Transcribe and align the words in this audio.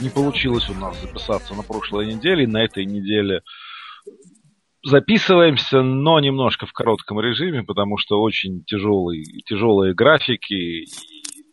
не 0.00 0.10
получилось 0.10 0.68
у 0.68 0.74
нас 0.74 1.00
записаться 1.00 1.54
на 1.54 1.62
прошлой 1.62 2.06
неделе. 2.06 2.46
На 2.46 2.62
этой 2.64 2.84
неделе 2.84 3.42
записываемся, 4.84 5.82
но 5.82 6.20
немножко 6.20 6.66
в 6.66 6.72
коротком 6.72 7.20
режиме, 7.20 7.62
потому 7.62 7.96
что 7.98 8.20
очень 8.20 8.64
тяжелые, 8.64 9.24
тяжелые 9.44 9.94
графики. 9.94 10.54
И 10.54 10.86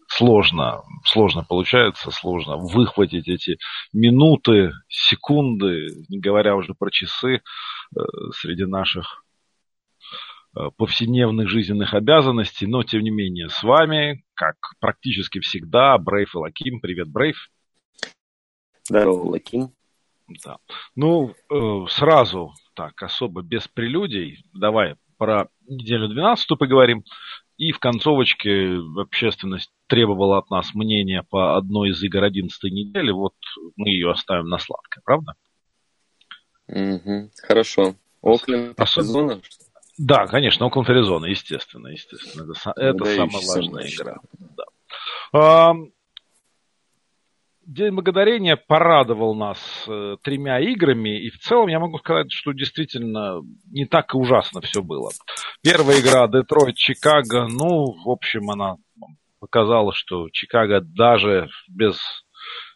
сложно, 0.07 0.81
сложно 1.05 1.43
получается, 1.43 2.11
сложно 2.11 2.57
выхватить 2.57 3.27
эти 3.27 3.57
минуты, 3.93 4.73
секунды, 4.87 5.87
не 6.09 6.19
говоря 6.19 6.55
уже 6.55 6.73
про 6.73 6.89
часы, 6.91 7.35
э, 7.35 7.99
среди 8.35 8.65
наших 8.65 9.23
э, 10.55 10.69
повседневных 10.77 11.47
жизненных 11.47 11.93
обязанностей, 11.93 12.67
но 12.67 12.83
тем 12.83 13.01
не 13.01 13.09
менее 13.09 13.49
с 13.49 13.63
вами, 13.63 14.23
как 14.35 14.55
практически 14.79 15.39
всегда, 15.39 15.97
Брейв 15.97 16.35
и 16.35 16.37
Лаким. 16.37 16.79
Привет, 16.81 17.09
Брейв. 17.09 17.49
Здорово, 18.87 19.29
Лаким. 19.29 19.71
Да. 20.43 20.57
Ну, 20.95 21.33
э, 21.49 21.85
сразу 21.89 22.53
так, 22.75 23.01
особо 23.03 23.41
без 23.41 23.67
прелюдий, 23.67 24.45
давай 24.53 24.95
про 25.17 25.47
неделю 25.67 26.07
12 26.09 26.57
поговорим. 26.57 27.03
И 27.57 27.71
в 27.71 27.79
концовочке 27.79 28.79
общественность 28.97 29.71
требовала 29.87 30.39
от 30.39 30.49
нас 30.49 30.73
мнения 30.73 31.23
по 31.29 31.55
одной 31.55 31.91
из 31.91 32.01
игр 32.03 32.23
11 32.23 32.63
недели. 32.71 33.11
Вот 33.11 33.35
мы 33.75 33.89
ее 33.89 34.11
оставим 34.11 34.47
на 34.49 34.57
сладкое, 34.57 35.01
правда? 35.05 35.33
Угу, 36.67 37.29
хорошо. 37.47 37.95
Окленд 38.21 38.79
Аризона? 38.79 39.41
Да, 39.97 40.25
конечно, 40.25 40.65
Окленд 40.65 40.89
Аризона, 40.89 41.27
естественно, 41.27 41.89
естественно. 41.89 42.51
Это, 42.51 42.73
это 42.75 43.05
самая 43.05 43.47
важная 43.47 43.87
игра. 43.87 44.17
Да. 45.31 45.75
День 47.65 47.93
Благодарения 47.93 48.57
порадовал 48.57 49.35
нас 49.35 49.57
э, 49.87 50.17
тремя 50.21 50.59
играми, 50.59 51.25
и 51.25 51.29
в 51.29 51.37
целом 51.39 51.67
я 51.67 51.79
могу 51.79 51.97
сказать, 51.99 52.31
что 52.31 52.51
действительно 52.51 53.41
не 53.71 53.85
так 53.85 54.13
и 54.13 54.17
ужасно 54.17 54.61
все 54.61 54.81
было. 54.81 55.11
Первая 55.61 56.01
игра 56.01 56.27
Детройт-Чикаго, 56.27 57.47
ну, 57.47 57.93
в 58.03 58.09
общем, 58.09 58.49
она 58.49 58.75
показала, 59.39 59.93
что 59.93 60.27
Чикаго 60.31 60.81
даже 60.81 61.49
без 61.69 61.97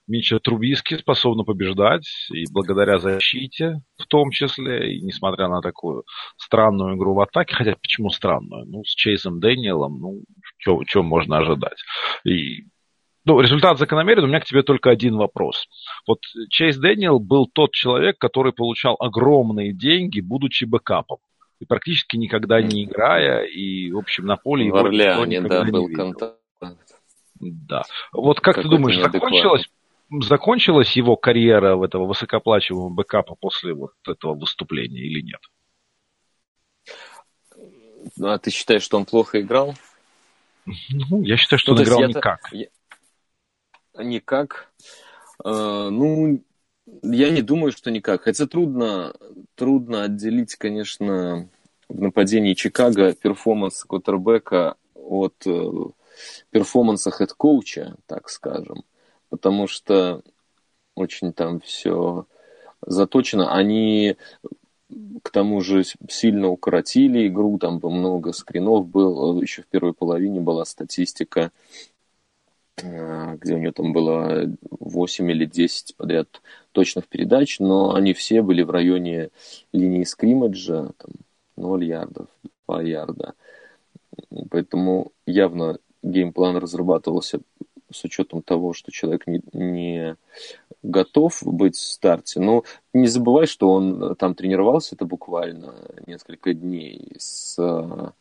Мича 0.08 0.40
Трубиски 0.40 0.98
способна 0.98 1.44
побеждать, 1.44 2.08
и 2.32 2.46
благодаря 2.50 2.98
защите 2.98 3.82
в 3.98 4.06
том 4.06 4.32
числе, 4.32 4.96
и 4.96 5.02
несмотря 5.02 5.50
на 5.50 5.62
такую 5.62 6.06
странную 6.38 6.96
игру 6.96 7.14
в 7.14 7.20
атаке, 7.20 7.56
хотя 7.56 7.76
почему 7.76 8.10
странную? 8.10 8.66
Ну, 8.66 8.84
с 8.86 8.96
Чейзом 8.96 9.42
Дэниелом, 9.42 10.00
ну, 10.00 10.22
что 10.88 11.04
можно 11.04 11.40
ожидать? 11.40 11.78
И 12.24 12.68
ну, 13.28 13.42
результат 13.42 13.78
закономерен, 13.78 14.24
у 14.24 14.28
меня 14.28 14.40
к 14.40 14.46
тебе 14.46 14.64
только 14.64 14.90
один 14.90 15.18
вопрос. 15.18 15.68
Вот 16.08 16.20
Чейз 16.50 16.78
Дэниел 16.78 17.20
был 17.20 17.46
тот 17.46 17.74
человек, 17.74 18.18
который 18.18 18.54
получал 18.54 18.96
огромные 19.02 19.74
деньги, 19.74 20.22
будучи 20.22 20.64
бэкапом. 20.64 21.18
И 21.60 21.66
практически 21.66 22.16
никогда 22.16 22.62
не 22.62 22.86
играя, 22.86 23.44
и, 23.44 23.92
в 23.92 23.98
общем, 23.98 24.28
на 24.28 24.38
поле 24.38 24.64
в 24.64 24.68
его 24.68 24.78
Орлеане, 24.78 25.42
да, 25.42 25.66
был 25.66 25.90
контакт. 25.90 26.38
Да. 27.42 27.84
Вот 28.14 28.40
как 28.40 28.56
ты 28.56 28.64
думаешь, 28.64 28.96
закончилась, 28.96 29.70
закончилась 30.22 30.92
его 30.94 31.18
карьера 31.18 31.76
в 31.76 31.84
этого 31.84 32.06
высокоплачиваемого 32.06 32.90
бэкапа 32.90 33.36
после 33.36 33.74
вот 33.74 33.92
этого 34.08 34.36
выступления 34.36 35.02
или 35.02 35.20
нет? 35.20 35.42
Ну, 38.16 38.30
а 38.30 38.38
ты 38.38 38.52
считаешь, 38.52 38.84
что 38.84 38.96
он 38.96 39.04
плохо 39.04 39.42
играл? 39.42 39.76
Ну, 40.90 41.24
я 41.24 41.36
считаю, 41.36 41.60
что 41.60 41.74
ну, 41.74 41.78
он 41.78 41.84
играл 41.84 42.04
никак. 42.08 42.40
Я, 42.54 42.68
Никак. 43.98 44.72
Э, 45.44 45.90
ну, 45.92 46.42
я 47.04 47.30
не 47.30 47.42
думаю, 47.42 47.72
что 47.72 47.92
никак. 47.92 48.24
Хотя 48.24 48.48
трудно, 48.48 49.14
трудно 49.56 50.04
отделить, 50.04 50.56
конечно, 50.56 51.50
в 51.90 52.02
нападении 52.02 52.54
Чикаго 52.54 53.14
performance 53.14 53.84
квотербека 53.84 54.76
от 54.94 55.36
э, 55.46 55.72
performance'а 56.50 57.12
head 57.12 57.40
coach'а, 57.40 57.96
так 58.06 58.30
скажем. 58.30 58.84
Потому 59.30 59.68
что 59.68 60.22
очень 60.96 61.34
там 61.34 61.60
все 61.60 62.26
заточено. 62.82 63.54
Они 63.54 64.18
к 65.22 65.30
тому 65.32 65.62
же 65.62 65.84
сильно 66.10 66.48
укоротили 66.48 67.28
игру, 67.28 67.58
там 67.58 67.80
много 67.84 68.32
скринов 68.32 68.88
было, 68.88 69.40
еще 69.42 69.62
в 69.62 69.68
первой 69.68 69.94
половине 69.94 70.40
была 70.40 70.64
статистика 70.66 71.52
где 72.84 73.56
у 73.56 73.58
нее 73.58 73.72
там 73.72 73.92
было 73.92 74.46
8 74.70 75.32
или 75.32 75.46
10 75.46 75.96
подряд 75.96 76.42
точных 76.72 77.08
передач, 77.08 77.60
но 77.60 77.96
они 77.96 78.14
все 78.14 78.42
были 78.42 78.62
в 78.62 78.70
районе 78.70 79.30
линии 79.74 80.04
скриммиджа, 80.04 80.92
там 80.98 81.12
0 81.56 81.84
ярдов, 81.84 82.28
2 82.68 82.82
ярда. 82.84 83.34
Поэтому 84.50 85.12
явно 85.26 85.80
геймплан 86.04 86.58
разрабатывался 86.58 87.40
с 87.92 88.04
учетом 88.04 88.42
того, 88.42 88.74
что 88.74 88.92
человек 88.92 89.28
не, 89.28 89.42
не 89.54 90.18
готов 90.84 91.42
быть 91.44 91.76
в 91.76 91.82
старте. 91.82 92.40
Но 92.40 92.64
не 92.94 93.08
забывай, 93.08 93.48
что 93.48 93.72
он 93.72 94.16
там 94.16 94.36
тренировался, 94.36 94.96
это 94.96 95.06
буквально 95.06 95.74
несколько 96.06 96.54
дней 96.54 97.16
с. 97.18 97.58
Э, 97.58 98.12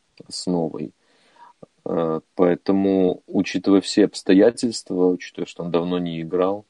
поэтому, 2.35 3.23
учитывая 3.27 3.81
все 3.81 4.05
обстоятельства, 4.05 5.07
учитывая, 5.07 5.47
что 5.47 5.63
он 5.63 5.71
давно 5.71 5.99
не 5.99 6.21
играл, 6.21 6.65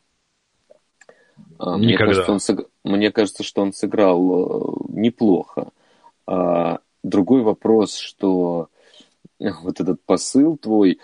э, 1.60 1.76
мне 1.78 1.98
кажется, 1.98 2.32
он 2.32 2.40
сыг... 2.40 2.70
мне 2.84 3.12
кажется, 3.12 3.44
что 3.44 3.62
он 3.62 3.74
сыграл 3.74 4.20
э, 4.20 4.76
неплохо. 4.90 5.72
А 6.28 6.80
другой 7.04 7.42
вопрос, 7.42 7.96
что 7.96 8.70
вот 9.40 9.80
этот 9.80 10.02
посыл 10.04 10.58
твой, 10.58 11.00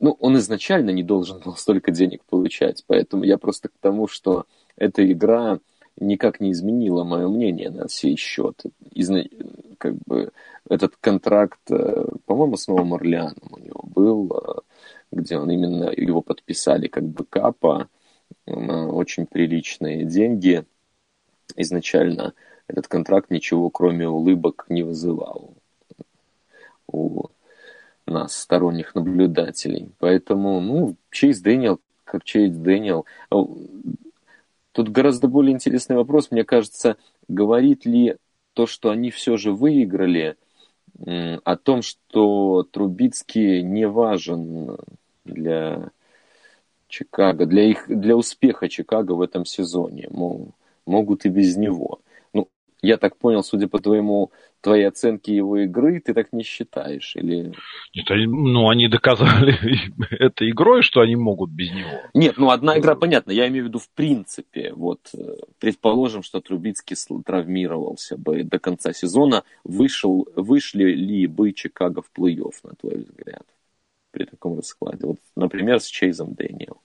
ну, 0.00 0.16
он 0.20 0.36
изначально 0.38 0.90
не 0.90 1.02
должен 1.02 1.40
был 1.40 1.56
столько 1.56 1.90
денег 1.92 2.24
получать, 2.24 2.84
поэтому 2.86 3.24
я 3.24 3.38
просто 3.38 3.68
к 3.68 3.78
тому, 3.80 4.08
что 4.08 4.44
эта 4.76 5.10
игра 5.10 5.60
никак 5.98 6.40
не 6.40 6.52
изменила 6.52 7.04
мое 7.04 7.28
мнение 7.28 7.70
на 7.70 7.88
сей 7.88 8.16
счет. 8.16 8.62
Изна... 8.92 9.24
Как 9.78 9.94
бы 10.06 10.32
этот 10.68 10.96
контракт, 10.96 11.60
э, 11.70 12.06
по-моему, 12.24 12.56
с 12.56 12.66
Новым 12.66 12.94
Орлеаном 12.94 13.48
у 13.50 13.58
него 13.58 13.82
был, 13.82 14.32
э, 14.32 14.60
где 15.12 15.36
он 15.38 15.50
именно 15.50 15.90
его 15.90 16.22
подписали 16.22 16.88
как 16.88 17.04
бы 17.04 17.24
капа, 17.24 17.88
очень 18.46 19.26
приличные 19.26 20.04
деньги. 20.04 20.64
Изначально 21.56 22.34
этот 22.66 22.88
контракт 22.88 23.30
ничего, 23.30 23.70
кроме 23.70 24.08
улыбок, 24.08 24.66
не 24.68 24.82
вызывал 24.82 25.54
у 26.86 27.28
нас, 28.06 28.36
сторонних 28.36 28.94
наблюдателей. 28.94 29.90
Поэтому, 29.98 30.60
ну, 30.60 30.96
Чейз 31.10 31.40
Дэниел, 31.40 31.80
как 32.04 32.24
Чейз 32.24 32.54
Дэниел. 32.56 33.04
Тут 34.76 34.90
гораздо 34.90 35.26
более 35.26 35.54
интересный 35.54 35.96
вопрос, 35.96 36.30
мне 36.30 36.44
кажется, 36.44 36.98
говорит 37.28 37.86
ли 37.86 38.16
то, 38.52 38.66
что 38.66 38.90
они 38.90 39.10
все 39.10 39.38
же 39.38 39.50
выиграли, 39.50 40.36
о 41.02 41.56
том, 41.56 41.80
что 41.80 42.62
Трубицкий 42.70 43.62
не 43.62 43.88
важен 43.88 44.76
для 45.24 45.92
Чикаго, 46.88 47.46
для, 47.46 47.62
их, 47.62 47.86
для 47.88 48.16
успеха 48.18 48.68
Чикаго 48.68 49.12
в 49.12 49.22
этом 49.22 49.46
сезоне. 49.46 50.08
Мол, 50.10 50.50
могут 50.84 51.24
и 51.24 51.30
без 51.30 51.56
него. 51.56 52.00
Ну, 52.34 52.50
я 52.82 52.98
так 52.98 53.16
понял, 53.16 53.42
судя 53.42 53.68
по 53.68 53.78
твоему 53.78 54.30
твоей 54.66 54.88
оценки 54.88 55.30
его 55.30 55.58
игры, 55.58 56.00
ты 56.00 56.12
так 56.12 56.32
не 56.32 56.42
считаешь? 56.42 57.14
Или... 57.14 57.52
Нет, 57.94 58.06
ну, 58.08 58.68
они 58.68 58.88
доказали 58.88 59.56
этой 60.10 60.50
игрой, 60.50 60.82
что 60.82 61.02
они 61.02 61.14
могут 61.14 61.50
без 61.50 61.70
него. 61.70 62.02
Нет, 62.14 62.36
ну, 62.36 62.50
одна 62.50 62.76
игра, 62.76 62.96
понятно. 62.96 63.30
Я 63.30 63.46
имею 63.46 63.66
в 63.66 63.68
виду 63.68 63.78
в 63.78 63.88
принципе. 63.90 64.72
Вот, 64.74 64.98
э, 65.14 65.36
предположим, 65.60 66.24
что 66.24 66.40
Трубицкий 66.40 66.96
травмировался 67.24 68.16
бы 68.16 68.42
до 68.42 68.58
конца 68.58 68.92
сезона. 68.92 69.44
Вышел, 69.62 70.26
вышли 70.34 70.90
ли 70.92 71.28
бы 71.28 71.52
Чикаго 71.52 72.02
в 72.02 72.10
плей-офф, 72.18 72.54
на 72.64 72.74
твой 72.74 73.04
взгляд, 73.04 73.46
при 74.10 74.24
таком 74.24 74.56
раскладе? 74.56 75.06
Вот, 75.06 75.18
например, 75.36 75.78
с 75.78 75.86
Чейзом 75.86 76.34
Дэниел. 76.34 76.80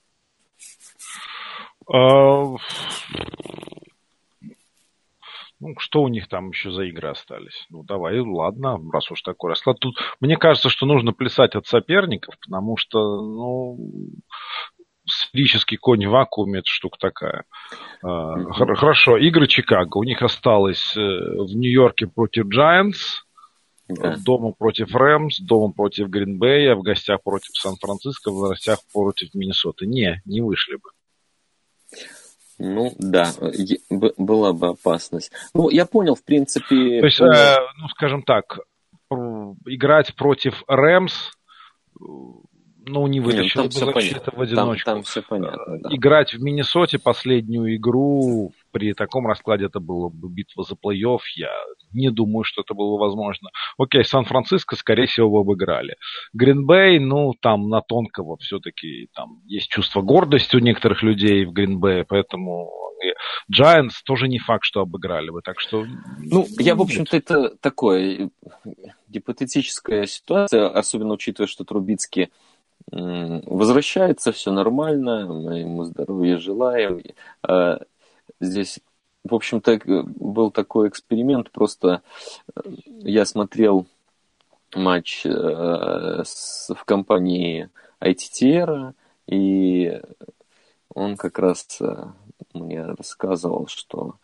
А, 5.62 5.66
Ну, 5.66 5.74
что 5.78 6.02
у 6.02 6.08
них 6.08 6.28
там 6.28 6.50
еще 6.50 6.72
за 6.72 6.82
игры 6.84 7.10
остались? 7.10 7.66
Ну, 7.70 7.84
давай, 7.84 8.18
ладно, 8.18 8.78
раз 8.92 9.10
уж 9.10 9.22
такой 9.22 9.50
расклад. 9.50 9.78
Тут, 9.78 9.96
мне 10.20 10.36
кажется, 10.36 10.68
что 10.68 10.86
нужно 10.86 11.12
плясать 11.12 11.54
от 11.54 11.66
соперников, 11.66 12.34
потому 12.40 12.76
что, 12.76 12.98
ну, 13.22 13.78
сферический 15.06 15.76
конь 15.76 16.06
в 16.06 16.10
вакууме, 16.10 16.60
это 16.60 16.68
штука 16.68 16.98
такая. 16.98 17.44
Mm-hmm. 18.04 18.74
Хорошо, 18.74 19.16
игры 19.18 19.46
Чикаго. 19.46 19.98
У 19.98 20.04
них 20.04 20.22
осталось 20.22 20.96
э, 20.96 21.00
в 21.00 21.54
Нью-Йорке 21.54 22.08
против 22.08 22.46
Giants, 22.46 23.22
да. 23.88 24.16
дома 24.24 24.52
против 24.52 24.94
Рэмс, 24.94 25.40
дома 25.40 25.72
против 25.72 26.08
Гринбея, 26.08 26.74
в 26.74 26.82
гостях 26.82 27.22
против 27.22 27.54
Сан-Франциско, 27.54 28.30
в 28.30 28.48
гостях 28.48 28.80
против 28.92 29.32
Миннесоты. 29.34 29.86
Не, 29.86 30.22
не 30.24 30.40
вышли 30.40 30.76
бы. 30.76 30.90
Ну, 32.58 32.92
да, 32.98 33.32
была 34.18 34.52
бы 34.52 34.68
опасность. 34.68 35.32
Ну, 35.54 35.68
я 35.70 35.86
понял, 35.86 36.14
в 36.14 36.24
принципе... 36.24 37.00
То 37.00 37.06
есть, 37.06 37.20
э, 37.20 37.56
ну, 37.78 37.88
скажем 37.88 38.22
так, 38.22 38.60
играть 39.66 40.14
против 40.14 40.62
Рэмс, 40.66 41.32
ну, 41.98 43.06
не 43.06 43.20
вытащил 43.20 43.62
Нет, 43.62 43.74
бы 43.74 43.92
защита 43.92 44.32
в 44.34 44.40
одиночку. 44.40 44.84
Там, 44.84 44.96
там 44.96 45.02
все 45.04 45.22
понятно, 45.22 45.78
да. 45.78 45.88
Играть 45.92 46.34
в 46.34 46.42
Миннесоте 46.42 46.98
последнюю 46.98 47.76
игру 47.76 48.52
при 48.72 48.94
таком 48.94 49.26
раскладе 49.26 49.66
это 49.66 49.78
было 49.78 50.08
бы 50.08 50.28
битва 50.28 50.64
за 50.64 50.74
плей-офф. 50.74 51.20
Я 51.36 51.50
не 51.92 52.10
думаю, 52.10 52.44
что 52.44 52.62
это 52.62 52.74
было 52.74 52.98
возможно. 52.98 53.50
Окей, 53.78 54.04
Сан-Франциско, 54.04 54.76
скорее 54.76 55.06
всего, 55.06 55.30
бы 55.30 55.40
обыграли. 55.40 55.96
Гринбей, 56.32 56.98
ну, 56.98 57.34
там 57.40 57.68
на 57.68 57.82
тонкого 57.82 58.36
все-таки 58.38 59.08
там 59.14 59.42
есть 59.46 59.68
чувство 59.68 60.02
гордости 60.02 60.56
у 60.56 60.60
некоторых 60.60 61.02
людей 61.02 61.44
в 61.44 61.52
Гринбее, 61.52 62.04
поэтому 62.04 62.70
Giants 63.52 63.94
тоже 64.04 64.28
не 64.28 64.38
факт, 64.38 64.64
что 64.64 64.80
обыграли 64.80 65.30
бы, 65.30 65.42
так 65.42 65.60
что... 65.60 65.84
Ну, 66.18 66.46
я, 66.58 66.74
в 66.74 66.82
общем-то, 66.82 67.16
это 67.16 67.56
такое 67.56 68.30
гипотетическая 69.08 70.06
ситуация, 70.06 70.68
особенно 70.68 71.14
учитывая, 71.14 71.48
что 71.48 71.64
Трубицкий 71.64 72.30
возвращается, 72.90 74.32
все 74.32 74.52
нормально, 74.52 75.26
мы 75.26 75.60
ему 75.60 75.84
здоровья 75.84 76.38
желаем. 76.38 77.00
Здесь, 78.42 78.80
в 79.22 79.36
общем-то, 79.36 79.78
был 79.86 80.50
такой 80.50 80.88
эксперимент, 80.88 81.52
просто 81.52 82.02
э, 82.56 82.60
я 83.02 83.24
смотрел 83.24 83.86
матч 84.74 85.24
э, 85.24 85.30
в 85.30 86.84
компании 86.84 87.70
ITTR, 88.00 88.94
и 89.28 90.00
он 90.92 91.16
как 91.16 91.38
раз 91.38 91.80
э, 91.80 92.06
мне 92.52 92.84
рассказывал, 92.84 93.68
что 93.68 94.16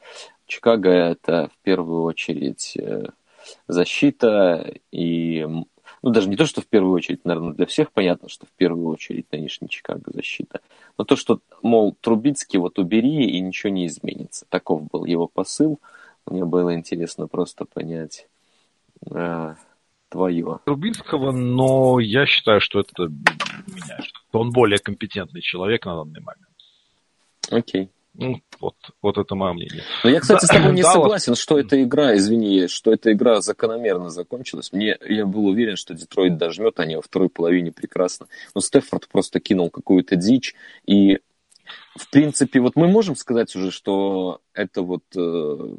Чикаго 0.46 0.90
это 0.90 1.48
в 1.54 1.58
первую 1.62 2.02
очередь 2.02 2.76
защита 3.68 4.74
и 4.90 5.46
ну, 6.02 6.10
даже 6.10 6.28
не 6.28 6.36
то, 6.36 6.46
что 6.46 6.60
в 6.60 6.66
первую 6.66 6.92
очередь, 6.92 7.24
наверное, 7.24 7.54
для 7.54 7.66
всех 7.66 7.92
понятно, 7.92 8.28
что 8.28 8.46
в 8.46 8.50
первую 8.50 8.88
очередь 8.88 9.26
нынешний 9.32 9.68
Чикаго 9.68 10.12
защита, 10.12 10.60
но 10.96 11.04
то, 11.04 11.16
что, 11.16 11.40
мол, 11.62 11.96
Трубицкий 12.00 12.58
вот 12.58 12.78
убери, 12.78 13.24
и 13.24 13.40
ничего 13.40 13.70
не 13.70 13.86
изменится. 13.86 14.46
Таков 14.48 14.88
был 14.90 15.04
его 15.04 15.26
посыл. 15.26 15.80
Мне 16.26 16.44
было 16.44 16.74
интересно 16.74 17.26
просто 17.26 17.64
понять 17.64 18.28
э, 19.10 19.54
твое. 20.08 20.60
Трубинского, 20.64 21.32
но 21.32 22.00
я 22.00 22.26
считаю, 22.26 22.60
что 22.60 22.80
это 22.80 23.08
меняет. 23.66 24.12
Он 24.32 24.50
более 24.50 24.78
компетентный 24.78 25.40
человек 25.40 25.86
на 25.86 25.96
данный 25.96 26.20
момент. 26.20 26.48
Окей. 27.50 27.90
Ну, 28.18 28.42
вот, 28.58 28.74
вот 29.00 29.16
это 29.16 29.36
мое 29.36 29.52
мнение. 29.52 29.84
Но 30.02 30.10
я, 30.10 30.18
кстати, 30.18 30.40
да, 30.40 30.46
с 30.48 30.50
тобой 30.50 30.72
не 30.74 30.82
согласен, 30.82 31.36
что 31.36 31.56
эта 31.56 31.80
игра, 31.80 32.16
извини, 32.16 32.66
что 32.66 32.92
эта 32.92 33.12
игра 33.12 33.40
закономерно 33.40 34.10
закончилась. 34.10 34.72
Мне, 34.72 34.98
я 35.08 35.24
был 35.24 35.46
уверен, 35.46 35.76
что 35.76 35.94
Детройт 35.94 36.36
дожмет, 36.36 36.80
они 36.80 36.96
во 36.96 37.02
второй 37.02 37.28
половине 37.28 37.70
прекрасно. 37.70 38.26
Но 38.56 38.60
Стефорд 38.60 39.06
просто 39.06 39.38
кинул 39.38 39.70
какую-то 39.70 40.16
дичь. 40.16 40.56
И, 40.84 41.20
в 41.94 42.10
принципе, 42.10 42.58
вот 42.58 42.74
мы 42.74 42.88
можем 42.88 43.14
сказать 43.14 43.54
уже, 43.54 43.70
что 43.70 44.40
это 44.52 44.82
вот 44.82 45.04
э, 45.14 45.76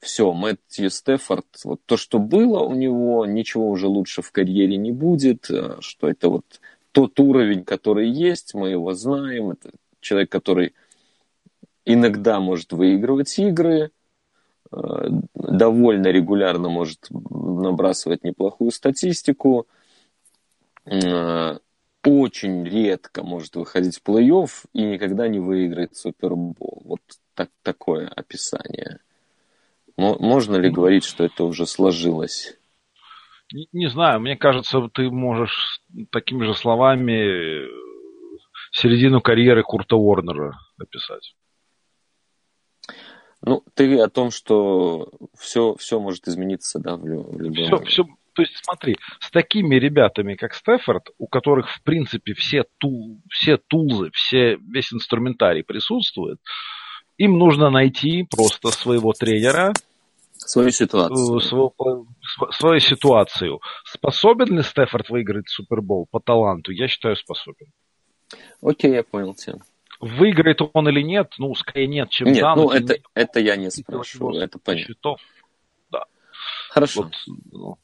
все, 0.00 0.32
Мэтью 0.32 0.90
Стефорд, 0.90 1.46
вот 1.62 1.80
то, 1.86 1.96
что 1.96 2.18
было 2.18 2.64
у 2.64 2.74
него, 2.74 3.26
ничего 3.26 3.70
уже 3.70 3.86
лучше 3.86 4.22
в 4.22 4.32
карьере 4.32 4.76
не 4.76 4.90
будет, 4.90 5.48
э, 5.50 5.76
что 5.78 6.08
это 6.08 6.30
вот 6.30 6.60
тот 6.90 7.20
уровень, 7.20 7.62
который 7.62 8.10
есть, 8.10 8.54
мы 8.54 8.70
его 8.70 8.92
знаем, 8.92 9.52
это 9.52 9.70
человек, 10.00 10.32
который 10.32 10.74
иногда 11.84 12.40
может 12.40 12.72
выигрывать 12.72 13.38
игры, 13.38 13.90
э, 14.72 14.78
довольно 15.34 16.08
регулярно 16.08 16.68
может 16.68 17.06
набрасывать 17.10 18.24
неплохую 18.24 18.70
статистику, 18.70 19.66
э, 20.86 21.58
очень 22.04 22.64
редко 22.64 23.22
может 23.22 23.56
выходить 23.56 23.98
в 23.98 24.08
плей-офф 24.08 24.50
и 24.74 24.82
никогда 24.82 25.26
не 25.28 25.40
выиграет 25.40 25.96
Супербол. 25.96 26.82
Вот 26.84 27.00
так, 27.34 27.48
такое 27.62 28.08
описание. 28.08 28.98
Можно 29.96 30.56
ли 30.56 30.70
говорить, 30.70 31.04
что 31.04 31.24
это 31.24 31.44
уже 31.44 31.66
сложилось? 31.66 32.58
Не, 33.72 33.88
знаю, 33.88 34.20
мне 34.20 34.36
кажется, 34.36 34.88
ты 34.92 35.10
можешь 35.10 35.80
такими 36.10 36.44
же 36.44 36.54
словами 36.54 37.68
середину 38.72 39.20
карьеры 39.20 39.62
Курта 39.62 39.96
Уорнера 39.96 40.58
описать. 40.78 41.34
Ну, 43.46 43.62
ты 43.74 43.98
о 44.00 44.08
том, 44.08 44.30
что 44.30 45.10
все, 45.38 45.74
все 45.78 46.00
может 46.00 46.26
измениться, 46.28 46.78
да, 46.78 46.96
в, 46.96 47.06
любом... 47.06 47.66
Все, 47.66 47.78
все, 47.84 48.04
то 48.32 48.42
есть 48.42 48.54
смотри, 48.62 48.96
с 49.20 49.30
такими 49.30 49.76
ребятами, 49.76 50.34
как 50.34 50.54
Стефорд, 50.54 51.10
у 51.18 51.26
которых, 51.26 51.68
в 51.70 51.82
принципе, 51.82 52.32
все, 52.32 52.64
тул, 52.78 53.20
все 53.28 53.58
тулзы, 53.58 54.10
все, 54.14 54.56
весь 54.56 54.92
инструментарий 54.94 55.62
присутствует, 55.62 56.38
им 57.18 57.38
нужно 57.38 57.68
найти 57.68 58.26
просто 58.30 58.68
своего 58.70 59.12
тренера, 59.12 59.74
свою 60.36 60.70
ситуацию. 60.70 61.40
Свою, 61.40 61.74
свою 62.50 62.80
ситуацию. 62.80 63.60
Способен 63.84 64.56
ли 64.56 64.62
Стефорд 64.62 65.10
выиграть 65.10 65.48
Супербол 65.48 66.06
по 66.10 66.18
таланту? 66.18 66.72
Я 66.72 66.88
считаю, 66.88 67.16
способен. 67.16 67.68
Окей, 68.62 68.92
я 68.92 69.02
понял 69.02 69.34
тебя. 69.34 69.58
Выиграет 70.04 70.60
он 70.74 70.88
или 70.88 71.00
нет, 71.00 71.32
ну, 71.38 71.54
скорее 71.54 71.86
нет, 71.86 72.10
чем 72.10 72.28
нет, 72.28 72.40
за. 72.40 72.54
Ну, 72.54 72.70
это, 72.70 72.98
это 73.14 73.40
я 73.40 73.56
не 73.56 73.70
спрашиваю, 73.70 74.42
это 74.42 74.58
понятно. 74.58 74.94
Счетов. 74.94 75.20
Да. 75.90 76.04
Хорошо. 76.68 77.04
Вот, 77.04 77.12
ну, 77.50 77.78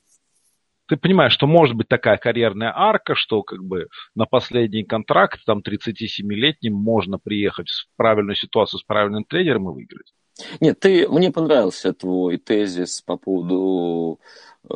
ты 0.87 0.99
понимаешь, 0.99 1.33
что 1.33 1.47
может 1.47 1.77
быть 1.77 1.89
такая 1.89 2.19
карьерная 2.19 2.73
арка, 2.77 3.15
что 3.15 3.43
как 3.43 3.65
бы 3.65 3.89
на 4.15 4.27
последний 4.27 4.85
контракт, 4.85 5.41
там 5.47 5.61
37-летним, 5.61 6.75
можно 6.75 7.19
приехать 7.19 7.71
в 7.71 7.87
правильную 7.97 8.37
ситуацию 8.37 8.81
с 8.81 8.83
правильным 8.83 9.25
тренером 9.25 9.71
и 9.71 9.73
выиграть. 9.73 10.13
Нет, 10.61 10.79
ты, 10.79 11.09
мне 11.09 11.31
понравился 11.31 11.95
твой 11.95 12.37
тезис 12.37 13.01
по 13.01 13.17
поводу 13.17 14.21
э, 14.65 14.75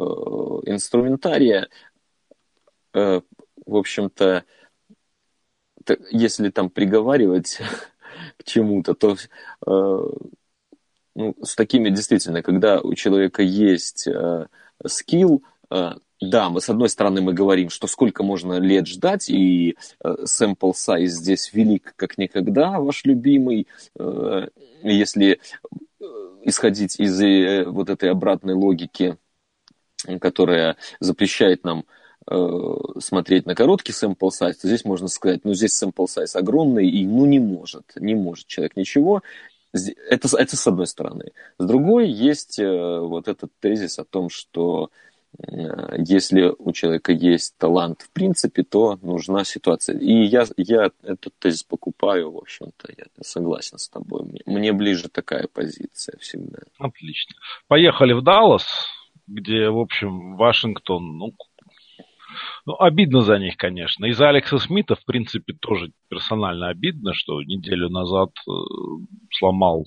инструментария. 0.67 1.69
Э, 2.95 3.21
в 3.67 3.77
общем-то, 3.77 4.45
если 6.11 6.51
там 6.51 6.71
приговаривать 6.71 7.61
к 8.39 8.45
чему-то, 8.45 8.95
то 8.95 9.17
э, 9.67 10.11
ну, 11.15 11.37
с 11.43 11.55
такими 11.55 11.91
действительно, 11.91 12.43
когда 12.43 12.81
у 12.81 12.95
человека 12.95 13.43
есть 13.43 14.07
э, 14.07 14.47
скилл, 14.87 15.43
э, 15.71 15.93
да, 16.21 16.49
мы 16.49 16.61
с 16.61 16.69
одной 16.69 16.89
стороны 16.89 17.21
мы 17.21 17.33
говорим, 17.33 17.71
что 17.71 17.87
сколько 17.87 18.23
можно 18.23 18.59
лет 18.59 18.87
ждать, 18.87 19.29
и 19.29 19.77
э, 20.03 20.17
sample 20.25 20.73
size 20.73 21.07
здесь 21.07 21.53
велик 21.53 21.95
как 21.97 22.19
никогда, 22.19 22.81
ваш 22.81 23.05
любимый. 23.05 23.67
Э, 23.99 24.49
если 24.83 25.41
э, 26.01 26.05
исходить 26.45 26.99
из 26.99 27.21
э, 27.21 27.65
вот 27.65 27.91
этой 27.91 28.11
обратной 28.11 28.55
логики, 28.55 29.17
которая 30.21 30.77
запрещает 31.01 31.65
нам 31.65 31.85
смотреть 32.99 33.47
на 33.47 33.55
короткий 33.55 33.93
sample 33.93 34.31
size, 34.31 34.55
то 34.55 34.69
здесь 34.69 34.85
можно 34.85 35.09
сказать, 35.09 35.45
ну 35.45 35.55
здесь 35.55 35.83
sample 35.83 36.07
size 36.07 36.37
огромный, 36.37 36.89
и 36.89 37.07
ну 37.07 37.27
не 37.27 37.39
может, 37.39 37.93
не 37.97 38.15
может 38.15 38.47
человек 38.47 38.77
ничего. 38.77 39.23
Это, 39.73 40.29
это 40.39 40.57
с 40.57 40.67
одной 40.67 40.87
стороны. 40.87 41.33
С 41.59 41.67
другой 41.67 42.09
есть 42.09 42.61
э, 42.61 42.99
вот 43.01 43.27
этот 43.27 43.51
тезис 43.61 43.99
о 43.99 44.05
том, 44.05 44.31
что 44.31 44.91
э, 45.37 45.97
если 45.99 46.55
у 46.57 46.71
человека 46.71 47.11
есть 47.11 47.57
талант 47.59 48.03
в 48.03 48.11
принципе, 48.13 48.63
то 48.63 48.97
нужна 49.03 49.43
ситуация. 49.43 49.99
И 49.99 50.27
я, 50.27 50.45
я 50.57 50.93
этот 51.03 51.35
тезис 51.41 51.65
покупаю, 51.65 52.31
в 52.31 52.39
общем-то, 52.39 52.93
я 52.97 53.05
согласен 53.23 53.79
с 53.79 53.89
тобой. 53.89 54.23
Мне, 54.25 54.41
мне 54.47 54.73
ближе 54.73 55.09
такая 55.09 55.49
позиция 55.53 56.17
всегда. 56.21 56.61
Отлично. 56.79 57.35
Поехали 57.67 58.13
в 58.13 58.23
Даллас, 58.23 58.87
где, 59.27 59.71
в 59.71 59.79
общем, 59.81 60.37
Вашингтон, 60.37 61.19
ну, 61.19 61.33
ну, 62.67 62.77
обидно 62.79 63.21
за 63.23 63.39
них, 63.39 63.57
конечно. 63.57 64.07
И 64.07 64.13
за 64.13 64.29
Алекса 64.29 64.59
Смита, 64.59 64.95
в 64.95 65.05
принципе, 65.05 65.55
тоже 65.55 65.93
персонально 66.09 66.69
обидно, 66.69 67.13
что 67.15 67.43
неделю 67.43 67.89
назад 67.89 68.31
э, 68.49 68.53
сломал 69.31 69.87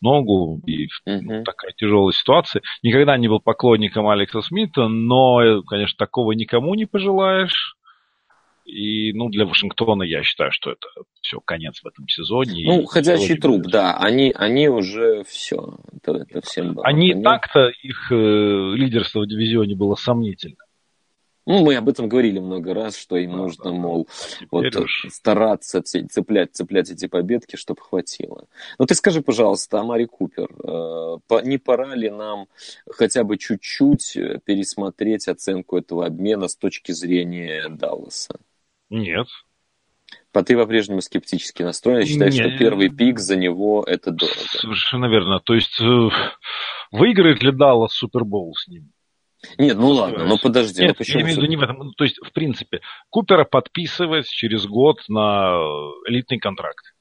ногу, 0.00 0.60
и 0.66 0.86
uh-huh. 1.08 1.44
такая 1.44 1.72
тяжелая 1.76 2.12
ситуация. 2.12 2.62
Никогда 2.82 3.16
не 3.16 3.28
был 3.28 3.40
поклонником 3.40 4.08
Алекса 4.08 4.42
Смита, 4.42 4.88
но, 4.88 5.62
конечно, 5.62 5.96
такого 5.98 6.32
никому 6.32 6.74
не 6.74 6.86
пожелаешь. 6.86 7.76
И, 8.64 9.12
ну, 9.14 9.28
для 9.30 9.46
Вашингтона 9.46 10.02
я 10.04 10.22
считаю, 10.22 10.52
что 10.52 10.70
это 10.70 10.86
все, 11.22 11.40
конец 11.40 11.80
в 11.82 11.86
этом 11.86 12.06
сезоне. 12.08 12.62
Ну, 12.66 12.84
ходячий 12.84 13.36
труп, 13.36 13.62
да. 13.62 13.96
Они, 13.96 14.32
они 14.36 14.68
уже 14.68 15.24
все. 15.24 15.78
Это, 15.92 16.24
это 16.28 16.40
всем 16.42 16.74
было. 16.74 16.86
Они 16.86 17.20
так-то, 17.20 17.68
их 17.82 18.12
э, 18.12 18.14
лидерство 18.14 19.20
в 19.20 19.26
дивизионе 19.26 19.74
было 19.74 19.96
сомнительно. 19.96 20.56
Ну, 21.46 21.64
мы 21.64 21.76
об 21.76 21.88
этом 21.88 22.08
говорили 22.08 22.38
много 22.38 22.74
раз, 22.74 22.96
что 22.96 23.16
им 23.16 23.32
нужно, 23.32 23.72
мол, 23.72 24.08
вот 24.50 24.76
уж... 24.76 25.06
стараться 25.10 25.82
цеплять, 25.82 26.54
цеплять 26.54 26.90
эти 26.90 27.06
победки, 27.06 27.56
чтобы 27.56 27.80
хватило. 27.80 28.46
Но 28.78 28.86
ты 28.86 28.94
скажи, 28.94 29.22
пожалуйста, 29.22 29.80
Амари 29.80 30.06
Купер, 30.06 30.50
э, 30.62 31.40
не 31.44 31.58
пора 31.58 31.94
ли 31.94 32.10
нам 32.10 32.46
хотя 32.88 33.24
бы 33.24 33.38
чуть-чуть 33.38 34.16
э, 34.16 34.38
пересмотреть 34.44 35.28
оценку 35.28 35.78
этого 35.78 36.06
обмена 36.06 36.48
с 36.48 36.56
точки 36.56 36.92
зрения 36.92 37.68
Далласа? 37.68 38.38
Нет. 38.90 39.26
А 40.32 40.44
ты 40.44 40.56
по-прежнему 40.56 41.00
скептически 41.00 41.62
настроен. 41.62 42.06
Считаешь, 42.06 42.34
что 42.34 42.56
первый 42.56 42.88
пик 42.88 43.18
за 43.18 43.36
него 43.36 43.82
это 43.84 44.10
дорого. 44.10 44.38
Совершенно 44.52 45.06
верно. 45.06 45.40
То 45.40 45.54
есть 45.54 45.80
э, 45.80 46.08
выиграет 46.92 47.42
ли 47.42 47.50
Даллас 47.50 47.92
Супербоул 47.94 48.54
с 48.54 48.68
ним? 48.68 48.92
Нет, 49.58 49.76
ну 49.76 49.90
ладно, 49.90 50.26
ну 50.26 50.38
подожди. 50.38 50.82
Нет, 50.82 50.96
ну 50.98 51.04
я 51.06 51.20
имею 51.22 51.34
в 51.34 51.38
виду 51.38 51.46
не 51.46 51.56
в 51.56 51.62
этом. 51.62 51.92
То 51.94 52.04
есть, 52.04 52.18
в 52.18 52.32
принципе, 52.32 52.80
Купера 53.08 53.44
подписывать 53.44 54.26
через 54.26 54.66
год 54.66 54.98
на 55.08 55.56
элитный 56.06 56.38
контракт. 56.38 56.94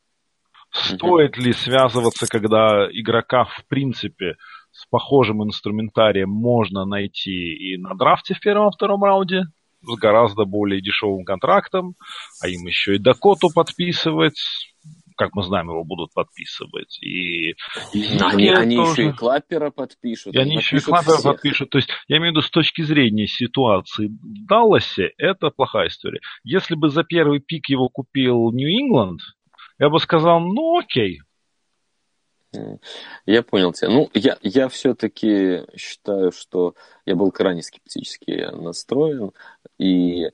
Стоит 0.72 1.38
ли 1.38 1.52
связываться, 1.52 2.28
когда 2.28 2.88
игрока, 2.92 3.46
в 3.46 3.66
принципе, 3.68 4.36
с 4.72 4.86
похожим 4.90 5.44
инструментарием 5.44 6.30
можно 6.30 6.86
найти 6.86 7.56
и 7.56 7.78
на 7.78 7.96
драфте 7.96 8.36
в 8.36 8.40
первом-втором 8.40 9.04
раунде, 9.04 9.46
с 9.82 9.98
гораздо 9.98 10.46
более 10.46 10.82
дешевым 10.82 11.26
контрактом, 11.26 11.96
а 12.42 12.48
им 12.48 12.66
еще 12.68 12.96
и 12.96 13.00
Дакоту 13.00 13.50
подписывать, 13.54 14.40
как 15.20 15.36
мы 15.36 15.44
знаем, 15.44 15.70
его 15.70 15.84
будут 15.84 16.14
подписывать. 16.14 16.98
И, 17.02 17.50
и 17.94 18.18
они, 18.22 18.48
они 18.48 18.76
тоже... 18.78 18.92
еще 18.92 19.10
и 19.10 19.12
Клаппера 19.12 19.70
подпишут. 19.70 20.34
И 20.34 20.40
они 20.40 20.56
еще 20.56 20.78
и 20.78 20.80
Клаппера 20.80 21.18
всех. 21.18 21.34
подпишут. 21.34 21.70
То 21.72 21.78
есть, 21.78 21.90
я 22.08 22.18
имею 22.18 22.32
в 22.32 22.38
виду, 22.38 22.42
с 22.42 22.50
точки 22.50 22.84
зрения 22.84 23.28
ситуации 23.28 24.08
в 24.08 24.48
Далласе, 24.48 25.12
это 25.18 25.50
плохая 25.50 25.90
история. 25.90 26.22
Если 26.46 26.76
бы 26.76 26.88
за 26.88 27.04
первый 27.04 27.42
пик 27.42 27.68
его 27.68 27.90
купил 27.90 28.52
Нью-Ингланд, 28.54 29.20
я 29.78 29.90
бы 29.90 30.00
сказал, 30.00 30.40
ну 30.40 30.80
окей, 30.80 31.20
я 33.26 33.44
понял 33.44 33.74
тебя. 33.74 33.90
Ну, 33.90 34.10
я, 34.14 34.38
я 34.42 34.70
все-таки 34.70 35.66
считаю, 35.78 36.32
что 36.32 36.76
я 37.06 37.16
был 37.16 37.32
крайне 37.32 37.62
скептически 37.62 38.50
настроен. 38.56 39.32
И 39.78 40.30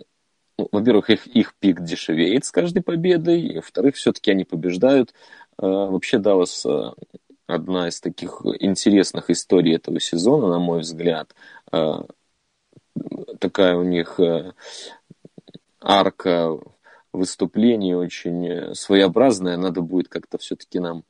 во-первых, 0.58 1.10
их, 1.10 1.28
их 1.28 1.54
пик 1.60 1.82
дешевеет 1.82 2.46
с 2.46 2.52
каждой 2.52 2.82
победой, 2.82 3.56
во-вторых, 3.56 3.96
все-таки 3.96 4.32
они 4.32 4.46
побеждают. 4.46 5.14
А, 5.58 5.68
вообще 5.88 6.18
Даллас 6.18 6.66
а, 6.66 6.94
одна 7.48 7.90
из 7.90 8.00
таких 8.00 8.42
интересных 8.60 9.30
историй 9.30 9.76
этого 9.76 10.00
сезона, 10.00 10.48
на 10.48 10.60
мой 10.60 10.82
взгляд. 10.82 11.36
А, 11.72 12.06
такая 13.40 13.76
у 13.76 13.84
них 13.84 14.20
арка 15.82 16.58
выступлений 17.12 17.94
очень 17.94 18.74
своеобразная. 18.76 19.58
Надо 19.58 19.82
будет 19.82 20.08
как-то 20.08 20.38
все-таки 20.38 20.80
нам 20.80 21.04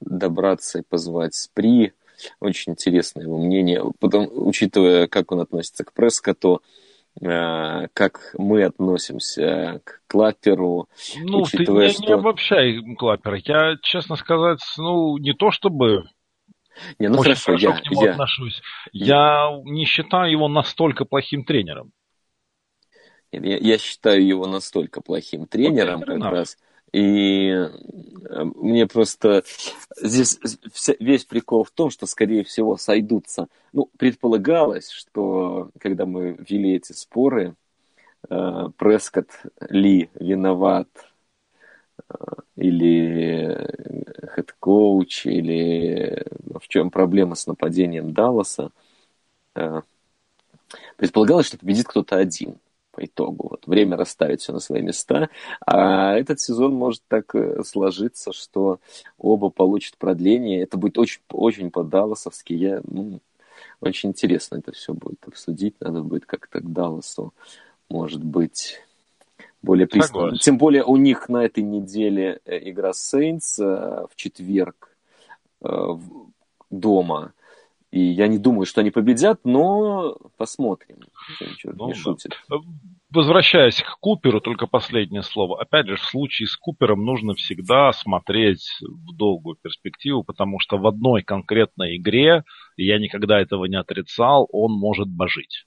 добраться 0.00 0.80
и 0.80 0.82
позвать 0.82 1.34
Спри. 1.34 1.92
Очень 2.40 2.72
интересное 2.72 3.24
его 3.24 3.38
мнение. 3.38 3.82
Потом, 3.98 4.28
учитывая, 4.30 5.06
как 5.06 5.32
он 5.32 5.40
относится 5.40 5.84
к 5.84 5.92
Прескоту, 5.92 6.62
Э, 6.62 6.85
как 7.20 8.34
мы 8.36 8.64
относимся 8.64 9.80
к 9.84 10.02
клаперу. 10.06 10.88
Ну, 11.18 11.42
учитывая, 11.42 11.88
ты 11.88 11.92
не, 11.92 11.94
что... 11.94 12.06
не 12.06 12.12
обобщай 12.12 12.94
клапера. 12.96 13.38
Я, 13.44 13.76
честно 13.82 14.16
сказать, 14.16 14.60
ну, 14.76 15.16
не 15.16 15.32
то 15.32 15.50
чтобы 15.50 16.04
не, 16.98 17.08
ну 17.08 17.18
Очень 17.18 17.36
хорошо, 17.36 17.52
я, 17.54 17.72
к 17.72 17.90
нему 17.90 18.04
я... 18.04 18.12
отношусь. 18.12 18.62
Я 18.92 19.50
не 19.64 19.84
считаю 19.84 20.30
его 20.30 20.48
настолько 20.48 21.04
плохим 21.04 21.44
тренером. 21.44 21.92
Я, 23.32 23.56
я 23.56 23.78
считаю 23.78 24.24
его 24.26 24.46
настолько 24.46 25.00
плохим 25.00 25.46
тренером, 25.46 26.00
вот 26.00 26.08
как 26.08 26.32
раз. 26.32 26.58
И 26.92 27.48
э, 27.50 28.44
мне 28.54 28.86
просто 28.86 29.44
здесь 30.00 30.38
весь 31.00 31.24
прикол 31.24 31.64
в 31.64 31.70
том, 31.70 31.90
что, 31.90 32.06
скорее 32.06 32.44
всего, 32.44 32.76
сойдутся. 32.76 33.48
Ну, 33.72 33.90
предполагалось, 33.98 34.90
что 34.90 35.70
когда 35.78 36.06
мы 36.06 36.36
вели 36.48 36.74
эти 36.74 36.92
споры, 36.92 37.54
э, 38.28 38.68
Прескотт 38.76 39.30
ли 39.68 40.10
виноват 40.14 40.88
э, 42.08 42.14
или 42.56 43.68
head 44.34 44.71
coach, 44.71 45.26
или 45.26 46.24
в 46.54 46.68
чем 46.68 46.90
проблема 46.90 47.34
с 47.34 47.46
нападением 47.46 48.12
Далласа, 48.12 48.70
предполагалось, 50.96 51.46
что 51.46 51.58
победит 51.58 51.86
кто-то 51.86 52.16
один 52.16 52.58
по 52.96 53.04
итогу. 53.04 53.48
Вот 53.50 53.66
время 53.66 53.96
расставить 53.96 54.40
все 54.40 54.52
на 54.52 54.60
свои 54.60 54.80
места. 54.80 55.28
А 55.66 56.14
этот 56.14 56.40
сезон 56.40 56.72
может 56.72 57.02
так 57.08 57.34
э, 57.34 57.62
сложиться, 57.62 58.32
что 58.32 58.80
оба 59.18 59.50
получат 59.50 59.98
продление. 59.98 60.62
Это 60.62 60.78
будет 60.78 60.98
очень, 60.98 61.20
очень 61.30 61.70
по-далласовски. 61.70 62.54
Я, 62.54 62.80
ну, 62.84 63.20
очень 63.80 64.10
интересно 64.10 64.56
это 64.56 64.72
все 64.72 64.94
будет 64.94 65.18
обсудить. 65.26 65.74
Надо 65.80 66.02
будет 66.02 66.24
как-то 66.24 66.60
к 66.60 66.72
Далласу, 66.72 67.34
может 67.90 68.24
быть, 68.24 68.80
более 69.60 69.86
пристально. 69.86 70.38
Тем 70.38 70.56
более 70.56 70.82
у 70.82 70.96
них 70.96 71.28
на 71.28 71.44
этой 71.44 71.62
неделе 71.62 72.40
э, 72.46 72.70
игра 72.70 72.94
Сейнс 72.94 73.58
э, 73.58 73.62
в 73.62 74.16
четверг 74.16 74.90
дома. 76.70 77.32
И 77.96 78.12
я 78.12 78.28
не 78.28 78.36
думаю, 78.36 78.66
что 78.66 78.82
они 78.82 78.90
победят, 78.90 79.40
но 79.44 80.18
посмотрим. 80.36 80.98
Черт 81.56 81.76
ну, 81.78 81.86
не 81.86 81.94
шутит. 81.94 82.32
Да. 82.46 82.56
Возвращаясь 83.08 83.80
к 83.80 83.96
Куперу, 84.00 84.42
только 84.42 84.66
последнее 84.66 85.22
слово. 85.22 85.62
Опять 85.62 85.86
же, 85.86 85.96
в 85.96 86.04
случае 86.04 86.46
с 86.46 86.56
Купером 86.56 87.06
нужно 87.06 87.32
всегда 87.32 87.92
смотреть 87.92 88.68
в 88.82 89.16
долгую 89.16 89.56
перспективу, 89.56 90.24
потому 90.24 90.58
что 90.58 90.76
в 90.76 90.86
одной 90.86 91.22
конкретной 91.22 91.96
игре, 91.96 92.44
и 92.76 92.84
я 92.84 92.98
никогда 92.98 93.40
этого 93.40 93.64
не 93.64 93.76
отрицал, 93.76 94.46
он 94.52 94.72
может 94.72 95.08
божить. 95.08 95.64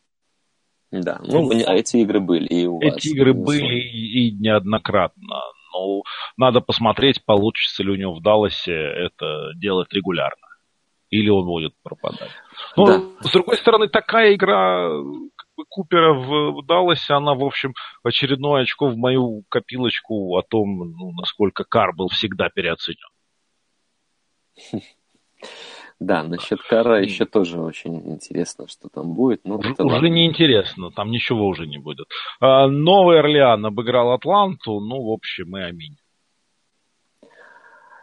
Да, 0.91 1.19
ну, 1.25 1.51
ну 1.51 1.51
эти 1.51 1.97
игры 1.97 2.19
были 2.19 2.45
и 2.45 2.67
у 2.67 2.79
эти 2.79 2.91
вас. 2.91 2.97
Эти 2.97 3.07
игры 3.07 3.33
были 3.33 3.79
и, 3.79 4.27
и 4.27 4.37
неоднократно. 4.37 5.41
Но 5.73 6.03
надо 6.37 6.61
посмотреть, 6.61 7.25
получится 7.25 7.81
ли 7.81 7.89
у 7.89 7.95
него 7.95 8.13
в 8.13 8.21
Далласе 8.21 8.73
это 8.73 9.53
делать 9.55 9.91
регулярно 9.93 10.48
или 11.09 11.29
он 11.29 11.45
будет 11.45 11.73
пропадать. 11.83 12.31
Но, 12.75 12.85
да. 12.85 13.01
с 13.21 13.31
другой 13.31 13.57
стороны, 13.57 13.87
такая 13.89 14.35
игра 14.35 14.89
Купера 15.69 16.13
в 16.13 16.65
Далласе, 16.65 17.13
она, 17.13 17.33
в 17.33 17.43
общем, 17.43 17.73
очередное 18.03 18.63
очко 18.63 18.87
в 18.87 18.97
мою 18.97 19.43
копилочку 19.49 20.37
о 20.37 20.43
том, 20.43 20.91
ну, 20.91 21.11
насколько 21.13 21.63
Кар 21.63 21.93
был 21.95 22.09
всегда 22.09 22.49
переоценен. 22.49 22.97
Да, 25.99 26.23
насчет 26.23 26.61
Кара 26.61 27.01
еще 27.01 27.25
тоже 27.25 27.59
очень 27.59 28.13
интересно, 28.13 28.69
что 28.69 28.87
там 28.87 29.13
будет. 29.13 29.41
Ну, 29.43 29.55
уже 29.57 29.75
ладно. 29.79 30.05
не 30.05 30.25
интересно, 30.25 30.91
там 30.91 31.11
ничего 31.11 31.45
уже 31.45 31.67
не 31.67 31.77
будет. 31.77 32.07
А, 32.39 32.67
Новый 32.67 33.19
Орлеан 33.19 33.65
обыграл 33.65 34.13
Атланту, 34.13 34.79
ну, 34.79 35.03
в 35.03 35.11
общем, 35.11 35.57
и 35.57 35.61
аминь. 35.61 35.97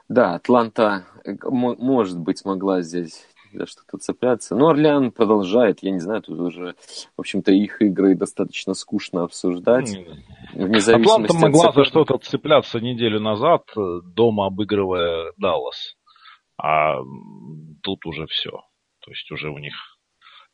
Да, 0.08 0.34
Атланта, 0.34 1.06
э, 1.24 1.34
может 1.48 2.18
быть, 2.18 2.44
могла 2.44 2.82
здесь 2.82 3.26
за 3.52 3.66
что-то 3.66 3.98
цепляться. 3.98 4.54
Но 4.54 4.68
Орлеан 4.68 5.10
продолжает, 5.10 5.82
я 5.82 5.90
не 5.90 6.00
знаю, 6.00 6.22
тут 6.22 6.38
уже, 6.38 6.74
в 7.16 7.20
общем-то, 7.20 7.52
их 7.52 7.80
игры 7.82 8.14
достаточно 8.14 8.74
скучно 8.74 9.22
обсуждать. 9.24 9.96
Атланта 10.54 11.34
могла 11.34 11.72
за 11.72 11.84
что-то 11.84 12.18
цепляться 12.18 12.80
неделю 12.80 13.20
назад, 13.20 13.64
э, 13.76 14.00
дома 14.04 14.46
обыгрывая 14.46 15.32
Даллас. 15.38 15.96
А 16.58 16.96
тут 17.82 18.06
уже 18.06 18.26
все. 18.26 18.50
То 19.00 19.10
есть 19.10 19.30
уже 19.30 19.50
у 19.50 19.58
них... 19.58 19.74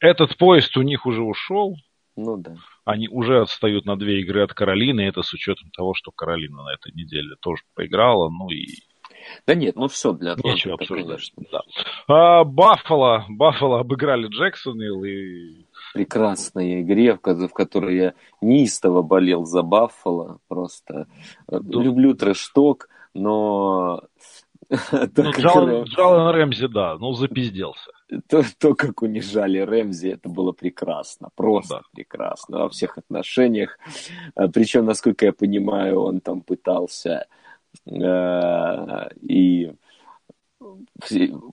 Этот 0.01 0.37
поезд 0.37 0.77
у 0.77 0.83
них 0.83 1.07
уже 1.07 1.23
ушел. 1.23 1.77
Ну 2.17 2.37
да. 2.37 2.57
Они 2.85 3.09
уже 3.09 3.41
отстают 3.41 3.87
на 3.87 3.97
две 3.97 4.21
игры 4.21 4.43
от 4.43 4.53
Каролины, 4.53 5.03
это 5.03 5.23
с 5.23 5.33
учетом 5.33 5.71
того, 5.71 5.95
что 5.95 6.11
Каролина 6.11 6.63
на 6.63 6.75
этой 6.75 6.93
неделе 6.93 7.37
тоже 7.41 7.63
поиграла, 7.75 8.29
ну 8.29 8.51
и 8.51 8.67
да 9.47 9.55
нет, 9.55 9.77
ну 9.77 9.89
все 9.89 10.13
для 10.13 10.33
Атланты. 10.33 10.49
Нечего 10.51 10.75
обсуждать. 10.75 11.33
Да. 11.51 11.61
А, 12.09 12.45
Баффало, 12.45 13.25
Баффало 13.29 13.81
обыграли 13.81 14.29
Джексонвилл 14.29 15.05
и... 15.05 15.67
Прекрасная 15.95 16.81
игре, 16.81 17.17
в 17.17 17.53
которой 17.53 17.97
я 17.97 18.15
неистово 18.41 19.03
болел 19.03 19.45
за 19.45 19.63
Баффало. 19.63 20.39
Просто 20.49 21.07
да. 21.47 21.59
люблю 21.61 22.15
трэшток, 22.15 22.89
но 23.13 24.01
Ну, 24.93 25.31
Джалан, 25.31 25.85
Джалан 25.85 26.35
Рэмзи, 26.35 26.69
да, 26.69 26.97
ну, 26.99 27.13
запизделся. 27.13 27.91
То, 28.29 28.43
то, 28.59 28.75
как 28.75 29.03
унижали 29.03 29.59
Рэмзи, 29.59 30.09
это 30.09 30.29
было 30.29 30.53
прекрасно, 30.53 31.29
просто 31.35 31.77
да. 31.77 31.83
прекрасно 31.93 32.59
во 32.59 32.69
всех 32.69 32.99
отношениях. 32.99 33.79
А, 34.35 34.49
Причем, 34.49 34.87
насколько 34.87 35.27
я 35.27 35.33
понимаю, 35.33 36.01
он 36.01 36.21
там 36.21 36.41
пытался 36.41 37.11
э, 37.11 37.42
и 37.87 39.73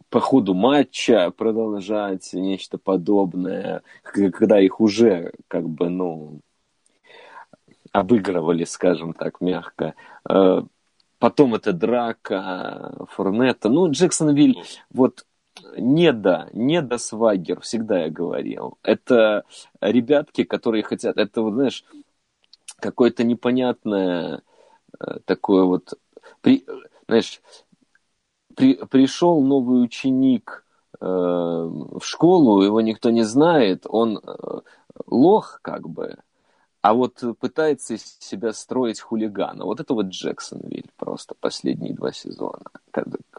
по 0.10 0.20
ходу 0.20 0.54
матча 0.54 1.32
продолжать 1.32 2.34
нечто 2.34 2.78
подобное, 2.78 3.82
когда 4.04 4.60
их 4.60 4.80
уже 4.80 5.34
как 5.48 5.68
бы, 5.68 5.90
ну, 5.90 6.42
обыгрывали, 7.92 8.64
скажем 8.64 9.14
так, 9.14 9.42
мягко. 9.42 9.96
Э, 10.30 10.62
потом 11.18 11.56
это 11.56 11.74
драка 11.74 13.06
Форнета. 13.12 13.70
Ну, 13.70 13.90
Джексонвиль, 13.92 14.62
вот 14.92 15.26
не 15.78 16.14
до, 16.14 16.50
не 16.54 16.82
до 16.82 16.98
свагер, 16.98 17.62
всегда 17.62 18.04
я 18.04 18.10
говорил. 18.10 18.78
Это 18.84 19.44
ребятки, 19.82 20.44
которые 20.44 20.84
хотят, 20.84 21.18
это, 21.18 21.42
вот, 21.42 21.54
знаешь, 21.54 21.84
какое-то 22.78 23.24
непонятное 23.24 24.42
э, 25.00 25.20
такое 25.26 25.64
вот, 25.64 25.94
при, 26.41 26.65
знаешь, 27.07 27.41
при, 28.55 28.75
пришел 28.86 29.41
новый 29.41 29.83
ученик 29.83 30.65
э, 31.00 31.05
в 31.05 32.01
школу, 32.01 32.62
его 32.62 32.81
никто 32.81 33.09
не 33.09 33.24
знает, 33.24 33.86
он 33.88 34.17
э, 34.17 34.59
лох 35.07 35.59
как 35.62 35.89
бы, 35.89 36.17
а 36.81 36.93
вот 36.93 37.21
пытается 37.39 37.95
из 37.95 38.17
себя 38.19 38.53
строить 38.53 39.01
хулигана. 39.01 39.65
Вот 39.65 39.79
это 39.79 39.93
вот 39.93 40.07
Джексонвиль 40.07 40.89
просто 40.98 41.36
последние 41.39 41.93
два 41.93 42.12
сезона. 42.12 42.63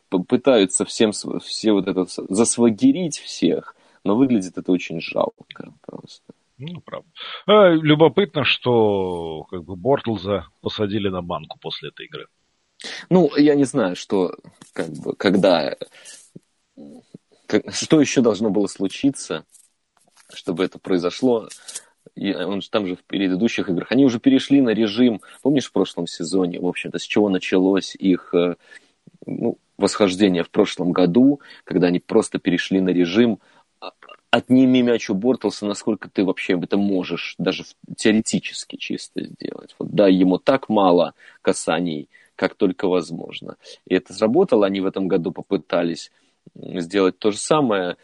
Пытаются 0.09 0.85
всем 0.85 1.13
все 1.13 1.73
вот 1.73 1.89
это 1.89 2.05
засвагерить 2.07 3.19
всех, 3.19 3.75
но 4.05 4.17
выглядит 4.17 4.59
это 4.59 4.73
очень 4.73 5.01
жалко 5.01 5.73
просто. 5.83 6.35
Ну, 6.59 6.81
правда. 6.83 7.09
А, 7.47 7.71
любопытно, 7.71 8.45
что 8.45 9.45
как 9.45 9.65
бы 9.65 9.77
Бортлза 9.77 10.47
посадили 10.61 11.09
на 11.09 11.23
банку 11.23 11.59
после 11.59 11.89
этой 11.89 12.05
игры. 12.05 12.27
Ну, 13.09 13.35
я 13.37 13.55
не 13.55 13.65
знаю, 13.65 13.97
что, 13.97 14.37
как 14.73 14.89
бы, 14.91 15.15
когда, 15.15 15.77
как, 17.47 17.73
что 17.75 18.01
еще 18.01 18.21
должно 18.21 18.51
было 18.51 18.67
случиться, 18.67 19.45
чтобы 20.33 20.65
это 20.65 20.79
произошло. 20.79 21.49
И 22.15 22.33
он 22.35 22.63
же 22.63 22.71
там 22.71 22.87
же 22.87 22.97
в 22.97 23.05
предыдущих 23.05 23.69
играх. 23.69 23.93
Они 23.93 24.05
уже 24.05 24.21
перешли 24.21 24.61
на 24.61 24.71
режим, 24.71 25.21
помнишь, 25.43 25.67
в 25.67 25.73
прошлом 25.73 26.07
сезоне, 26.07 26.61
в 26.61 26.67
общем-то, 26.67 26.99
с 26.99 27.03
чего 27.03 27.29
началось 27.29 27.95
их 27.95 28.35
э, 28.35 28.57
ну, 29.27 29.59
восхождение 29.77 30.43
в 30.43 30.51
прошлом 30.51 30.93
году, 30.93 31.41
когда 31.65 31.89
они 31.89 31.99
просто 31.99 32.39
перешли 32.39 32.81
на 32.81 32.91
режим 32.91 33.39
а, 33.81 33.93
отними 34.31 34.83
мяч 34.83 35.11
у 35.11 35.15
Бортлса, 35.15 35.67
насколько 35.67 36.09
ты 36.09 36.25
вообще 36.25 36.59
это 36.61 36.77
можешь, 36.77 37.35
даже 37.39 37.65
теоретически 37.97 38.77
чисто 38.77 39.25
сделать. 39.25 39.75
Вот 39.79 39.91
дай 39.91 40.13
ему 40.13 40.39
так 40.39 40.69
мало 40.69 41.15
касаний, 41.43 42.09
как 42.41 42.55
только 42.55 42.89
возможно. 42.89 43.59
И 43.87 43.95
это 43.95 44.15
сработало, 44.15 44.65
они 44.65 44.81
в 44.81 44.87
этом 44.87 45.09
году 45.09 45.31
попытались 45.31 46.11
сделать 46.55 47.19
то 47.19 47.33
же 47.33 47.37
самое, 47.37 47.99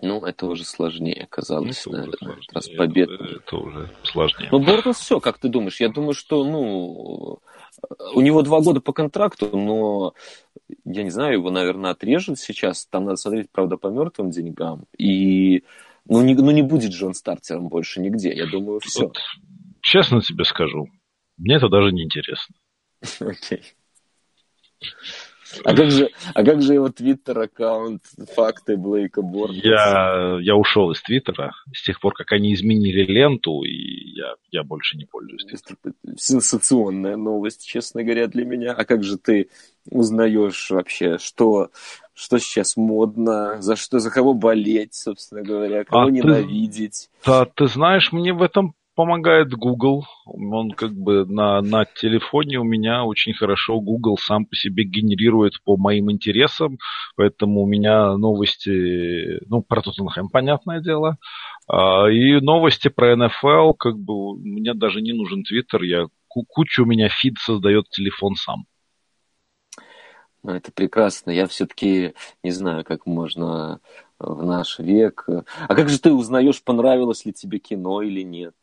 ну, 0.00 0.24
это 0.24 0.46
уже 0.46 0.64
сложнее 0.64 1.24
оказалось, 1.24 1.82
это 1.82 1.90
наверное, 1.90 2.16
сложнее. 2.16 2.48
раз 2.54 2.68
побед. 2.70 3.10
Это, 3.10 3.24
это 3.24 3.56
уже 3.58 3.90
сложнее. 4.04 4.48
Ну, 4.50 4.58
Бортлс 4.60 4.96
все, 4.96 5.20
как 5.20 5.36
ты 5.36 5.50
думаешь? 5.50 5.80
Я 5.80 5.90
думаю, 5.90 6.14
что, 6.14 6.44
ну, 6.44 7.40
у 8.14 8.20
него 8.22 8.40
два 8.40 8.62
года 8.62 8.80
по 8.80 8.94
контракту, 8.94 9.54
но, 9.54 10.14
я 10.86 11.02
не 11.02 11.10
знаю, 11.10 11.34
его, 11.34 11.50
наверное, 11.50 11.90
отрежут 11.90 12.38
сейчас. 12.38 12.86
Там 12.86 13.04
надо 13.04 13.16
смотреть, 13.16 13.50
правда, 13.50 13.76
по 13.76 13.88
мертвым 13.88 14.30
деньгам. 14.30 14.86
И, 14.96 15.64
ну, 16.06 16.22
не, 16.22 16.34
ну, 16.34 16.52
не 16.52 16.62
будет 16.62 16.94
же 16.94 17.06
он 17.06 17.12
стартером 17.12 17.68
больше 17.68 18.00
нигде. 18.00 18.32
Я 18.32 18.46
думаю, 18.46 18.80
все. 18.80 19.08
Вот, 19.08 19.18
честно 19.82 20.22
тебе 20.22 20.44
скажу, 20.44 20.88
мне 21.36 21.56
это 21.56 21.68
даже 21.68 21.92
не 21.92 22.04
интересно. 22.04 22.54
Окей. 23.20 23.62
А 25.64 25.74
как 25.74 25.90
же, 25.90 26.10
а 26.34 26.44
как 26.44 26.62
же 26.62 26.74
его 26.74 26.90
твиттер-аккаунт 26.90 28.02
«Факты 28.34 28.76
Блейка 28.76 29.20
Борнса»? 29.20 29.60
Я, 29.66 30.38
я 30.40 30.54
ушел 30.54 30.92
из 30.92 31.02
твиттера 31.02 31.52
с 31.74 31.82
тех 31.82 32.00
пор, 32.00 32.14
как 32.14 32.32
они 32.32 32.54
изменили 32.54 33.04
ленту, 33.04 33.62
и 33.62 34.10
я, 34.12 34.34
я 34.52 34.62
больше 34.62 34.96
не 34.96 35.06
пользуюсь 35.06 35.44
твиттером. 35.44 35.96
Сенсационная 36.16 37.16
новость, 37.16 37.66
честно 37.66 38.04
говоря, 38.04 38.28
для 38.28 38.44
меня. 38.44 38.72
А 38.72 38.84
как 38.84 39.02
же 39.02 39.18
ты 39.18 39.48
узнаешь 39.90 40.70
вообще, 40.70 41.18
что, 41.18 41.70
что 42.14 42.38
сейчас 42.38 42.76
модно, 42.76 43.60
за 43.60 43.74
что, 43.74 43.98
за 43.98 44.10
кого 44.10 44.34
болеть, 44.34 44.94
собственно 44.94 45.42
говоря, 45.42 45.84
кого 45.84 46.06
а 46.06 46.10
ненавидеть? 46.10 47.10
Ты, 47.24 47.30
да, 47.30 47.44
ты 47.44 47.66
знаешь, 47.66 48.12
мне 48.12 48.32
в 48.32 48.42
этом 48.42 48.74
помогает 48.94 49.52
Google. 49.54 50.04
Он 50.26 50.70
как 50.72 50.92
бы 50.92 51.24
на, 51.26 51.60
на 51.60 51.84
телефоне 51.84 52.58
у 52.58 52.64
меня 52.64 53.04
очень 53.04 53.32
хорошо 53.34 53.80
Google 53.80 54.18
сам 54.18 54.44
по 54.46 54.54
себе 54.56 54.84
генерирует 54.84 55.54
по 55.64 55.76
моим 55.76 56.10
интересам, 56.10 56.78
поэтому 57.16 57.62
у 57.62 57.66
меня 57.66 58.16
новости, 58.16 59.38
ну, 59.48 59.62
про 59.62 59.82
Тоттенхэм, 59.82 60.28
понятное 60.28 60.80
дело, 60.80 61.16
а, 61.68 62.08
и 62.08 62.40
новости 62.40 62.88
про 62.88 63.16
НФЛ, 63.16 63.72
как 63.74 63.98
бы 63.98 64.36
мне 64.36 64.74
даже 64.74 65.00
не 65.00 65.12
нужен 65.12 65.44
Твиттер, 65.44 65.82
я 65.82 66.06
кучу 66.28 66.84
у 66.84 66.86
меня 66.86 67.08
фид 67.08 67.38
создает 67.38 67.88
телефон 67.90 68.34
сам. 68.36 68.64
Ну, 70.42 70.52
это 70.52 70.72
прекрасно. 70.72 71.30
Я 71.30 71.46
все-таки 71.46 72.14
не 72.42 72.50
знаю, 72.50 72.84
как 72.84 73.04
можно 73.04 73.80
в 74.18 74.44
наш 74.44 74.78
век. 74.78 75.26
А 75.68 75.74
как 75.74 75.88
же 75.88 76.00
ты 76.00 76.12
узнаешь, 76.12 76.62
понравилось 76.62 77.26
ли 77.26 77.32
тебе 77.32 77.58
кино 77.58 78.00
или 78.00 78.22
нет? 78.22 78.54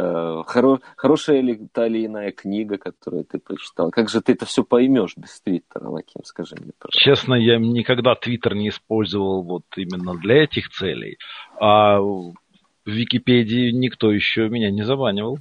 Э, 0.00 0.42
хоро, 0.46 0.80
хорошая 0.96 1.42
ли 1.42 1.68
та 1.72 1.86
или 1.86 2.06
иная 2.06 2.32
книга, 2.32 2.78
которую 2.78 3.24
ты 3.24 3.38
прочитал? 3.38 3.90
Как 3.90 4.08
же 4.08 4.22
ты 4.22 4.32
это 4.32 4.46
все 4.46 4.64
поймешь 4.64 5.16
без 5.16 5.40
Твиттера, 5.42 5.88
Лаким, 5.88 6.24
скажи 6.24 6.56
мне, 6.56 6.72
пожалуйста. 6.78 6.98
Честно, 6.98 7.34
я 7.34 7.58
никогда 7.58 8.14
Твиттер 8.14 8.54
не 8.54 8.70
использовал 8.70 9.42
вот 9.42 9.64
именно 9.76 10.14
для 10.16 10.44
этих 10.44 10.70
целей. 10.70 11.18
А 11.60 12.00
в 12.00 12.34
Википедии 12.86 13.72
никто 13.72 14.10
еще 14.10 14.48
меня 14.48 14.70
не 14.70 14.84
забанивал. 14.84 15.38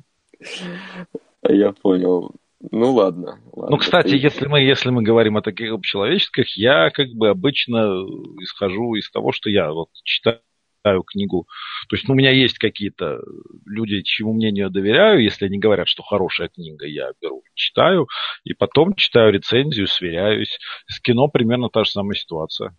Я 1.43 1.72
понял. 1.72 2.32
Ну 2.72 2.91
ладно. 2.91 3.39
ладно. 3.54 3.72
Ну, 3.72 3.78
кстати, 3.78 4.15
если 4.15 4.48
мы, 4.48 4.60
если 4.60 4.89
мы 4.89 5.04
говорим 5.04 5.38
о 5.38 5.41
таких 5.41 5.72
общечеловеческих, 5.72 6.58
я 6.58 6.89
как 6.89 7.08
бы 7.13 7.30
обычно 7.30 8.04
исхожу 8.41 8.95
из 8.95 9.10
того, 9.10 9.32
что 9.32 9.50
я 9.50 9.72
вот 9.72 9.88
читаю 10.04 10.41
читаю 10.80 11.04
книгу. 11.04 11.48
То 11.89 11.96
есть 11.96 12.08
ну, 12.08 12.13
у 12.13 12.18
меня 12.18 12.32
есть 12.32 12.58
какие-то 12.58 13.20
люди, 13.65 14.02
чьему 14.02 14.34
мнению 14.34 14.70
доверяю. 14.70 15.22
Если 15.22 15.46
они 15.46 15.60
говорят, 15.60 15.88
что 15.88 16.04
хорошая 16.04 16.50
книга, 16.50 16.86
я 16.86 17.12
беру, 17.22 17.44
читаю. 17.54 18.08
И 18.44 18.54
потом 18.54 18.94
читаю 18.96 19.32
рецензию, 19.32 19.88
сверяюсь. 19.88 20.58
С 20.88 21.00
кино 21.00 21.28
примерно 21.28 21.70
та 21.70 21.84
же 21.84 21.92
самая 21.92 22.15
ситуация. 22.15 22.70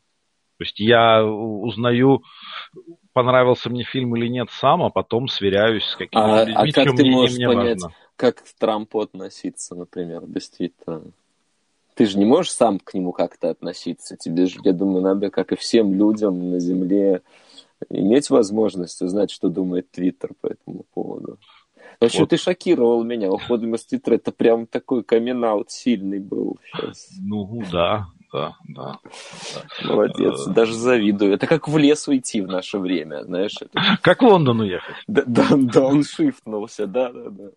То 0.59 0.65
есть 0.65 0.79
я 0.79 1.25
узнаю, 1.25 2.23
понравился 3.15 3.71
мне 3.71 3.83
фильм 3.83 4.15
или 4.17 4.29
нет 4.29 4.51
сам, 4.51 4.83
а 4.83 4.91
потом 4.91 5.27
сверяюсь 5.27 5.85
с 5.85 5.97
какими-то 5.97 6.43
а, 6.43 6.45
людьми, 6.45 6.71
а 6.71 6.85
как 6.85 6.97
ты 6.97 7.05
можешь 7.07 7.37
мне 7.37 7.47
понять, 7.47 7.81
важно. 7.81 7.97
как 8.17 8.37
к 8.45 8.59
Трампу 8.59 9.01
относиться, 9.01 9.75
например, 9.75 10.27
действительно? 10.27 11.03
Ты 11.95 12.07
же 12.07 12.19
не 12.19 12.27
можешь 12.27 12.53
сам 12.53 12.79
к 12.79 12.93
нему 12.93 13.13
как-то 13.13 13.49
относиться. 13.49 14.17
Тебе 14.17 14.47
же, 14.47 14.61
я 14.63 14.73
думаю, 14.75 15.03
надо, 15.03 15.31
как 15.31 15.53
и 15.53 15.57
всем 15.57 15.95
людям 15.95 16.51
на 16.51 16.61
Земле, 16.61 17.23
иметь 17.89 18.31
возможность 18.31 19.01
узнать, 19.03 19.31
что 19.31 19.49
думает 19.49 19.91
Твиттер 19.91 20.31
по 20.41 20.49
этому 20.49 20.85
поводу. 20.93 21.39
В 22.01 22.05
общем, 22.07 22.21
вот. 22.21 22.31
ты 22.31 22.39
шокировал 22.39 23.05
меня 23.05 23.31
уходом 23.31 23.75
из 23.75 23.85
Твиттера. 23.85 24.15
Это 24.15 24.33
прям 24.33 24.67
такой 24.67 25.05
камин 25.05 25.45
сильный 25.69 26.19
был 26.19 26.59
сейчас. 26.65 27.11
Ну, 27.21 27.63
да, 27.71 28.07
да, 28.33 28.57
да. 28.69 28.99
Молодец, 29.85 30.47
а... 30.47 30.51
даже 30.51 30.75
завидую. 30.75 31.35
Это 31.35 31.47
как 31.47 31.69
в 31.69 31.77
лес 31.77 32.09
уйти 32.09 32.41
в 32.41 32.47
наше 32.47 32.79
время, 32.79 33.25
знаешь. 33.25 33.55
Это... 33.61 33.99
Как 34.03 34.23
в 34.23 34.27
Лондон 34.27 34.61
уехать. 34.61 34.97
Да, 35.09 35.25
да, 35.27 35.49
да, 35.53 35.83
он 35.83 36.05
шифтнулся, 36.05 36.87
да, 36.87 37.13
да, 37.13 37.31
да. 37.31 37.51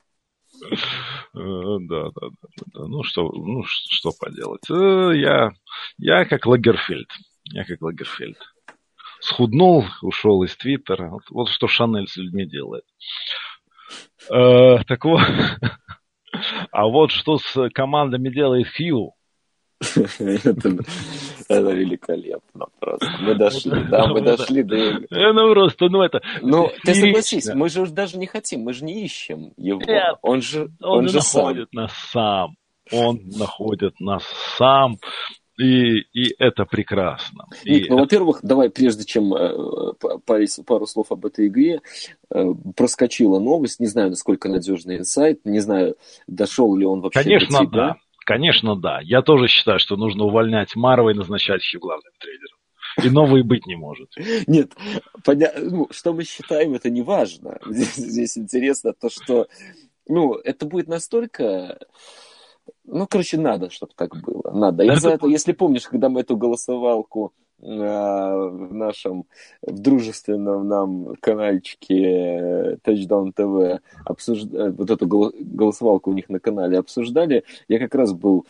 Да, 1.34 1.78
да, 1.80 2.10
да, 2.14 2.28
да. 2.74 2.86
Ну 2.86 3.04
что, 3.04 3.32
ну 3.32 3.64
что 3.66 4.12
поделать? 4.20 4.70
Э, 4.70 5.12
я, 5.16 5.52
я 5.98 6.26
как 6.26 6.46
Лагерфельд. 6.46 7.08
Я 7.46 7.66
как 7.66 7.82
Лагерфельд 7.82 8.38
схуднул, 9.24 9.86
ушел 10.02 10.44
из 10.44 10.56
Твиттера. 10.56 11.10
Вот, 11.10 11.24
вот 11.30 11.50
что 11.50 11.68
Шанель 11.68 12.08
с 12.08 12.18
людьми 12.18 12.46
делает. 12.46 12.84
Э, 14.30 14.84
так 14.88 15.04
вот. 15.06 15.22
А 16.72 16.88
вот 16.88 17.12
что 17.12 17.38
с 17.38 17.70
командами 17.70 18.30
делает 18.30 18.68
Хью. 18.68 19.14
это, 19.84 21.72
великолепно 21.72 22.66
просто. 22.80 23.12
Мы 23.22 23.36
дошли, 23.36 23.84
да, 23.88 24.08
мы 24.08 24.22
дошли 24.22 24.64
до... 24.64 24.76
Э, 24.76 25.32
ну 25.32 25.54
просто, 25.54 25.90
ну 25.90 26.02
это... 26.02 26.24
Ну, 26.42 26.72
ты 26.84 26.96
согласись, 26.96 27.54
мы 27.54 27.70
же 27.70 27.86
даже 27.86 28.18
не 28.18 28.26
хотим, 28.26 28.62
мы 28.62 28.74
же 28.74 28.84
не 28.84 29.06
ищем 29.06 29.54
его. 29.58 29.80
Он 30.24 30.42
же, 30.42 30.72
он, 30.82 31.08
же 31.08 31.18
находит 31.18 31.72
нас 31.72 31.94
сам. 32.12 32.56
Он 32.92 33.22
находит 33.38 34.00
нас 34.00 34.24
сам 34.58 34.98
И, 35.58 36.00
и 36.14 36.34
это 36.40 36.66
прекрасно. 36.66 37.46
Ник, 37.64 37.90
ну, 37.90 37.96
это... 37.96 38.04
во-первых, 38.04 38.40
давай, 38.42 38.70
прежде 38.72 39.06
чем 39.06 39.36
э, 39.36 39.94
пару, 40.26 40.46
пару 40.66 40.88
слов 40.88 41.12
об 41.12 41.26
этой 41.26 41.48
игре, 41.48 41.82
э, 42.32 42.46
проскочила 42.76 43.40
новость, 43.40 43.80
не 43.80 43.86
знаю, 43.86 44.10
насколько 44.10 44.50
надежный 44.50 44.98
инсайт, 44.98 45.42
не 45.46 45.60
знаю, 45.60 45.96
дошел 46.28 46.76
ли 46.76 46.86
он 46.86 47.02
вообще 47.02 47.24
Конечно, 47.24 47.60
до 47.60 47.66
тебя. 47.66 47.78
да. 47.78 47.96
Конечно, 48.26 48.76
да. 48.76 49.00
Я 49.02 49.22
тоже 49.22 49.48
считаю, 49.48 49.80
что 49.80 49.96
нужно 49.96 50.24
увольнять 50.24 50.76
Марва 50.76 51.10
и 51.10 51.14
назначать 51.14 51.62
еще 51.62 51.78
главным 51.78 52.14
тренером. 52.20 52.58
И 53.04 53.10
новый 53.10 53.44
быть 53.44 53.66
не 53.66 53.76
может. 53.76 54.10
Нет, 54.48 54.72
поня... 55.24 55.52
ну, 55.58 55.88
что 55.92 56.14
мы 56.14 56.24
считаем, 56.24 56.74
это 56.74 56.90
не 56.90 57.02
важно. 57.02 57.60
Здесь, 57.66 57.96
здесь 57.96 58.38
интересно 58.38 58.94
то, 58.94 59.10
что 59.10 59.48
ну, 60.08 60.34
это 60.36 60.66
будет 60.66 60.88
настолько 60.88 61.80
ну, 62.86 63.08
короче, 63.08 63.38
надо, 63.38 63.70
чтобы 63.70 63.94
так 63.96 64.16
было. 64.22 64.52
Надо. 64.52 64.84
Я 64.84 64.98
за 64.98 65.12
это, 65.12 65.28
если 65.28 65.54
помнишь, 65.54 65.88
когда 65.88 66.10
мы 66.10 66.22
эту 66.22 66.36
голосовалку 66.36 67.34
э, 67.60 67.66
в 67.66 68.74
нашем 68.74 69.26
в 69.62 69.80
дружественном 69.80 70.68
нам 70.68 71.16
каналчике 71.22 72.80
Touchdown 72.84 73.34
TV 73.34 73.80
обсуждали, 74.06 74.72
вот 74.72 74.92
эту 74.92 75.08
голосовалку 75.08 76.12
у 76.12 76.14
них 76.14 76.30
на 76.30 76.40
канале 76.40 76.78
обсуждали, 76.78 77.46
я 77.70 77.80
как 77.80 77.96
раз 77.96 78.12
был 78.12 78.46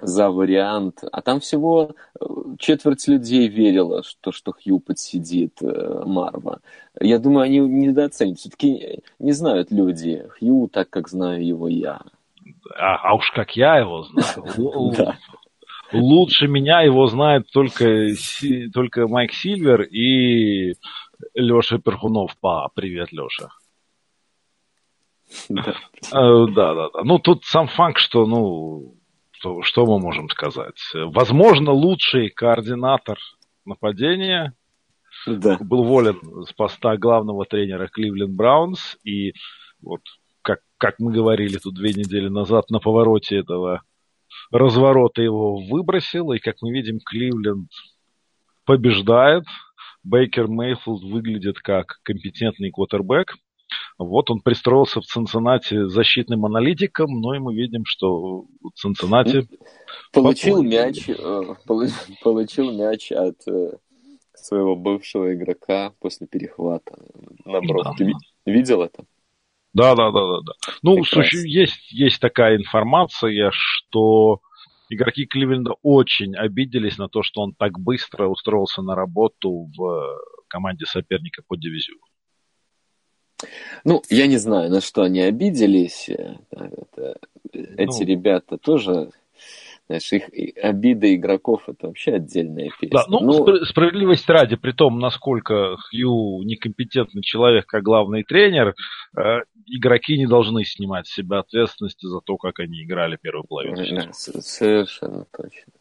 за 0.00 0.30
вариант, 0.30 1.04
а 1.10 1.22
там 1.22 1.38
всего 1.40 1.94
э, 2.20 2.24
четверть 2.58 3.06
людей 3.06 3.48
верила, 3.48 4.02
что, 4.02 4.32
что 4.32 4.52
Хью 4.52 4.80
подсидит 4.80 5.62
э, 5.62 6.02
Марва. 6.04 6.60
Я 7.00 7.18
думаю, 7.18 7.44
они 7.44 7.60
недооценят. 7.60 8.38
Все-таки 8.38 9.02
не 9.20 9.32
знают 9.32 9.70
люди 9.70 10.26
Хью 10.38 10.68
так, 10.68 10.90
как 10.90 11.08
знаю 11.08 11.46
его 11.46 11.68
я 11.68 12.02
а, 12.74 13.10
а 13.10 13.14
уж 13.14 13.30
как 13.30 13.56
я 13.56 13.78
его 13.78 14.02
знаю, 14.02 14.44
лучше 15.92 16.48
меня 16.48 16.80
его 16.82 17.06
знает 17.06 17.50
только, 17.52 18.08
только 18.72 19.06
Майк 19.06 19.32
Сильвер 19.32 19.82
и 19.82 20.74
Леша 21.34 21.78
Перхунов. 21.78 22.36
Па, 22.40 22.68
привет, 22.74 23.12
Леша. 23.12 23.48
Да. 25.48 25.74
Э, 26.12 26.46
да, 26.54 26.74
да, 26.74 26.88
да. 26.92 27.02
Ну, 27.02 27.18
тут 27.18 27.44
сам 27.44 27.66
факт, 27.68 27.98
что, 27.98 28.26
ну, 28.26 28.94
что, 29.32 29.62
что 29.62 29.84
мы 29.86 29.98
можем 29.98 30.28
сказать? 30.28 30.78
Возможно, 30.94 31.72
лучший 31.72 32.30
координатор 32.30 33.18
нападения 33.64 34.54
да. 35.26 35.58
был 35.60 35.84
волен 35.84 36.44
с 36.46 36.52
поста 36.52 36.96
главного 36.96 37.44
тренера 37.44 37.88
Кливленд 37.88 38.34
Браунс, 38.34 38.96
и 39.04 39.32
вот 39.82 40.02
как, 40.46 40.60
как 40.78 41.00
мы 41.00 41.12
говорили 41.12 41.58
тут 41.58 41.74
две 41.74 41.92
недели 41.92 42.28
назад, 42.28 42.70
на 42.70 42.78
повороте 42.78 43.36
этого 43.36 43.82
разворота 44.52 45.20
его 45.20 45.56
выбросил, 45.56 46.32
и, 46.32 46.38
как 46.38 46.62
мы 46.62 46.70
видим, 46.70 47.00
Кливленд 47.04 47.68
побеждает. 48.64 49.42
Бейкер 50.04 50.46
Мейфилд 50.46 51.02
выглядит 51.02 51.58
как 51.58 51.98
компетентный 52.04 52.70
квотербек. 52.70 53.34
Вот 53.98 54.30
он 54.30 54.40
пристроился 54.40 55.00
в 55.00 55.04
Цинциннати 55.04 55.88
защитным 55.88 56.46
аналитиком, 56.46 57.20
но 57.20 57.34
и 57.34 57.40
мы 57.40 57.52
видим, 57.52 57.82
что 57.84 58.44
Цинциннати... 58.76 59.48
Получил 60.12 60.62
мяч, 60.62 61.08
э, 61.08 61.42
получил 62.22 62.70
мяч 62.70 63.10
от 63.10 63.36
э, 63.48 63.72
своего 64.34 64.76
бывшего 64.76 65.34
игрока 65.34 65.92
после 65.98 66.28
перехвата 66.28 66.96
на 67.44 67.60
брод. 67.60 67.84
Да. 67.84 67.94
Ты 68.44 68.52
видел 68.52 68.82
это? 68.82 69.04
Да, 69.76 69.94
да, 69.94 70.10
да, 70.10 70.26
да, 70.26 70.40
да. 70.40 70.52
Ну, 70.82 71.04
слушай, 71.04 71.46
есть, 71.46 71.92
есть 71.92 72.18
такая 72.18 72.56
информация, 72.56 73.50
что 73.52 74.40
игроки 74.88 75.26
Кливленда 75.26 75.74
очень 75.82 76.34
обиделись 76.34 76.96
на 76.96 77.08
то, 77.08 77.22
что 77.22 77.42
он 77.42 77.52
так 77.52 77.78
быстро 77.78 78.26
устроился 78.26 78.80
на 78.80 78.94
работу 78.94 79.70
в 79.76 80.18
команде 80.48 80.86
соперника 80.86 81.42
по 81.46 81.56
дивизиону. 81.56 82.00
Ну, 83.84 84.02
я 84.08 84.26
не 84.26 84.38
знаю, 84.38 84.70
на 84.70 84.80
что 84.80 85.02
они 85.02 85.20
обиделись. 85.20 86.08
Это, 86.08 87.18
эти 87.52 88.00
ну, 88.02 88.06
ребята 88.06 88.56
тоже 88.56 89.10
знаешь, 89.86 90.12
их 90.12 90.24
обиды 90.62 91.14
игроков 91.14 91.68
это 91.68 91.86
вообще 91.86 92.14
отдельная 92.14 92.70
песня. 92.80 92.98
Да, 92.98 93.04
ну, 93.08 93.20
ну, 93.20 93.64
справедливость 93.64 94.28
ради, 94.28 94.56
при 94.56 94.72
том, 94.72 94.98
насколько 94.98 95.76
Хью 95.76 96.42
некомпетентный 96.42 97.22
человек, 97.22 97.66
как 97.66 97.82
главный 97.82 98.24
тренер, 98.24 98.74
э, 99.16 99.40
игроки 99.66 100.18
не 100.18 100.26
должны 100.26 100.64
снимать 100.64 101.06
с 101.06 101.14
себя 101.14 101.38
ответственности 101.38 102.06
за 102.06 102.20
то, 102.20 102.36
как 102.36 102.58
они 102.58 102.82
играли 102.82 103.16
первую 103.20 103.44
половину. 103.44 103.76
Да, 103.76 104.12
совершенно 104.12 105.24
точно. 105.36 105.72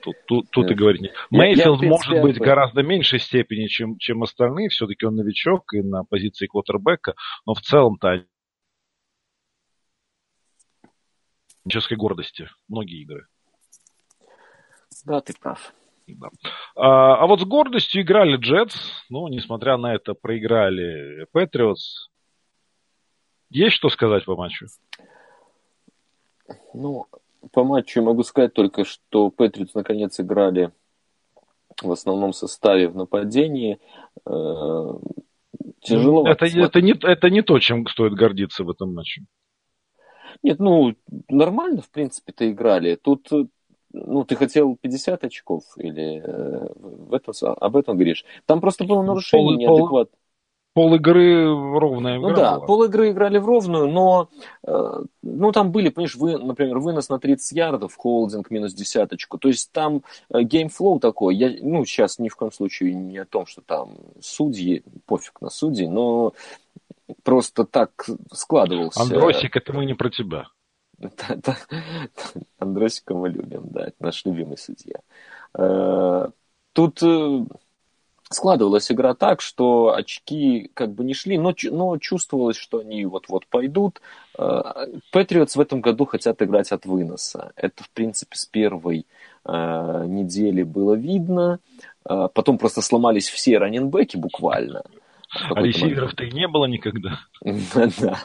Тут, 0.00 0.14
тут, 0.26 0.50
тут 0.50 0.70
и 0.70 0.74
говорить 0.74 1.02
нет. 1.02 1.12
Мейфилд 1.30 1.82
может 1.82 2.22
быть 2.22 2.38
гораздо 2.38 2.84
меньшей 2.84 3.18
степени, 3.18 3.66
чем, 3.66 3.98
чем 3.98 4.22
остальные. 4.22 4.68
Все-таки 4.68 5.04
он 5.04 5.16
новичок 5.16 5.74
и 5.74 5.82
на 5.82 6.04
позиции 6.04 6.46
квотербека. 6.46 7.14
Но 7.46 7.54
в 7.54 7.60
целом-то 7.60 8.24
человеческой 11.68 11.96
гордости 11.96 12.48
многие 12.68 13.02
игры. 13.02 13.26
Да, 15.04 15.20
ты 15.20 15.34
прав. 15.38 15.72
Да. 16.06 16.28
А, 16.74 17.16
а 17.16 17.26
вот 17.26 17.40
с 17.40 17.44
гордостью 17.44 18.02
играли 18.02 18.36
Джетс, 18.36 18.76
ну, 19.08 19.28
несмотря 19.28 19.76
на 19.76 19.94
это, 19.94 20.14
проиграли 20.14 21.26
Патриотс. 21.32 22.08
Есть 23.50 23.76
что 23.76 23.88
сказать 23.88 24.24
по 24.24 24.36
матчу? 24.36 24.66
Ну, 26.74 27.06
по 27.52 27.64
матчу 27.64 28.02
могу 28.02 28.22
сказать 28.22 28.52
только, 28.52 28.84
что 28.84 29.30
Патриотс 29.30 29.74
наконец 29.74 30.18
играли 30.20 30.72
в 31.80 31.90
основном 31.90 32.32
составе 32.32 32.88
в 32.88 32.96
нападении. 32.96 33.78
Э, 34.26 34.92
тяжело. 35.80 36.26
Это, 36.28 36.46
это, 36.46 36.80
не, 36.80 36.92
это 36.92 37.30
не 37.30 37.42
то, 37.42 37.58
чем 37.58 37.86
стоит 37.86 38.14
гордиться 38.14 38.64
в 38.64 38.70
этом 38.70 38.94
матче. 38.94 39.22
Нет, 40.42 40.58
ну, 40.58 40.94
нормально, 41.28 41.82
в 41.82 41.90
принципе-то 41.90 42.50
играли. 42.50 42.96
Тут 42.96 43.28
ну, 43.92 44.24
ты 44.24 44.36
хотел 44.36 44.76
50 44.80 45.24
очков 45.24 45.64
или 45.76 46.22
э, 46.24 46.68
в 46.76 47.14
этом, 47.14 47.34
об 47.42 47.76
этом 47.76 47.96
говоришь? 47.96 48.24
Там 48.46 48.60
просто 48.60 48.84
было 48.84 49.02
нарушение 49.02 49.68
пол, 49.68 49.76
неадекватно. 49.76 50.16
Пол, 50.74 50.88
пол 50.88 50.94
игры 50.96 51.44
ровная 51.44 52.18
игра 52.18 52.28
Ну 52.28 52.34
да, 52.34 52.56
была. 52.56 52.66
пол 52.66 52.84
игры 52.84 53.10
играли 53.10 53.38
в 53.38 53.46
ровную, 53.46 53.88
но 53.88 54.28
э, 54.66 55.02
ну 55.22 55.52
там 55.52 55.72
были, 55.72 55.90
понимаешь, 55.90 56.16
вы, 56.16 56.38
например, 56.38 56.78
вынос 56.78 57.10
на 57.10 57.18
30 57.18 57.52
ярдов, 57.56 57.94
холдинг 57.96 58.50
минус 58.50 58.72
десяточку. 58.72 59.38
То 59.38 59.48
есть 59.48 59.70
там 59.72 60.02
э, 60.30 60.42
game 60.42 60.70
flow 60.70 60.98
такой. 60.98 61.36
Я, 61.36 61.54
ну, 61.60 61.84
сейчас 61.84 62.18
ни 62.18 62.28
в 62.28 62.36
коем 62.36 62.52
случае 62.52 62.94
не 62.94 63.18
о 63.18 63.26
том, 63.26 63.46
что 63.46 63.60
там 63.60 63.96
судьи, 64.20 64.82
пофиг 65.06 65.40
на 65.40 65.50
судьи, 65.50 65.86
но 65.86 66.32
просто 67.22 67.64
так 67.64 68.06
складывался. 68.32 69.02
Андросик, 69.02 69.56
это 69.56 69.72
мы 69.72 69.84
не 69.84 69.94
про 69.94 70.10
тебя. 70.10 70.48
Андросика 72.58 73.14
мы 73.14 73.28
любим, 73.28 73.68
да, 73.70 73.86
это 73.86 73.96
наш 74.00 74.24
любимый 74.24 74.56
судья. 74.56 75.00
Э, 75.54 76.28
тут 76.72 77.02
э, 77.02 77.44
складывалась 78.30 78.90
игра 78.90 79.14
так, 79.14 79.40
что 79.40 79.94
очки 79.94 80.70
как 80.74 80.92
бы 80.92 81.04
не 81.04 81.14
шли, 81.14 81.38
но, 81.38 81.54
но 81.70 81.98
чувствовалось, 81.98 82.56
что 82.56 82.78
они 82.78 83.04
вот-вот 83.04 83.46
пойдут. 83.46 84.00
Патриотс 85.12 85.56
в 85.56 85.60
этом 85.60 85.80
году 85.80 86.04
хотят 86.04 86.40
играть 86.42 86.72
от 86.72 86.86
выноса. 86.86 87.52
Это, 87.56 87.84
в 87.84 87.90
принципе, 87.90 88.36
с 88.36 88.46
первой 88.46 89.06
э, 89.44 90.04
недели 90.06 90.62
было 90.62 90.94
видно. 90.94 91.58
Потом 92.04 92.58
просто 92.58 92.80
сломались 92.82 93.28
все 93.28 93.58
раненбеки 93.58 94.16
буквально. 94.16 94.82
А 95.34 95.62
ресиверов-то 95.62 96.24
и 96.24 96.30
не 96.30 96.46
было 96.46 96.66
никогда. 96.66 97.20
Да. 97.42 98.18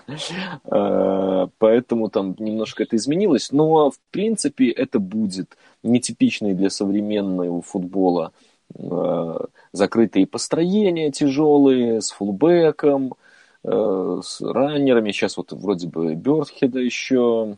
А, 0.65 1.49
поэтому 1.57 2.09
там 2.09 2.35
немножко 2.37 2.83
это 2.83 2.97
изменилось. 2.97 3.51
Но, 3.51 3.91
в 3.91 3.99
принципе, 4.11 4.69
это 4.69 4.99
будет 4.99 5.57
нетипичный 5.83 6.53
для 6.53 6.69
современного 6.69 7.61
футбола 7.61 8.33
а, 8.77 9.45
закрытые 9.71 10.27
построения 10.27 11.11
тяжелые, 11.11 12.01
с 12.01 12.11
фулбеком, 12.11 13.15
а, 13.63 14.19
с 14.21 14.41
раннерами. 14.41 15.11
Сейчас 15.11 15.37
вот 15.37 15.53
вроде 15.53 15.87
бы 15.87 16.13
Бёрдхеда 16.15 16.79
еще 16.79 17.57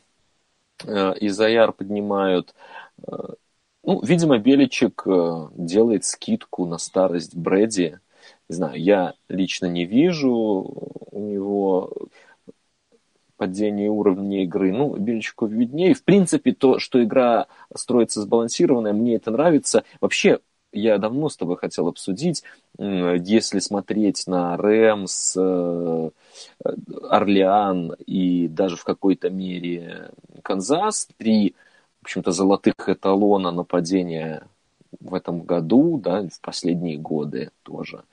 и 1.19 1.27
Заяр 1.27 1.73
поднимают. 1.73 2.53
Ну, 3.83 4.01
видимо, 4.01 4.37
Беличек 4.37 5.03
делает 5.55 6.05
скидку 6.05 6.65
на 6.65 6.77
старость 6.77 7.35
Брэди, 7.35 7.99
не 8.49 8.55
знаю, 8.55 8.81
я 8.81 9.13
лично 9.27 9.67
не 9.67 9.85
вижу 9.85 10.31
у 11.11 11.19
него 11.19 11.93
падение 13.37 13.89
уровня 13.89 14.43
игры. 14.43 14.73
Ну, 14.73 14.97
Бельчику 14.97 15.45
виднее. 15.45 15.93
В 15.93 16.03
принципе, 16.03 16.51
то, 16.51 16.79
что 16.79 17.01
игра 17.01 17.47
строится 17.73 18.21
сбалансированная, 18.21 18.91
мне 18.91 19.15
это 19.15 19.31
нравится. 19.31 19.83
Вообще, 20.01 20.39
я 20.73 20.97
давно 20.97 21.29
с 21.29 21.37
тобой 21.37 21.57
хотел 21.57 21.87
обсудить, 21.87 22.43
если 22.77 23.59
смотреть 23.59 24.27
на 24.27 24.57
Рэмс, 24.57 25.35
э, 25.37 26.09
Орлеан 27.09 27.93
и 28.05 28.47
даже 28.47 28.75
в 28.75 28.83
какой-то 28.83 29.29
мере 29.29 30.11
Канзас, 30.43 31.07
три 31.17 31.55
в 32.01 32.05
общем-то, 32.05 32.31
золотых 32.31 32.75
эталона 32.87 33.51
нападения 33.51 34.47
в 34.99 35.13
этом 35.13 35.41
году, 35.41 35.97
да, 35.97 36.27
в 36.27 36.41
последние 36.41 36.97
годы 36.97 37.51
тоже 37.63 38.03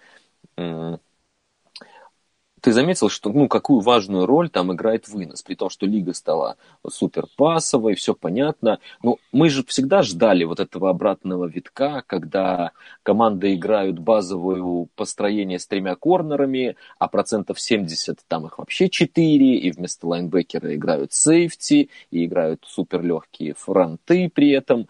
ты 2.67 2.73
заметил, 2.73 3.09
что, 3.11 3.31
ну, 3.31 3.47
какую 3.47 3.79
важную 3.79 4.27
роль 4.27 4.51
там 4.51 4.73
играет 4.73 5.07
вынос, 5.07 5.41
при 5.43 5.55
том, 5.55 5.71
что 5.71 5.87
лига 5.87 6.13
стала 6.15 6.57
супер 6.85 7.27
пасовой, 7.37 7.95
все 7.95 8.13
понятно. 8.13 8.81
Ну, 9.05 9.19
мы 9.31 9.51
же 9.51 9.65
всегда 9.65 10.03
ждали 10.03 10.43
вот 10.43 10.59
этого 10.59 10.91
обратного 10.91 11.47
витка, 11.47 12.03
когда 12.09 12.73
команды 13.05 13.55
играют 13.55 14.01
базовую 14.01 14.89
построение 14.97 15.61
с 15.61 15.67
тремя 15.69 15.95
корнерами, 15.95 16.75
а 16.99 17.07
процентов 17.07 17.61
70 17.61 18.19
там 18.27 18.47
их 18.47 18.59
вообще 18.59 18.89
4, 18.89 19.59
и 19.59 19.71
вместо 19.71 20.09
лайнбекера 20.09 20.75
играют 20.75 21.13
сейфти, 21.13 21.91
и 22.11 22.25
играют 22.25 22.65
супер 22.67 23.01
легкие 23.01 23.55
фронты 23.55 24.29
при 24.35 24.51
этом. 24.51 24.89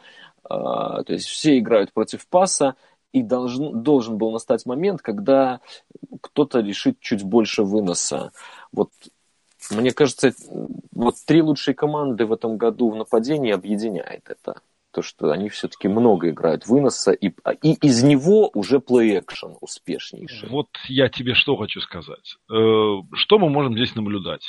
Uh, 0.49 1.03
то 1.03 1.13
есть 1.13 1.27
все 1.27 1.59
играют 1.59 1.93
против 1.93 2.25
паса, 2.29 2.77
и 3.13 3.23
должен, 3.23 3.83
должен 3.83 4.19
был 4.19 4.31
настать 4.33 4.67
момент, 4.67 5.03
когда 5.03 5.61
кто-то 6.21 6.61
решит 6.61 7.01
чуть 7.01 7.23
больше 7.23 7.63
выноса. 7.63 8.33
Вот 8.73 8.91
мне 9.71 9.93
кажется, 9.93 10.33
вот 10.93 11.15
три 11.27 11.43
лучшие 11.43 11.75
команды 11.75 12.27
в 12.27 12.33
этом 12.33 12.57
году 12.57 12.91
в 12.91 12.97
нападении 12.97 13.53
объединяет 13.53 14.29
это. 14.29 14.61
То, 14.93 15.03
что 15.03 15.31
они 15.31 15.51
все-таки 15.51 15.89
много 15.89 16.31
играют 16.31 16.67
выноса, 16.67 17.13
и, 17.13 17.29
и 17.63 17.75
из 17.87 18.03
него 18.03 18.51
уже 18.55 18.79
плей-экшен 18.79 19.57
успешнейший. 19.61 20.49
Вот 20.49 20.69
я 20.89 21.09
тебе 21.09 21.35
что 21.35 21.57
хочу 21.57 21.81
сказать. 21.81 22.37
Э, 22.51 23.03
что 23.13 23.39
мы 23.39 23.51
можем 23.51 23.75
здесь 23.75 23.95
наблюдать? 23.95 24.47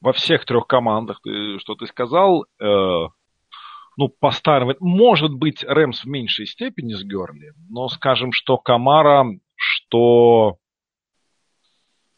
Во 0.00 0.12
всех 0.12 0.46
трех 0.46 0.66
командах, 0.66 1.20
что 1.58 1.74
ты 1.74 1.86
сказал, 1.86 2.46
э, 2.60 2.64
ну, 3.98 4.08
по 4.08 4.30
старым, 4.30 4.76
может 4.78 5.32
быть, 5.34 5.64
Рэмс 5.64 6.04
в 6.04 6.06
меньшей 6.06 6.46
степени 6.46 6.94
с 6.94 7.02
Герли, 7.02 7.52
но 7.68 7.88
скажем, 7.88 8.30
что 8.30 8.56
Камара, 8.56 9.26
что... 9.56 10.56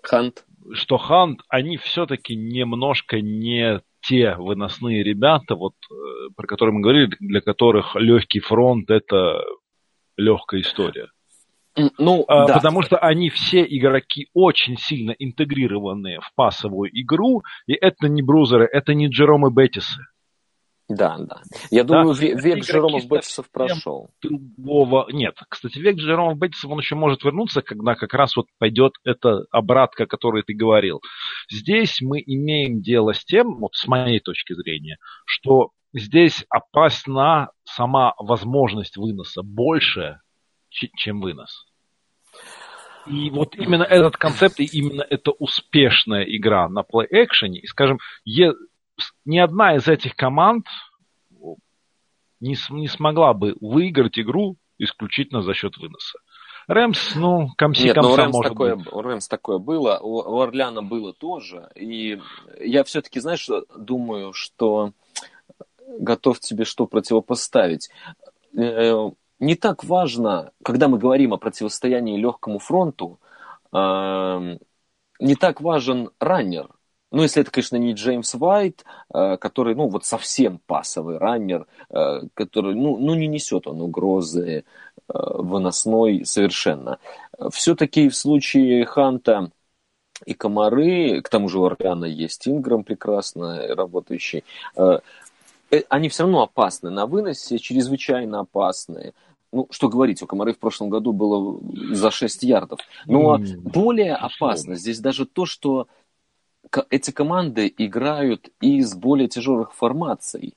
Хант. 0.02 0.44
Что 0.74 0.98
Хант, 0.98 1.40
они 1.48 1.78
все-таки 1.78 2.36
немножко 2.36 3.22
не 3.22 3.80
те 4.02 4.34
выносные 4.36 5.02
ребята, 5.02 5.54
вот, 5.54 5.72
э, 5.90 6.28
про 6.36 6.46
которые 6.46 6.74
мы 6.74 6.82
говорили, 6.82 7.16
для 7.18 7.40
которых 7.40 7.96
легкий 7.96 8.40
фронт 8.40 8.90
это 8.90 9.42
легкая 10.18 10.60
история. 10.60 11.08
Ну, 11.96 12.26
а, 12.28 12.46
да. 12.46 12.54
Потому 12.56 12.82
что 12.82 12.98
они 12.98 13.30
все 13.30 13.64
игроки 13.64 14.28
очень 14.34 14.76
сильно 14.76 15.12
интегрированные 15.12 16.20
в 16.20 16.30
пасовую 16.34 16.90
игру, 16.92 17.42
и 17.66 17.72
это 17.72 18.06
не 18.08 18.20
Брузеры, 18.20 18.68
это 18.70 18.92
не 18.92 19.08
Джеромы 19.08 19.50
Беттисы. 19.50 20.02
Да, 20.90 21.18
да. 21.18 21.42
Я 21.70 21.84
да, 21.84 22.00
думаю, 22.00 22.16
век, 22.16 22.42
век 22.42 22.64
Джеромов 22.64 23.06
Беттисов 23.06 23.48
прошел. 23.50 24.10
Другого... 24.20 25.06
Нет, 25.12 25.36
кстати, 25.48 25.78
век 25.78 25.96
Джеромов 25.96 26.36
Беттисов, 26.36 26.72
он 26.72 26.80
еще 26.80 26.96
может 26.96 27.22
вернуться, 27.22 27.62
когда 27.62 27.94
как 27.94 28.12
раз 28.12 28.34
вот 28.34 28.46
пойдет 28.58 28.94
эта 29.04 29.44
обратка, 29.52 30.04
о 30.04 30.06
которой 30.06 30.42
ты 30.42 30.52
говорил. 30.52 31.00
Здесь 31.48 32.00
мы 32.00 32.20
имеем 32.26 32.82
дело 32.82 33.14
с 33.14 33.24
тем, 33.24 33.58
вот 33.58 33.76
с 33.76 33.86
моей 33.86 34.18
точки 34.18 34.52
зрения, 34.54 34.98
что 35.24 35.70
здесь 35.94 36.44
опасна 36.48 37.50
сама 37.62 38.14
возможность 38.18 38.96
выноса 38.96 39.42
больше, 39.42 40.20
чем 40.70 41.20
вынос. 41.20 41.66
И 43.06 43.30
вот 43.30 43.54
именно 43.56 43.84
этот 43.84 44.16
концепт 44.16 44.60
и 44.60 44.64
именно 44.64 45.06
эта 45.08 45.30
успешная 45.30 46.24
игра 46.24 46.68
на 46.68 46.82
плей-экшене, 46.82 47.60
и, 47.60 47.66
скажем, 47.66 47.98
ни 49.24 49.38
одна 49.38 49.76
из 49.76 49.88
этих 49.88 50.16
команд 50.16 50.66
не, 52.40 52.56
не 52.70 52.88
смогла 52.88 53.34
бы 53.34 53.56
выиграть 53.60 54.18
игру 54.18 54.56
исключительно 54.78 55.42
за 55.42 55.54
счет 55.54 55.76
выноса. 55.76 56.18
Рэмс, 56.66 57.16
ну, 57.16 57.48
комси 57.56 57.84
Нет, 57.84 57.96
ну, 57.96 58.14
Рэмс 58.14 58.32
может 58.32 58.52
такое, 58.52 58.76
быть. 58.76 58.92
У 58.92 59.00
Рэмс 59.00 59.28
такое 59.28 59.58
было, 59.58 59.98
у, 59.98 60.18
у 60.18 60.40
Орляна 60.40 60.82
было 60.82 61.12
тоже. 61.12 61.68
И 61.74 62.20
я 62.60 62.84
все-таки, 62.84 63.20
знаешь, 63.20 63.48
думаю, 63.76 64.32
что 64.32 64.92
готов 65.98 66.38
тебе 66.38 66.64
что 66.64 66.86
противопоставить. 66.86 67.90
Э, 68.56 69.10
не 69.40 69.54
так 69.56 69.84
важно, 69.84 70.52
когда 70.62 70.88
мы 70.88 70.98
говорим 70.98 71.34
о 71.34 71.38
противостоянии 71.38 72.20
легкому 72.20 72.58
фронту, 72.58 73.18
э, 73.72 74.56
не 75.18 75.34
так 75.34 75.60
важен 75.60 76.10
раннер, 76.20 76.68
ну, 77.10 77.22
если 77.22 77.42
это, 77.42 77.50
конечно, 77.50 77.76
не 77.76 77.92
Джеймс 77.92 78.34
Уайт, 78.34 78.84
э, 79.12 79.36
который, 79.38 79.74
ну, 79.74 79.88
вот 79.88 80.04
совсем 80.04 80.60
пасовый 80.66 81.18
раннер, 81.18 81.66
э, 81.90 82.20
который, 82.34 82.74
ну, 82.74 82.98
ну 82.98 83.14
не 83.14 83.26
несет 83.26 83.66
он 83.66 83.80
угрозы 83.80 84.64
э, 85.08 85.12
выносной 85.12 86.24
совершенно. 86.24 86.98
Все-таки 87.50 88.08
в 88.08 88.16
случае 88.16 88.84
Ханта 88.84 89.50
и 90.24 90.34
Комары, 90.34 91.20
к 91.22 91.28
тому 91.28 91.48
же 91.48 91.58
у 91.58 91.64
Орлеана 91.64 92.04
есть 92.04 92.46
Инграм 92.46 92.84
прекрасно 92.84 93.74
работающий, 93.74 94.44
они 95.88 96.08
все 96.08 96.24
равно 96.24 96.42
опасны 96.42 96.90
на 96.90 97.06
выносе, 97.06 97.58
чрезвычайно 97.58 98.40
опасны. 98.40 99.14
Ну, 99.52 99.68
что 99.70 99.88
говорить, 99.88 100.20
у 100.20 100.26
Комары 100.26 100.52
в 100.52 100.58
прошлом 100.58 100.90
году 100.90 101.12
было 101.12 101.60
за 101.94 102.10
6 102.10 102.42
ярдов. 102.42 102.80
Но 103.06 103.36
mm, 103.36 103.60
более 103.60 104.14
опасно 104.14 104.74
здесь 104.74 104.98
даже 104.98 105.26
то, 105.26 105.46
что 105.46 105.86
эти 106.90 107.10
команды 107.10 107.72
играют 107.76 108.48
из 108.60 108.94
более 108.94 109.28
тяжелых 109.28 109.74
формаций. 109.74 110.54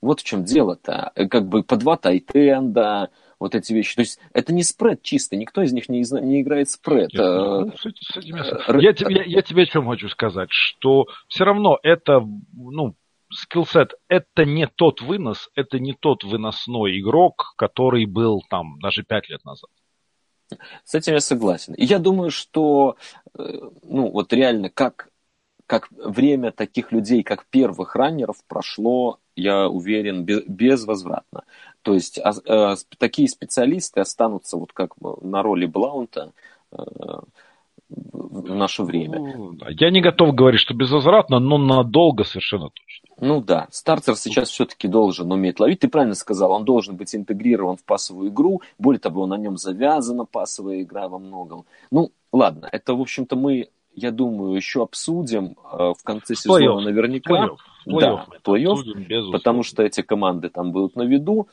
Вот 0.00 0.20
в 0.20 0.24
чем 0.24 0.44
дело-то. 0.44 1.12
Как 1.30 1.48
бы 1.48 1.62
по 1.62 1.76
два 1.76 1.96
тайтенда, 1.96 3.10
вот 3.38 3.54
эти 3.54 3.72
вещи. 3.72 3.96
То 3.96 4.02
есть 4.02 4.18
это 4.32 4.52
не 4.52 4.62
спред 4.62 5.02
чисто, 5.02 5.36
никто 5.36 5.62
из 5.62 5.72
них 5.72 5.88
не, 5.88 6.04
не 6.20 6.42
играет 6.42 6.70
спред. 6.70 7.12
Нет, 7.12 7.22
ну, 7.22 7.72
с, 7.72 7.80
с 7.80 8.16
этим 8.16 8.36
я, 8.36 8.80
я, 8.80 8.92
тебе, 8.92 9.22
я 9.26 9.42
тебе 9.42 9.62
о 9.62 9.66
чем 9.66 9.88
хочу 9.88 10.08
сказать, 10.08 10.48
что 10.50 11.06
все 11.28 11.44
равно 11.44 11.78
это, 11.82 12.20
ну, 12.54 12.94
скиллсет 13.30 13.94
это 14.08 14.44
не 14.44 14.66
тот 14.66 15.02
вынос, 15.02 15.50
это 15.54 15.78
не 15.78 15.94
тот 15.94 16.24
выносной 16.24 17.00
игрок, 17.00 17.54
который 17.56 18.06
был 18.06 18.42
там 18.48 18.78
даже 18.80 19.02
пять 19.02 19.28
лет 19.28 19.44
назад. 19.44 19.70
С 20.84 20.94
этим 20.94 21.14
я 21.14 21.20
согласен. 21.20 21.74
И 21.74 21.84
я 21.84 21.98
думаю, 21.98 22.30
что, 22.30 22.96
э, 23.36 23.42
ну, 23.82 24.10
вот 24.10 24.32
реально, 24.32 24.70
как 24.70 25.08
как 25.66 25.88
время 25.90 26.52
таких 26.52 26.92
людей, 26.92 27.22
как 27.22 27.46
первых 27.46 27.96
раннеров, 27.96 28.36
прошло, 28.48 29.18
я 29.34 29.68
уверен, 29.68 30.24
безвозвратно. 30.24 31.44
То 31.82 31.94
есть 31.94 32.18
а, 32.18 32.32
а, 32.48 32.76
такие 32.98 33.28
специалисты 33.28 34.00
останутся 34.00 34.56
вот 34.56 34.72
как 34.72 34.94
на 35.22 35.42
роли 35.42 35.66
Блаунта 35.66 36.32
э, 36.72 36.76
в 37.88 38.54
наше 38.54 38.82
время. 38.82 39.18
Ну, 39.18 39.56
я 39.68 39.90
не 39.90 40.00
готов 40.00 40.34
говорить, 40.34 40.60
что 40.60 40.74
безвозвратно, 40.74 41.38
но 41.38 41.58
надолго 41.58 42.24
совершенно 42.24 42.70
точно. 42.70 43.06
Ну 43.20 43.40
да, 43.40 43.68
стартер 43.70 44.16
сейчас 44.16 44.50
все-таки 44.50 44.88
должен 44.88 45.30
уметь 45.32 45.60
ловить. 45.60 45.80
Ты 45.80 45.88
правильно 45.88 46.14
сказал, 46.14 46.52
он 46.52 46.64
должен 46.64 46.96
быть 46.96 47.14
интегрирован 47.14 47.76
в 47.76 47.84
пасовую 47.84 48.30
игру. 48.30 48.62
Более 48.78 49.00
того, 49.00 49.26
на 49.26 49.36
нем 49.36 49.56
завязана 49.56 50.24
пасовая 50.24 50.82
игра 50.82 51.08
во 51.08 51.18
многом. 51.18 51.64
Ну, 51.90 52.10
ладно, 52.32 52.68
это, 52.70 52.94
в 52.94 53.00
общем-то, 53.00 53.36
мы 53.36 53.68
я 53.96 54.10
думаю, 54.10 54.54
еще 54.54 54.82
обсудим 54.82 55.56
э, 55.72 55.92
в 55.98 56.02
конце 56.04 56.34
сезона 56.34 56.80
наверняка. 56.80 57.48
Плей-офф. 57.86 58.00
Да, 58.00 58.26
плей-офф, 58.44 59.32
потому 59.32 59.62
что 59.62 59.82
эти 59.82 60.02
команды 60.02 60.50
там 60.50 60.70
будут 60.70 60.96
на 60.96 61.02
виду. 61.02 61.48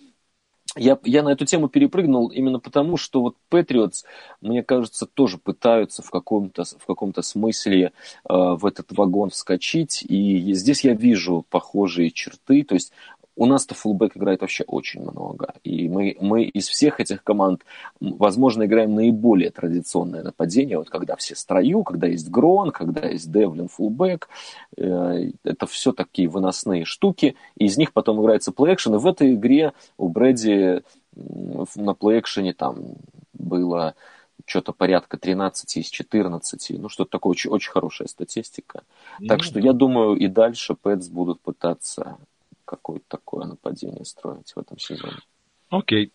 Я, 0.75 0.97
я 1.03 1.21
на 1.21 1.29
эту 1.29 1.45
тему 1.45 1.69
перепрыгнул 1.69 2.29
именно 2.29 2.60
потому, 2.60 2.97
что 2.97 3.21
вот 3.21 3.36
Патриотс, 3.49 4.06
мне 4.41 4.63
кажется, 4.63 5.06
тоже 5.06 5.38
пытаются 5.38 6.01
в 6.01 6.10
каком-то, 6.10 6.63
в 6.63 6.86
каком-то 6.86 7.21
смысле 7.21 7.86
э, 7.86 7.91
в 8.27 8.65
этот 8.65 8.91
вагон 8.91 9.29
вскочить. 9.29 10.03
И 10.03 10.53
здесь 10.53 10.84
я 10.84 10.93
вижу 10.93 11.45
похожие 11.49 12.12
черты. 12.12 12.63
То 12.63 12.73
есть 12.73 12.91
у 13.35 13.45
нас-то 13.45 13.73
фулбэк 13.73 14.15
играет 14.15 14.41
вообще 14.41 14.63
очень 14.65 15.01
много. 15.01 15.53
И 15.63 15.89
мы, 15.89 16.15
мы 16.19 16.43
из 16.43 16.67
всех 16.67 16.99
этих 16.99 17.23
команд, 17.23 17.65
возможно, 17.99 18.63
играем 18.63 18.93
наиболее 18.93 19.49
традиционное 19.49 20.23
нападение. 20.23 20.77
Вот 20.77 20.89
когда 20.89 21.15
все 21.15 21.35
строю, 21.35 21.83
когда 21.83 22.07
есть 22.07 22.29
Грон, 22.29 22.71
когда 22.71 23.07
есть 23.07 23.31
Девлин 23.31 23.67
фулбэк. 23.67 24.29
Э, 24.77 25.31
это 25.43 25.65
все 25.67 25.93
такие 25.93 26.27
выносные 26.27 26.85
штуки. 26.85 27.35
И 27.57 27.65
из 27.65 27.77
них 27.77 27.93
потом 27.93 28.21
играется 28.21 28.51
плей-экшен. 28.51 28.95
И 28.95 28.99
в 28.99 29.07
этой 29.07 29.33
игре 29.33 29.73
у 29.97 30.09
Брэди 30.09 30.83
на 31.15 31.93
плей-экшене 31.93 32.53
там 32.53 32.95
было 33.33 33.95
что-то 34.45 34.73
порядка 34.73 35.17
13 35.17 35.77
из 35.77 35.87
14. 35.87 36.79
Ну, 36.79 36.89
что-то 36.89 37.11
такое 37.11 37.31
очень, 37.31 37.49
очень 37.49 37.71
хорошая 37.71 38.07
статистика. 38.07 38.83
Ну, 39.19 39.27
так 39.27 39.43
что 39.43 39.59
я 39.59 39.73
думаю, 39.73 40.17
и 40.17 40.27
дальше 40.27 40.75
Пэтс 40.75 41.07
будут 41.07 41.41
пытаться 41.41 42.17
какое-то 42.65 43.06
такое 43.08 43.45
нападение 43.45 44.06
строить 44.06 44.52
в 44.56 44.60
этом 44.60 44.78
сезоне. 44.78 45.17
Окей. 45.69 46.12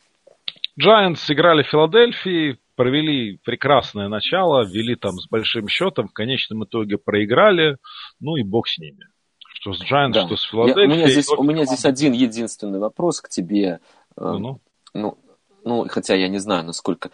Giants 0.80 1.16
сыграли 1.16 1.62
в 1.62 1.68
Филадельфии, 1.68 2.58
провели 2.76 3.38
прекрасное 3.44 4.08
начало, 4.08 4.64
вели 4.64 4.94
там 4.94 5.18
с 5.18 5.28
большим 5.28 5.68
счетом, 5.68 6.08
в 6.08 6.12
конечном 6.12 6.64
итоге 6.64 6.96
проиграли, 6.96 7.78
ну 8.20 8.36
и 8.36 8.42
бог 8.42 8.68
с 8.68 8.78
ними. 8.78 9.06
что 9.38 9.72
с 9.72 9.82
Giants, 9.82 10.12
да. 10.12 10.26
что 10.26 10.36
с 10.36 10.44
Филадельфией. 10.44 10.86
у 10.86 10.94
меня, 10.94 11.08
здесь, 11.08 11.28
у 11.30 11.42
меня 11.42 11.64
здесь 11.64 11.84
один 11.84 12.12
единственный 12.12 12.78
вопрос 12.78 13.20
к 13.20 13.28
тебе. 13.28 13.80
Ну, 14.16 14.38
ну. 14.38 14.60
ну, 14.94 15.18
ну 15.64 15.88
хотя 15.88 16.14
я 16.14 16.28
не 16.28 16.38
знаю, 16.38 16.64
насколько... 16.64 17.10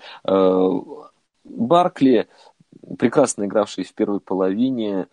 Баркли, 1.44 2.26
прекрасно 2.98 3.44
игравший 3.44 3.84
в 3.84 3.94
первой 3.94 4.20
половине, 4.20 5.08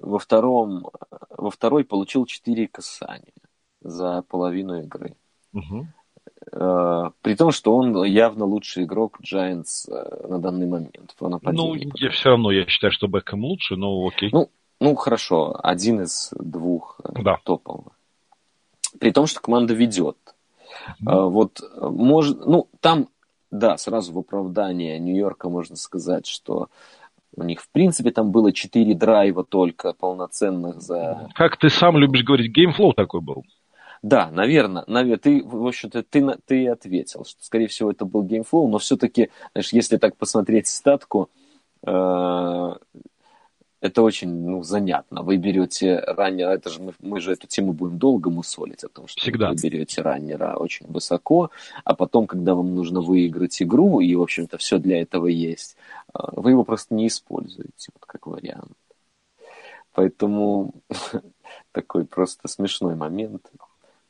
во, 0.00 0.18
втором, 0.18 0.90
во 1.30 1.50
второй 1.50 1.84
получил 1.84 2.24
4 2.24 2.68
касания 2.68 3.32
за 3.86 4.22
половину 4.28 4.80
игры. 4.80 5.14
Угу. 5.52 5.86
При 7.22 7.34
том, 7.34 7.50
что 7.50 7.76
он 7.76 8.04
явно 8.04 8.44
лучший 8.44 8.84
игрок 8.84 9.18
Giants 9.20 9.88
э, 9.88 10.26
на 10.28 10.38
данный 10.38 10.66
момент 10.66 11.14
по 11.18 11.28
нападению. 11.28 11.88
Ну, 11.88 11.92
я 11.96 12.10
все 12.10 12.30
равно 12.30 12.50
я 12.50 12.66
считаю, 12.66 12.92
что 12.92 13.08
Бекхэм 13.08 13.44
лучше, 13.44 13.76
но 13.76 14.06
окей. 14.06 14.30
Ну, 14.32 14.48
ну 14.80 14.94
хорошо, 14.94 15.58
один 15.62 16.02
из 16.02 16.32
двух 16.38 17.00
э, 17.02 17.22
да. 17.22 17.38
топовых. 17.42 17.92
При 19.00 19.10
том, 19.12 19.26
что 19.26 19.40
команда 19.40 19.74
ведет. 19.74 20.16
Mm-hmm. 21.04 21.28
Вот, 21.30 21.60
может, 21.80 22.46
ну, 22.46 22.68
там, 22.80 23.08
да, 23.50 23.76
сразу 23.76 24.12
в 24.12 24.18
оправдание 24.18 24.98
Нью-Йорка 24.98 25.48
можно 25.48 25.76
сказать, 25.76 26.26
что 26.26 26.68
у 27.36 27.42
них, 27.42 27.60
в 27.60 27.68
принципе, 27.70 28.10
там 28.10 28.30
было 28.30 28.52
четыре 28.52 28.94
драйва 28.94 29.44
только 29.44 29.92
полноценных 29.92 30.80
за... 30.80 31.28
Как 31.34 31.56
ты 31.56 31.68
сам 31.70 31.98
любишь 31.98 32.24
говорить, 32.24 32.52
game 32.52 32.72
flow 32.72 32.92
такой 32.94 33.20
был. 33.20 33.44
Да, 34.06 34.30
наверное, 34.30 34.84
наверное, 34.86 35.18
ты, 35.18 35.42
в 35.42 35.66
общем-то, 35.66 36.04
ты, 36.04 36.24
ты 36.44 36.68
ответил, 36.68 37.24
что, 37.24 37.44
скорее 37.44 37.66
всего, 37.66 37.90
это 37.90 38.04
был 38.04 38.22
game 38.22 38.42
flow, 38.42 38.68
но 38.68 38.78
все-таки, 38.78 39.30
знаешь, 39.50 39.72
если 39.72 39.96
так 39.96 40.16
посмотреть 40.16 40.68
статку, 40.68 41.28
э, 41.84 42.74
это 43.80 44.02
очень 44.02 44.28
ну, 44.28 44.62
занятно. 44.62 45.22
Вы 45.22 45.38
берете 45.38 45.98
раннера, 45.98 46.50
это 46.50 46.70
же 46.70 46.80
мы, 46.80 46.94
мы 47.00 47.20
же 47.20 47.32
эту 47.32 47.48
тему 47.48 47.72
будем 47.72 47.98
долго 47.98 48.30
мусолить 48.30 48.84
о 48.84 48.88
том, 48.88 49.08
что 49.08 49.20
Всегда. 49.22 49.48
вы 49.48 49.56
берете 49.56 50.02
раннера 50.02 50.54
очень 50.54 50.86
высоко, 50.86 51.50
а 51.82 51.96
потом, 51.96 52.28
когда 52.28 52.54
вам 52.54 52.76
нужно 52.76 53.00
выиграть 53.00 53.60
игру, 53.60 53.98
и, 53.98 54.14
в 54.14 54.22
общем-то, 54.22 54.56
все 54.58 54.78
для 54.78 55.02
этого 55.02 55.26
есть, 55.26 55.76
э, 56.14 56.18
вы 56.30 56.52
его 56.52 56.62
просто 56.62 56.94
не 56.94 57.08
используете, 57.08 57.90
вот 57.92 58.06
как 58.06 58.28
вариант. 58.28 58.70
Поэтому 59.94 60.74
такой 61.72 62.04
просто 62.04 62.46
смешной 62.46 62.94
момент. 62.94 63.50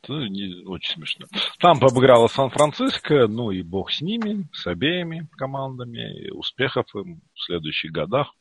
Ну, 0.07 0.25
не, 0.25 0.63
очень 0.65 0.95
смешно. 0.95 1.25
Там 1.59 1.77
обыграла 1.83 2.27
Сан-Франциско, 2.27 3.27
ну 3.27 3.51
и 3.51 3.61
бог 3.61 3.91
с 3.91 4.01
ними, 4.01 4.47
с 4.53 4.67
обеими 4.67 5.27
командами, 5.37 6.25
и 6.25 6.31
успехов 6.31 6.85
им 6.95 7.21
в 7.33 7.41
следующих 7.43 7.91
годах. 7.91 8.33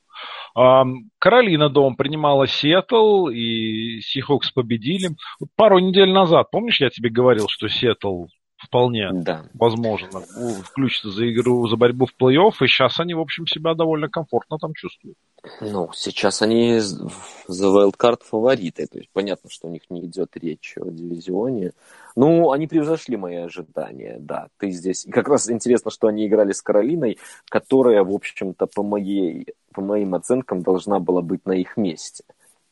Каролина 1.18 1.68
дом 1.68 1.96
принимала 1.96 2.46
Сиэтл, 2.46 3.28
и 3.28 4.00
Сихокс 4.00 4.50
победили. 4.50 5.10
Пару 5.56 5.78
недель 5.78 6.10
назад, 6.12 6.50
помнишь, 6.50 6.80
я 6.80 6.88
тебе 6.88 7.10
говорил, 7.10 7.46
что 7.48 7.68
Сиэтл 7.68 8.26
вполне 8.56 9.10
да. 9.12 9.44
возможно 9.52 10.20
включится 10.64 11.10
за 11.10 11.30
игру, 11.30 11.68
за 11.68 11.76
борьбу 11.76 12.06
в 12.06 12.14
плей-офф, 12.18 12.54
и 12.62 12.66
сейчас 12.66 12.98
они, 13.00 13.12
в 13.12 13.20
общем, 13.20 13.46
себя 13.46 13.74
довольно 13.74 14.08
комфортно 14.08 14.56
там 14.58 14.72
чувствуют. 14.74 15.18
Ну, 15.60 15.90
сейчас 15.92 16.42
они 16.42 16.78
за 16.78 17.66
wildcard 17.66 18.22
фавориты, 18.24 18.86
то 18.86 18.98
есть 18.98 19.10
понятно, 19.12 19.50
что 19.50 19.68
у 19.68 19.70
них 19.70 19.82
не 19.90 20.04
идет 20.06 20.36
речь 20.36 20.74
о 20.76 20.90
дивизионе. 20.90 21.72
Ну, 22.16 22.50
они 22.50 22.66
превзошли 22.66 23.16
мои 23.16 23.36
ожидания, 23.36 24.16
да. 24.18 24.48
Ты 24.58 24.70
здесь... 24.70 25.04
И 25.04 25.10
как 25.10 25.28
раз 25.28 25.50
интересно, 25.50 25.90
что 25.90 26.08
они 26.08 26.26
играли 26.26 26.52
с 26.52 26.62
Каролиной, 26.62 27.18
которая, 27.48 28.02
в 28.02 28.12
общем-то, 28.12 28.66
по, 28.66 28.82
моей, 28.82 29.46
по 29.72 29.82
моим 29.82 30.14
оценкам 30.14 30.62
должна 30.62 30.98
была 30.98 31.22
быть 31.22 31.46
на 31.46 31.52
их 31.52 31.76
месте. 31.76 32.24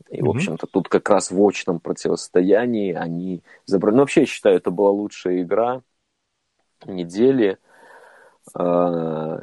И, 0.09 0.21
mm-hmm. 0.21 0.27
в 0.27 0.31
общем-то, 0.31 0.67
тут 0.67 0.89
как 0.89 1.09
раз 1.11 1.31
в 1.31 1.41
очном 1.43 1.81
противостоянии 1.81 2.93
они 2.93 3.43
забрали. 3.67 3.95
Ну, 3.95 4.01
вообще, 4.01 4.21
я 4.21 4.27
считаю, 4.27 4.57
это 4.57 4.71
была 4.71 4.91
лучшая 4.91 5.43
игра 5.43 5.83
недели. 6.87 7.59
А, 8.55 9.41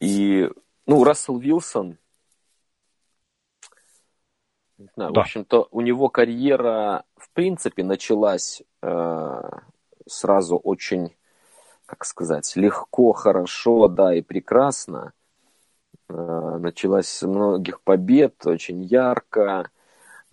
и, 0.00 0.48
ну, 0.86 1.04
Рассел 1.04 1.38
Вилсон, 1.38 1.98
не 4.80 4.88
знаю, 4.94 5.12
да. 5.12 5.20
в 5.20 5.24
общем-то, 5.24 5.68
у 5.70 5.82
него 5.82 6.08
карьера, 6.08 7.04
в 7.16 7.30
принципе, 7.32 7.84
началась 7.84 8.62
э, 8.82 9.42
сразу 10.08 10.56
очень, 10.56 11.14
как 11.84 12.04
сказать, 12.06 12.50
легко, 12.56 13.12
хорошо, 13.12 13.88
да, 13.88 14.14
и 14.14 14.22
прекрасно. 14.22 15.12
Э, 16.08 16.56
началась 16.58 17.08
с 17.08 17.26
многих 17.26 17.82
побед, 17.82 18.46
очень 18.46 18.82
ярко. 18.82 19.70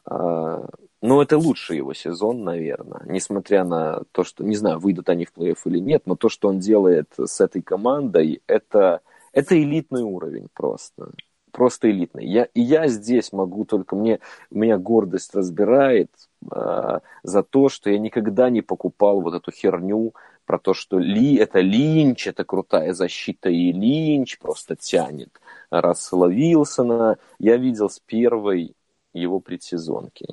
Э, 0.09 0.65
но 1.01 1.21
это 1.21 1.37
лучший 1.37 1.77
его 1.77 1.93
сезон, 1.93 2.45
наверное. 2.45 3.01
Несмотря 3.05 3.65
на 3.65 4.03
то, 4.13 4.23
что, 4.23 4.45
не 4.45 4.55
знаю, 4.55 4.79
выйдут 4.79 5.09
они 5.09 5.25
в 5.25 5.33
плей-офф 5.35 5.57
или 5.65 5.79
нет, 5.79 6.03
но 6.05 6.15
то, 6.15 6.29
что 6.29 6.47
он 6.47 6.59
делает 6.59 7.13
с 7.17 7.41
этой 7.41 7.61
командой, 7.61 8.41
это, 8.47 9.01
это 9.33 9.61
элитный 9.61 10.03
уровень 10.03 10.47
просто. 10.53 11.11
Просто 11.57 11.89
элитный. 11.89 12.27
Я, 12.27 12.43
и 12.53 12.61
я 12.61 12.87
здесь 12.87 13.33
могу 13.33 13.65
только, 13.65 13.95
мне, 13.95 14.19
меня 14.51 14.77
гордость 14.77 15.33
разбирает 15.33 16.11
э, 16.51 16.99
за 17.23 17.41
то, 17.41 17.69
что 17.69 17.89
я 17.89 17.97
никогда 17.97 18.51
не 18.51 18.61
покупал 18.61 19.21
вот 19.21 19.33
эту 19.33 19.51
херню 19.51 20.13
про 20.45 20.59
то, 20.59 20.75
что 20.75 20.99
Ли, 20.99 21.37
это 21.37 21.59
Линч, 21.61 22.27
это 22.27 22.43
крутая 22.43 22.93
защита, 22.93 23.49
и 23.49 23.71
Линч 23.71 24.37
просто 24.37 24.75
тянет 24.75 25.31
Рассела 25.71 26.27
Вилсона. 26.27 27.17
Я 27.39 27.57
видел 27.57 27.89
с 27.89 27.99
первой 28.01 28.75
его 29.13 29.39
предсезонки, 29.39 30.27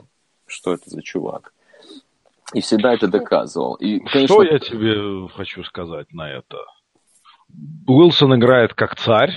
что 0.47 0.75
это 0.75 0.91
за 0.91 1.01
чувак. 1.01 1.55
И 2.53 2.61
всегда 2.61 2.93
это 2.93 3.09
доказывал. 3.09 3.77
И, 3.77 4.01
конечно... 4.01 4.27
Что 4.27 4.43
я 4.43 4.59
тебе 4.59 5.27
хочу 5.35 5.65
сказать 5.65 6.13
на 6.13 6.31
это? 6.31 6.59
Уилсон 7.87 8.35
играет 8.35 8.75
как 8.75 8.97
царь, 8.97 9.33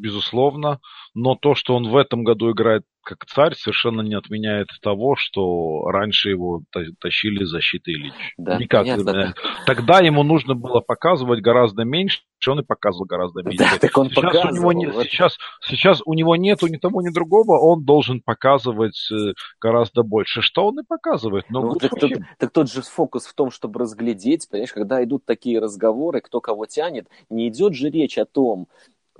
безусловно, 0.00 0.80
но 1.14 1.34
то, 1.34 1.54
что 1.54 1.76
он 1.76 1.88
в 1.88 1.96
этом 1.96 2.24
году 2.24 2.50
играет 2.50 2.84
как 3.02 3.24
царь, 3.26 3.54
совершенно 3.54 4.02
не 4.02 4.14
отменяет 4.14 4.68
того, 4.82 5.16
что 5.16 5.86
раньше 5.86 6.30
его 6.30 6.62
тащили 7.00 7.44
защиты 7.44 7.92
Ильич. 7.92 8.12
Да, 8.36 8.58
Никак. 8.58 8.82
Понятно. 8.82 9.34
Тогда 9.66 10.00
ему 10.00 10.22
нужно 10.22 10.54
было 10.54 10.80
показывать 10.80 11.40
гораздо 11.40 11.84
меньше, 11.84 12.20
он 12.46 12.60
и 12.60 12.62
показывал 12.62 13.06
гораздо 13.06 13.42
меньше. 13.42 13.58
Да, 13.58 13.78
так 13.78 13.96
он 13.96 14.10
сейчас, 14.10 14.44
у 14.44 14.54
него 14.54 14.72
не, 14.72 14.86
сейчас, 15.04 15.38
сейчас 15.62 16.00
у 16.04 16.14
него 16.14 16.36
нету 16.36 16.66
ни 16.66 16.76
того, 16.76 17.02
ни 17.02 17.12
другого, 17.12 17.58
он 17.58 17.84
должен 17.84 18.20
показывать 18.20 19.08
э, 19.10 19.32
гораздо 19.60 20.02
больше. 20.02 20.42
Что 20.42 20.68
он 20.68 20.80
и 20.80 20.82
показывает. 20.86 21.46
Но 21.50 21.62
ну, 21.62 21.74
так, 21.74 21.90
тот, 21.98 22.10
так 22.38 22.52
тот 22.52 22.70
же 22.70 22.82
фокус 22.82 23.26
в 23.26 23.34
том, 23.34 23.50
чтобы 23.50 23.80
разглядеть, 23.80 24.48
понимаешь, 24.48 24.72
когда 24.72 25.02
идут 25.02 25.24
такие 25.24 25.58
разговоры, 25.58 26.20
кто 26.20 26.40
кого 26.40 26.66
тянет, 26.66 27.08
не 27.28 27.48
идет 27.48 27.74
же 27.74 27.90
речь 27.90 28.18
о 28.18 28.24
том, 28.24 28.68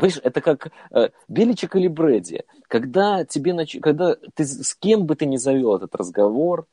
Понимаешь, 0.01 0.21
это 0.23 0.41
как 0.41 0.73
э, 0.91 1.11
Беличек 1.29 1.77
или 1.77 1.89
Брэди. 1.89 2.45
Когда, 2.69 3.25
тебе 3.25 3.53
нач... 3.53 3.77
когда 3.81 4.17
ты 4.35 4.45
с 4.45 4.75
кем 4.75 5.07
бы 5.07 5.15
ты 5.15 5.27
ни 5.27 5.37
завел 5.37 5.77
этот 5.77 5.95
разговор, 5.95 6.67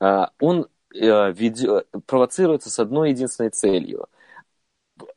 э, 0.00 0.26
он 0.40 0.66
э, 0.94 1.32
ведё... 1.32 1.84
провоцируется 2.06 2.70
с 2.70 2.78
одной 2.78 3.10
единственной 3.10 3.50
целью. 3.50 4.06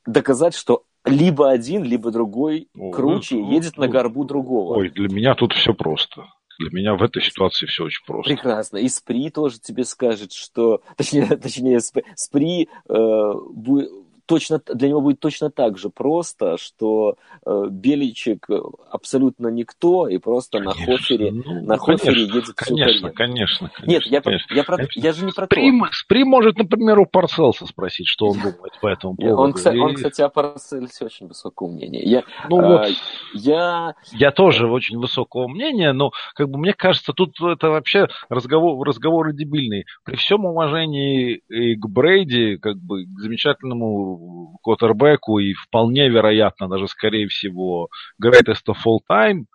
Доказать, 0.06 0.56
что 0.56 0.84
либо 1.06 1.52
один, 1.52 1.84
либо 1.84 2.12
другой 2.12 2.70
О, 2.78 2.92
круче 2.92 3.36
ну, 3.36 3.52
едет 3.52 3.74
ну, 3.78 3.84
на 3.84 3.90
горбу 3.90 4.24
другого. 4.26 4.78
Ой, 4.78 4.90
для 4.90 5.08
меня 5.08 5.36
тут 5.36 5.54
все 5.54 5.74
просто. 5.74 6.26
Для 6.58 6.70
меня 6.72 6.96
в 6.96 7.04
этой 7.04 7.22
ситуации 7.22 7.66
все 7.66 7.84
очень 7.84 8.06
просто. 8.06 8.34
Прекрасно. 8.34 8.78
И 8.78 8.88
Спри 8.88 9.30
тоже 9.30 9.60
тебе 9.60 9.84
скажет, 9.84 10.32
что... 10.32 10.82
Точнее, 10.96 11.26
точнее 11.38 11.80
Спри 12.16 12.70
э, 12.88 13.34
будет 13.52 13.92
точно, 14.26 14.62
для 14.74 14.90
него 14.90 15.02
будет 15.02 15.20
точно 15.20 15.50
так 15.50 15.78
же 15.78 15.90
просто, 15.90 16.58
что 16.58 17.16
э, 17.46 17.66
Беличек 17.70 18.48
абсолютно 18.90 19.48
никто, 19.48 20.08
и 20.08 20.18
просто 20.18 20.60
конечно, 20.60 20.86
на 20.86 20.98
хофере, 20.98 21.32
ну, 21.32 21.62
на 21.64 21.78
хофере 21.78 22.22
едет 22.24 22.46
конечно, 22.56 23.12
конечно, 23.12 23.70
конечно. 23.70 23.72
Нет, 23.86 24.04
я, 24.06 24.22
конечно. 24.22 24.54
Я, 24.54 24.64
про, 24.64 24.78
я 24.96 25.14
же 25.14 25.26
не 25.26 25.32
про 25.32 25.46
Спри, 25.46 25.80
то. 25.80 25.88
Спри 25.92 26.24
может, 26.24 26.58
например, 26.58 27.00
у 27.00 27.06
Парселса 27.06 27.66
спросить, 27.66 28.08
что 28.08 28.28
он 28.28 28.40
думает 28.40 28.80
по 28.82 28.88
этому 28.88 29.16
поводу. 29.16 29.42
Он, 29.42 29.54
кстати, 29.54 29.76
и... 29.76 29.80
он, 29.80 29.94
кстати 29.94 30.22
о 30.22 30.30
Парселсе 30.30 31.06
очень 31.06 31.28
высокого 31.28 31.70
мнения. 31.70 32.02
Я, 32.04 32.24
ну, 32.50 32.60
а, 32.60 32.68
вот, 32.68 32.90
я... 33.34 33.96
я 34.12 34.32
тоже 34.32 34.68
очень 34.68 34.98
высокого 34.98 35.48
мнения, 35.48 35.94
но 35.94 36.12
как 36.34 36.50
бы 36.50 36.58
мне 36.58 36.74
кажется, 36.74 37.14
тут 37.14 37.40
это 37.42 37.70
вообще 37.70 38.08
разговор, 38.30 38.88
разговоры 38.88 39.34
дебильные. 39.34 39.86
При 40.04 40.16
всем 40.16 40.46
уважении 40.46 41.42
и 41.50 41.76
к 41.76 41.88
Брейди, 41.88 42.58
как 42.58 42.78
бы 42.78 43.06
к 43.06 43.20
замечательному 43.20 44.15
квотербеку 44.62 45.40
и 45.40 45.54
вполне 45.54 46.10
вероятно, 46.10 46.68
даже 46.68 46.88
скорее 46.88 47.28
всего, 47.28 47.90
greatest 48.22 48.66
of 48.68 48.78
all 48.86 49.00
time, 49.10 49.46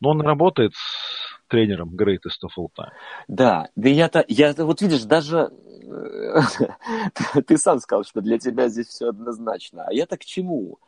но 0.00 0.10
он 0.10 0.20
работает 0.20 0.72
с 0.74 1.48
тренером 1.48 1.94
greatest 1.96 2.42
of 2.44 2.50
all 2.58 2.68
time. 2.78 2.90
Да, 3.28 3.68
да 3.76 3.88
я-то, 3.88 4.24
я 4.28 4.52
вот 4.58 4.82
видишь, 4.82 5.04
даже 5.04 5.50
ты 7.46 7.56
сам 7.56 7.78
сказал, 7.80 8.04
что 8.04 8.20
для 8.20 8.38
тебя 8.38 8.68
здесь 8.68 8.88
все 8.88 9.08
однозначно. 9.08 9.84
А 9.86 9.92
я-то 9.92 10.16
к 10.16 10.24
чему? 10.24 10.78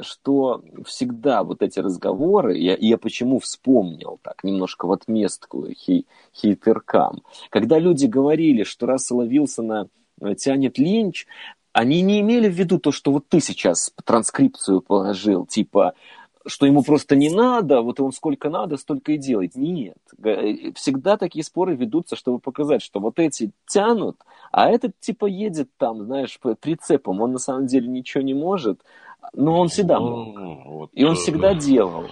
что 0.00 0.62
всегда 0.84 1.44
вот 1.44 1.62
эти 1.62 1.78
разговоры, 1.78 2.58
я, 2.58 2.76
я 2.78 2.98
почему 2.98 3.38
вспомнил 3.38 4.18
так, 4.22 4.42
немножко 4.42 4.86
в 4.86 4.92
отместку 4.92 5.68
хей, 5.70 6.06
хейтеркам, 6.34 7.22
когда 7.50 7.78
люди 7.78 8.06
говорили, 8.06 8.64
что 8.64 8.86
Рассела 8.86 9.22
Вилсона 9.22 9.88
э, 10.20 10.34
тянет 10.34 10.78
Линч, 10.78 11.26
они 11.74 12.02
не 12.02 12.20
имели 12.20 12.48
в 12.48 12.52
виду 12.52 12.78
то, 12.78 12.92
что 12.92 13.10
вот 13.10 13.28
ты 13.28 13.40
сейчас 13.40 13.92
транскрипцию 14.04 14.80
положил, 14.80 15.44
типа, 15.44 15.94
что 16.46 16.66
ему 16.66 16.84
просто 16.84 17.16
не 17.16 17.30
надо, 17.30 17.80
вот 17.80 17.98
он 17.98 18.12
сколько 18.12 18.48
надо, 18.48 18.76
столько 18.76 19.12
и 19.12 19.18
делает. 19.18 19.56
Нет. 19.56 19.96
Э, 20.22 20.72
всегда 20.74 21.16
такие 21.16 21.44
споры 21.44 21.74
ведутся, 21.74 22.14
чтобы 22.14 22.38
показать, 22.38 22.80
что 22.80 23.00
вот 23.00 23.18
эти 23.18 23.50
тянут, 23.66 24.16
а 24.52 24.70
этот 24.70 24.98
типа 25.00 25.26
едет 25.26 25.68
там, 25.76 26.04
знаешь, 26.04 26.38
прицепом, 26.60 27.20
он 27.20 27.32
на 27.32 27.38
самом 27.38 27.66
деле 27.66 27.88
ничего 27.88 28.22
не 28.22 28.34
может, 28.34 28.80
но 29.32 29.58
он 29.58 29.68
всегда 29.68 29.98
мог. 29.98 30.38
Вот, 30.66 30.90
и 30.92 31.04
он 31.04 31.16
всегда 31.16 31.54
делал. 31.54 32.04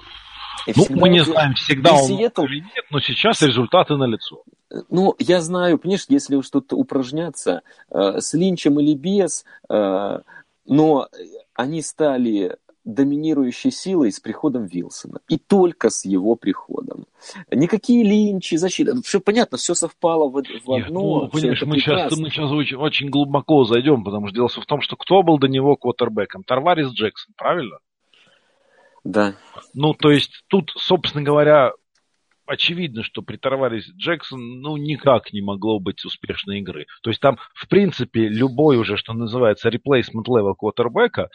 И 0.66 0.72
ну, 0.76 0.86
мы 0.90 1.08
не 1.08 1.24
знаем, 1.24 1.54
всегда 1.54 1.92
он 1.92 2.04
Сиэтл... 2.04 2.44
или 2.44 2.60
нет, 2.60 2.84
но 2.90 3.00
сейчас 3.00 3.42
результаты 3.42 3.96
налицо. 3.96 4.42
Ну, 4.88 5.14
я 5.18 5.40
знаю, 5.40 5.78
понимаешь, 5.78 6.06
если 6.08 6.36
уж 6.36 6.48
тут 6.48 6.72
упражняться 6.72 7.62
э, 7.90 8.20
с 8.20 8.32
Линчем 8.32 8.80
или 8.80 8.94
без, 8.94 9.44
э, 9.68 10.18
но 10.66 11.08
они 11.54 11.82
стали 11.82 12.56
доминирующей 12.84 13.70
силой 13.70 14.10
с 14.10 14.18
приходом 14.18 14.66
Вилсона. 14.66 15.20
И 15.28 15.38
только 15.38 15.90
с 15.90 16.04
его 16.04 16.34
приходом. 16.34 17.06
Никакие 17.50 18.02
линчи, 18.02 18.56
защиты. 18.56 19.00
Все 19.02 19.20
понятно, 19.20 19.56
все 19.56 19.74
совпало 19.74 20.28
в, 20.28 20.32
в 20.32 20.36
одно. 20.36 20.76
Нет, 20.76 20.90
ну, 20.90 21.28
понимаешь, 21.28 21.62
мы 21.62 21.78
сейчас, 21.78 22.16
мы 22.16 22.30
сейчас 22.30 22.50
очень, 22.50 22.76
очень 22.76 23.08
глубоко 23.08 23.64
зайдем, 23.64 24.02
потому 24.02 24.26
что 24.28 24.34
дело 24.34 24.48
в 24.48 24.66
том, 24.66 24.80
что 24.80 24.96
кто 24.96 25.22
был 25.22 25.38
до 25.38 25.46
него 25.46 25.76
квотербеком? 25.76 26.42
Тарварис 26.42 26.88
Джексон, 26.92 27.34
правильно? 27.36 27.78
Да. 29.05 29.34
Ну, 29.74 29.94
то 29.94 30.11
есть 30.11 30.44
тут, 30.48 30.72
собственно 30.76 31.24
говоря, 31.24 31.72
очевидно, 32.46 33.03
что 33.03 33.22
при 33.22 33.36
Тарварис 33.36 33.88
Джексон, 33.96 34.61
ну, 34.61 34.76
никак 34.76 35.32
не 35.32 35.40
могло 35.40 35.80
быть 35.80 36.05
успешной 36.05 36.61
игры. 36.61 36.86
То 37.03 37.11
есть 37.11 37.20
там, 37.20 37.38
в 37.55 37.68
принципе, 37.68 38.28
любой 38.28 38.76
уже, 38.76 38.96
что 38.96 39.12
называется, 39.12 39.70
replacement 39.70 40.26
level 40.28 40.55
квотербека, 40.57 41.30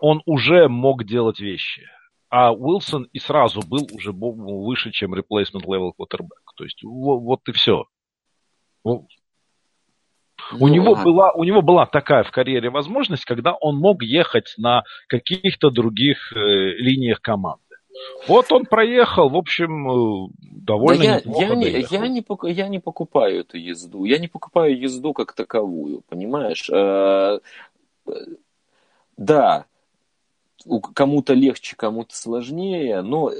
он 0.00 0.22
уже 0.26 0.68
мог 0.68 1.04
делать 1.04 1.40
вещи. 1.40 1.86
А 2.30 2.52
Уилсон 2.52 3.04
и 3.12 3.18
сразу 3.18 3.62
был 3.66 3.88
уже 3.92 4.12
выше, 4.12 4.90
чем 4.90 5.14
replacement 5.14 5.64
level 5.64 5.92
quarterback. 5.98 6.44
То 6.56 6.64
есть 6.64 6.82
вот, 6.82 7.20
вот 7.20 7.48
и 7.48 7.52
все. 7.52 7.86
У, 10.52 10.66
ну, 10.66 10.74
него 10.74 10.94
была, 10.94 11.32
у 11.32 11.44
него 11.44 11.62
была 11.62 11.86
такая 11.86 12.22
в 12.22 12.30
карьере 12.30 12.70
возможность, 12.70 13.24
когда 13.24 13.54
он 13.54 13.76
мог 13.76 14.02
ехать 14.02 14.54
на 14.56 14.84
каких-то 15.08 15.70
других 15.70 16.32
э, 16.34 16.38
линиях 16.38 17.20
команды. 17.20 17.62
Вот 18.26 18.52
он 18.52 18.64
проехал, 18.64 19.28
в 19.28 19.36
общем, 19.36 19.90
э, 19.90 20.28
довольно 20.40 21.02
да 21.02 21.04
я, 21.04 21.46
я, 21.46 21.54
не, 21.54 21.66
я, 21.68 22.08
не, 22.08 22.52
я 22.52 22.68
не 22.68 22.78
покупаю 22.78 23.40
эту 23.40 23.56
езду. 23.56 24.04
Я 24.04 24.18
не 24.18 24.28
покупаю 24.28 24.78
езду 24.78 25.12
как 25.12 25.32
таковую, 25.32 26.02
понимаешь? 26.08 26.68
Э, 26.70 27.40
да, 29.16 29.66
кому-то 30.94 31.34
легче, 31.34 31.76
кому-то 31.76 32.14
сложнее, 32.16 33.02
но 33.02 33.30
э, 33.30 33.34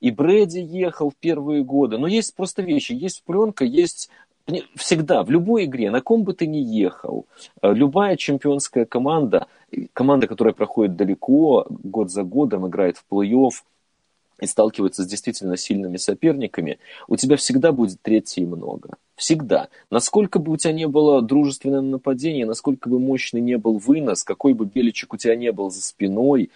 и 0.00 0.10
Брэди 0.10 0.58
ехал 0.58 1.10
в 1.10 1.16
первые 1.16 1.64
годы. 1.64 1.96
Но 1.96 2.06
есть 2.06 2.34
просто 2.34 2.62
вещи, 2.62 2.92
есть 2.92 3.24
пленка, 3.24 3.64
есть 3.64 4.10
всегда, 4.76 5.22
в 5.22 5.30
любой 5.30 5.64
игре, 5.64 5.90
на 5.90 6.00
ком 6.00 6.24
бы 6.24 6.34
ты 6.34 6.46
ни 6.46 6.58
ехал, 6.58 7.26
э, 7.62 7.72
любая 7.72 8.16
чемпионская 8.16 8.84
команда, 8.84 9.46
команда, 9.92 10.26
которая 10.26 10.54
проходит 10.54 10.96
далеко, 10.96 11.66
год 11.68 12.10
за 12.10 12.22
годом 12.24 12.66
играет 12.66 12.98
в 12.98 13.04
плей-офф, 13.10 13.52
и 14.40 14.46
сталкивается 14.46 15.04
с 15.04 15.06
действительно 15.06 15.56
сильными 15.56 15.96
соперниками, 15.96 16.78
у 17.08 17.16
тебя 17.16 17.36
всегда 17.36 17.72
будет 17.72 18.02
третье 18.02 18.44
много. 18.44 18.96
Всегда. 19.14 19.68
Насколько 19.90 20.40
бы 20.40 20.52
у 20.52 20.56
тебя 20.56 20.72
не 20.72 20.88
было 20.88 21.22
дружественного 21.22 21.82
нападения, 21.82 22.44
насколько 22.44 22.88
бы 22.88 22.98
мощный 22.98 23.40
не 23.40 23.56
был 23.58 23.78
вынос, 23.78 24.24
какой 24.24 24.54
бы 24.54 24.66
беличек 24.66 25.14
у 25.14 25.16
тебя 25.16 25.36
не 25.36 25.52
был 25.52 25.70
за 25.70 25.82
спиной, 25.82 26.50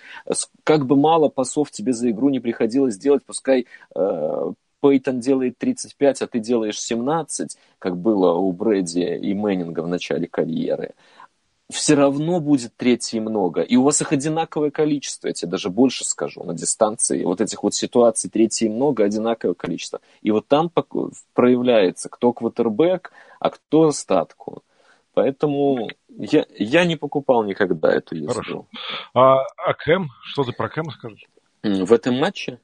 как 0.64 0.86
бы 0.86 0.97
мало 0.97 1.28
пасов 1.28 1.70
тебе 1.70 1.93
за 1.93 2.11
игру 2.11 2.30
не 2.30 2.41
приходилось 2.41 2.99
делать, 2.99 3.22
пускай 3.24 3.66
э, 3.95 4.53
Пейтон 4.81 5.20
делает 5.20 5.59
35, 5.59 6.22
а 6.22 6.26
ты 6.26 6.39
делаешь 6.39 6.81
17, 6.81 7.57
как 7.79 7.97
было 7.97 8.33
у 8.35 8.53
Брэди 8.53 9.18
и 9.20 9.35
Мэннинга 9.35 9.81
в 9.81 9.89
начале 9.89 10.26
карьеры 10.26 10.95
все 11.70 11.95
равно 11.95 12.41
будет 12.41 12.74
третьей 12.76 13.20
много. 13.20 13.61
И 13.61 13.76
у 13.76 13.83
вас 13.83 14.01
их 14.01 14.12
одинаковое 14.12 14.70
количество, 14.70 15.29
я 15.29 15.35
тебе 15.35 15.51
даже 15.51 15.68
больше 15.68 16.05
скажу, 16.05 16.43
на 16.43 16.55
дистанции. 16.55 17.24
Вот 17.24 17.41
этих 17.41 17.62
вот 17.62 17.74
ситуаций 17.74 18.31
третьей 18.31 18.70
много, 18.70 19.05
одинаковое 19.05 19.55
количество. 19.55 20.01
И 20.22 20.31
вот 20.31 20.49
там 20.49 20.70
проявляется, 21.35 22.09
кто 22.09 22.33
квотербек, 22.33 23.12
а 23.39 23.51
кто 23.51 23.91
статку. 23.93 24.62
Поэтому 25.12 25.91
я, 26.09 26.47
я 26.57 26.85
не 26.85 26.97
покупал 26.97 27.45
никогда 27.45 27.93
эту 27.93 28.14
езду. 28.14 28.33
Хорошо. 28.33 28.66
А, 29.14 29.43
а 29.57 29.74
Кэм? 29.74 30.09
Что 30.22 30.45
ты 30.45 30.53
про 30.53 30.68
Кэма 30.68 30.93
скажешь? 30.93 31.26
В 31.62 31.93
этом 31.93 32.18
матче? 32.18 32.61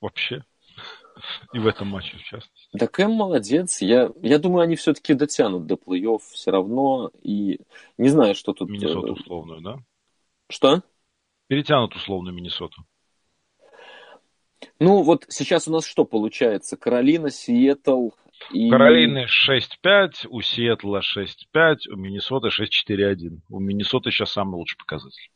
Вообще. 0.00 0.44
И 1.52 1.58
в 1.58 1.66
этом 1.66 1.88
матче, 1.88 2.18
в 2.18 2.22
частности. 2.22 2.68
Да 2.72 2.86
Кэм 2.86 3.10
молодец. 3.12 3.80
Я, 3.80 4.10
я 4.22 4.38
думаю, 4.38 4.62
они 4.62 4.76
все-таки 4.76 5.14
дотянут 5.14 5.66
до 5.66 5.74
плей-офф 5.74 6.20
все 6.32 6.50
равно. 6.50 7.10
И 7.22 7.60
не 7.96 8.08
знаю, 8.08 8.34
что 8.34 8.52
тут... 8.52 8.68
Миннесоту 8.68 9.08
э, 9.08 9.10
условную, 9.12 9.60
да? 9.60 9.78
Что? 10.48 10.82
Перетянут 11.48 11.94
условно 11.94 12.30
Миннесоту. 12.30 12.82
Ну, 14.78 15.02
вот 15.02 15.24
сейчас 15.28 15.68
у 15.68 15.72
нас 15.72 15.86
что 15.86 16.04
получается? 16.04 16.76
Каролина, 16.76 17.30
Сиэтл 17.30 18.10
и... 18.52 18.70
Каролины 18.70 19.26
6-5, 19.26 20.28
у 20.28 20.40
Сиэтла 20.40 21.00
6-5, 21.00 21.76
у 21.90 21.96
Миннесоты 21.96 22.48
6-4-1. 22.48 23.40
У 23.48 23.58
Миннесоты 23.58 24.10
сейчас 24.10 24.32
самый 24.32 24.56
лучший 24.56 24.78
показатель. 24.78 25.30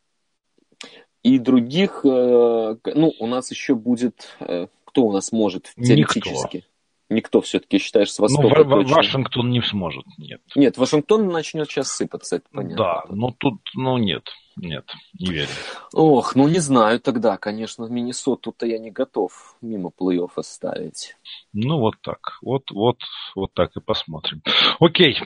И 1.23 1.37
других, 1.37 2.01
э, 2.03 2.75
ну, 2.85 3.13
у 3.19 3.27
нас 3.27 3.51
еще 3.51 3.75
будет 3.75 4.35
э, 4.39 4.67
кто 4.91 5.03
у 5.03 5.11
нас 5.11 5.31
может 5.31 5.71
теоретически? 5.77 6.57
Никто. 6.57 6.67
Никто 7.09 7.41
все-таки, 7.41 7.77
считаешь, 7.77 8.11
с 8.11 8.19
ну, 8.19 8.23
Востока 8.23 8.63
ну, 8.63 8.69
точно? 8.83 8.95
Вашингтон 8.95 9.49
не 9.49 9.61
сможет, 9.61 10.05
нет. 10.17 10.41
Нет, 10.55 10.77
Вашингтон 10.77 11.27
начнет 11.27 11.69
сейчас 11.69 11.91
сыпаться, 11.91 12.37
это 12.37 12.45
понятно. 12.53 12.77
Да, 12.77 13.03
но 13.09 13.35
тут, 13.37 13.55
ну 13.75 13.97
нет, 13.97 14.29
нет, 14.55 14.85
не 15.19 15.31
верю. 15.31 15.49
Ох, 15.93 16.35
ну 16.35 16.47
не 16.47 16.59
знаю 16.59 17.01
тогда, 17.01 17.37
конечно, 17.37 17.83
Миннесоту-то 17.83 18.65
я 18.65 18.79
не 18.79 18.91
готов 18.91 19.57
мимо 19.61 19.89
плей-офф 19.89 20.31
оставить. 20.35 21.17
Ну 21.51 21.79
вот 21.79 21.95
так, 22.01 22.37
вот, 22.41 22.71
вот, 22.71 22.99
вот 23.35 23.53
так 23.53 23.75
и 23.75 23.81
посмотрим. 23.81 24.41
Окей, 24.79 25.17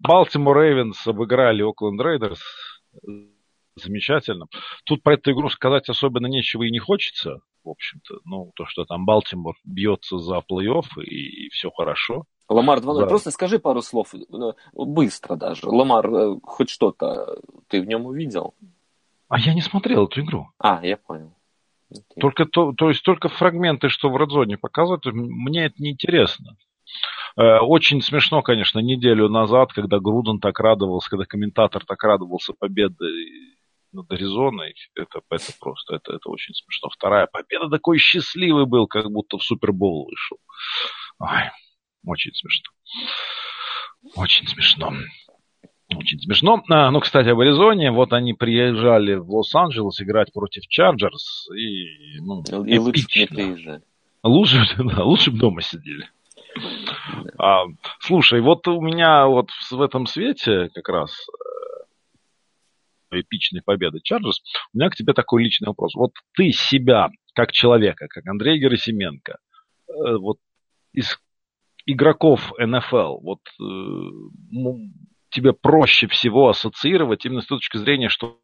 Балтимор 0.00 0.58
Рейвенс 0.58 1.06
обыграли 1.06 1.62
Окленд 1.62 2.00
Рейдерс 2.00 2.40
замечательно. 3.76 4.46
Тут 4.84 5.02
про 5.02 5.14
эту 5.14 5.32
игру 5.32 5.48
сказать 5.48 5.88
особенно 5.88 6.26
нечего 6.26 6.62
и 6.64 6.70
не 6.70 6.78
хочется 6.78 7.40
в 7.64 7.70
общем-то. 7.70 8.16
Ну, 8.24 8.52
то, 8.54 8.66
что 8.66 8.84
там 8.84 9.04
Балтимор 9.04 9.54
бьется 9.64 10.18
за 10.18 10.38
плей-офф, 10.38 11.02
и, 11.02 11.46
и 11.46 11.48
все 11.50 11.70
хорошо. 11.70 12.24
Ламар 12.48 12.80
2 12.80 13.00
да. 13.00 13.06
Просто 13.06 13.30
скажи 13.30 13.58
пару 13.58 13.82
слов, 13.82 14.14
ну, 14.28 14.54
быстро 14.74 15.36
даже. 15.36 15.68
Ламар, 15.68 16.12
э, 16.12 16.36
хоть 16.42 16.70
что-то 16.70 17.38
ты 17.68 17.80
в 17.80 17.86
нем 17.86 18.06
увидел? 18.06 18.54
А 19.28 19.38
я 19.38 19.54
не 19.54 19.62
смотрел 19.62 20.06
эту 20.06 20.20
игру. 20.20 20.48
А, 20.58 20.84
я 20.84 20.96
понял. 20.96 21.32
Okay. 21.90 22.20
Только 22.20 22.46
то, 22.46 22.72
то 22.72 22.88
есть 22.88 23.02
только 23.02 23.28
фрагменты, 23.28 23.88
что 23.88 24.10
в 24.10 24.16
Редзоне 24.16 24.58
показывают, 24.58 25.04
мне 25.06 25.66
это 25.66 25.74
неинтересно. 25.78 26.56
Э, 27.36 27.58
очень 27.60 28.02
смешно, 28.02 28.42
конечно, 28.42 28.78
неделю 28.80 29.28
назад, 29.28 29.72
когда 29.72 29.98
Груден 29.98 30.38
так 30.38 30.58
радовался, 30.58 31.10
когда 31.10 31.24
комментатор 31.24 31.84
так 31.84 32.02
радовался 32.02 32.52
победе 32.58 32.96
над 33.92 34.10
Аризоной, 34.10 34.74
это, 34.94 35.20
это 35.30 35.52
просто, 35.60 35.96
это, 35.96 36.14
это 36.14 36.28
очень 36.28 36.54
смешно. 36.54 36.88
Вторая 36.90 37.26
победа 37.26 37.68
такой 37.68 37.98
счастливый 37.98 38.66
был, 38.66 38.86
как 38.86 39.10
будто 39.10 39.38
в 39.38 39.42
Супербол 39.42 40.06
вышел. 40.06 40.38
Ой, 41.18 41.50
очень 42.06 42.32
смешно. 42.34 42.70
Очень 44.16 44.46
смешно. 44.48 44.92
Очень 45.94 46.20
смешно. 46.20 46.62
А, 46.70 46.90
ну, 46.90 47.00
кстати, 47.00 47.28
об 47.28 47.40
Аризоне. 47.40 47.90
Вот 47.90 48.12
они 48.12 48.32
приезжали 48.34 49.14
в 49.14 49.30
Лос-Анджелес 49.30 50.00
играть 50.00 50.32
против 50.32 50.66
Чарджерс. 50.68 51.48
И, 51.54 52.20
ну, 52.20 52.42
и 52.64 52.78
лучше 52.78 53.06
не 53.14 53.26
приезжали. 53.26 53.82
Лучше, 54.22 54.64
да, 54.78 55.04
лучше 55.04 55.30
бы 55.30 55.38
дома 55.38 55.62
сидели. 55.62 56.08
А, 57.38 57.64
слушай, 58.00 58.40
вот 58.40 58.66
у 58.68 58.80
меня 58.80 59.26
вот 59.26 59.50
в 59.70 59.80
этом 59.80 60.06
свете 60.06 60.70
как 60.74 60.88
раз 60.88 61.26
эпичной 63.20 63.62
победы 63.62 64.00
Чарджерс, 64.02 64.42
у 64.72 64.78
меня 64.78 64.90
к 64.90 64.96
тебе 64.96 65.12
такой 65.12 65.44
личный 65.44 65.68
вопрос. 65.68 65.94
Вот 65.94 66.12
ты 66.34 66.52
себя, 66.52 67.10
как 67.34 67.52
человека, 67.52 68.06
как 68.08 68.26
Андрей 68.26 68.58
Герасименко, 68.58 69.32
э, 69.88 70.16
вот 70.16 70.38
из 70.92 71.18
игроков 71.86 72.52
НФЛ, 72.58 73.18
вот 73.20 73.40
э, 73.60 73.64
тебе 75.30 75.52
проще 75.52 76.06
всего 76.08 76.48
ассоциировать 76.48 77.24
именно 77.24 77.42
с 77.42 77.46
точки 77.46 77.78
зрения, 77.78 78.08
что 78.08 78.38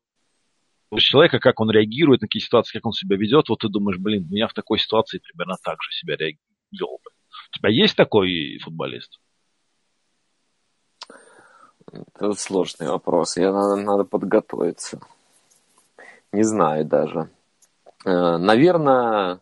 человека, 0.96 1.38
как 1.38 1.60
он 1.60 1.70
реагирует 1.70 2.22
на 2.22 2.28
какие 2.28 2.42
ситуации, 2.42 2.78
как 2.78 2.86
он 2.86 2.92
себя 2.92 3.16
ведет, 3.16 3.48
вот 3.48 3.60
ты 3.60 3.68
думаешь, 3.68 3.98
блин, 3.98 4.26
меня 4.30 4.48
в 4.48 4.54
такой 4.54 4.78
ситуации 4.78 5.18
примерно 5.18 5.56
так 5.62 5.76
же 5.82 5.92
себя 5.92 6.16
вел 6.16 6.98
бы. 7.04 7.10
У 7.52 7.58
тебя 7.58 7.70
есть 7.70 7.96
такой 7.96 8.58
футболист? 8.62 9.18
Это 12.18 12.32
сложный 12.34 12.88
вопрос. 12.88 13.36
Я 13.36 13.52
надо, 13.52 13.76
надо 13.76 14.02
подготовиться. 14.04 15.00
Не 16.32 16.42
знаю 16.42 16.84
даже. 16.84 17.30
Э, 18.04 18.36
наверное, 18.38 19.38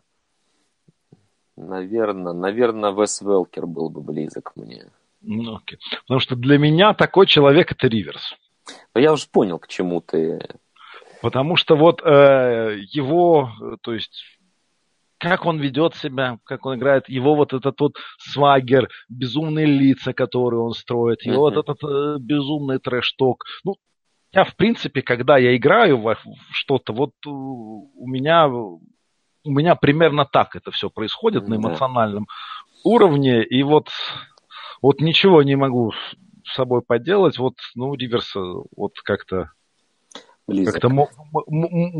наверное, 1.55 2.33
наверное, 2.33 2.91
Вес 2.91 3.21
Велкер 3.21 3.65
был 3.65 3.89
бы 3.89 4.01
близок 4.01 4.55
мне. 4.55 4.85
Ну, 5.21 5.55
окей. 5.55 5.79
Потому 6.03 6.19
что 6.19 6.35
для 6.35 6.59
меня 6.59 6.93
такой 6.93 7.25
человек 7.25 7.71
это 7.71 7.87
Риверс. 7.87 8.35
Но 8.93 9.01
я 9.01 9.11
уже 9.11 9.27
понял, 9.27 9.57
к 9.57 9.67
чему 9.67 9.99
ты. 9.99 10.39
Потому 11.23 11.55
что 11.55 11.75
вот 11.75 12.03
э, 12.03 12.77
его, 12.91 13.49
то 13.81 13.93
есть 13.93 14.36
как 15.17 15.45
он 15.45 15.59
ведет 15.59 15.95
себя, 15.95 16.39
как 16.45 16.65
он 16.65 16.77
играет, 16.77 17.09
его 17.09 17.35
вот 17.35 17.53
этот 17.53 17.79
вот 17.79 17.93
свагер, 18.19 18.89
безумные 19.09 19.65
лица, 19.65 20.13
которые 20.13 20.61
он 20.61 20.73
строит, 20.73 21.23
его 21.23 21.49
uh-huh. 21.49 21.55
вот 21.55 21.57
этот 21.57 21.83
э, 21.83 22.17
безумный 22.19 22.79
трэш-ток. 22.79 23.43
Ну, 23.63 23.75
я, 24.31 24.43
в 24.43 24.55
принципе, 24.55 25.01
когда 25.01 25.37
я 25.37 25.55
играю 25.55 25.97
в 25.97 26.15
что-то, 26.51 26.93
вот 26.93 27.11
э, 27.25 27.29
у 27.29 28.07
меня, 28.07 28.47
у 28.47 28.79
меня 29.45 29.75
примерно 29.75 30.25
так 30.25 30.55
это 30.55 30.71
все 30.71 30.89
происходит 30.89 31.43
uh-huh. 31.43 31.49
на 31.49 31.55
эмоциональном 31.55 32.27
уровне, 32.83 33.43
и 33.43 33.63
вот, 33.63 33.89
вот 34.81 35.01
ничего 35.01 35.41
не 35.41 35.55
могу 35.55 35.93
с 36.45 36.53
собой 36.53 36.81
поделать, 36.81 37.39
вот, 37.39 37.55
ну, 37.75 37.93
Риверса 37.95 38.39
вот 38.75 38.93
как-то 39.03 39.51
Близок. 40.47 40.75
Как-то, 40.75 41.09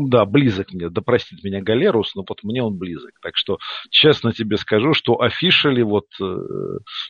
да, 0.08 0.24
близок 0.24 0.72
мне, 0.72 0.88
да 0.88 1.02
простит 1.02 1.44
меня 1.44 1.60
Галерус, 1.60 2.14
но 2.14 2.24
вот 2.26 2.42
мне 2.42 2.62
он 2.62 2.78
близок. 2.78 3.12
Так 3.20 3.36
что, 3.36 3.58
честно 3.90 4.32
тебе 4.32 4.56
скажу, 4.56 4.94
что 4.94 5.20
officially 5.20 5.82
вот 5.82 6.06
э, 6.18 6.24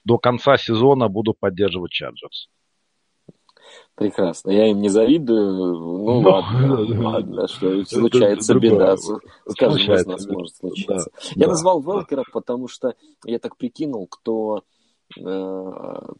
до 0.04 0.18
конца 0.18 0.56
сезона 0.56 1.08
буду 1.08 1.34
поддерживать 1.38 1.92
Чарджерс. 1.92 2.48
Прекрасно. 3.94 4.50
Я 4.50 4.70
им 4.70 4.80
не 4.80 4.88
завидую. 4.88 5.74
Ну, 5.74 6.20
но, 6.20 6.30
ладно, 6.30 7.02
ладно, 7.08 7.48
что 7.48 7.84
случается 7.84 8.54
беда. 8.54 8.96
С 8.96 9.54
каждым 9.56 9.94
из 9.94 10.06
нас 10.06 10.26
может 10.26 10.56
случиться. 10.56 10.94
Да, 10.94 11.30
я 11.34 11.46
да, 11.46 11.52
назвал 11.52 11.80
Велкера, 11.80 12.24
потому 12.32 12.68
что 12.68 12.94
я 13.24 13.38
так 13.38 13.56
прикинул, 13.56 14.06
кто 14.06 14.62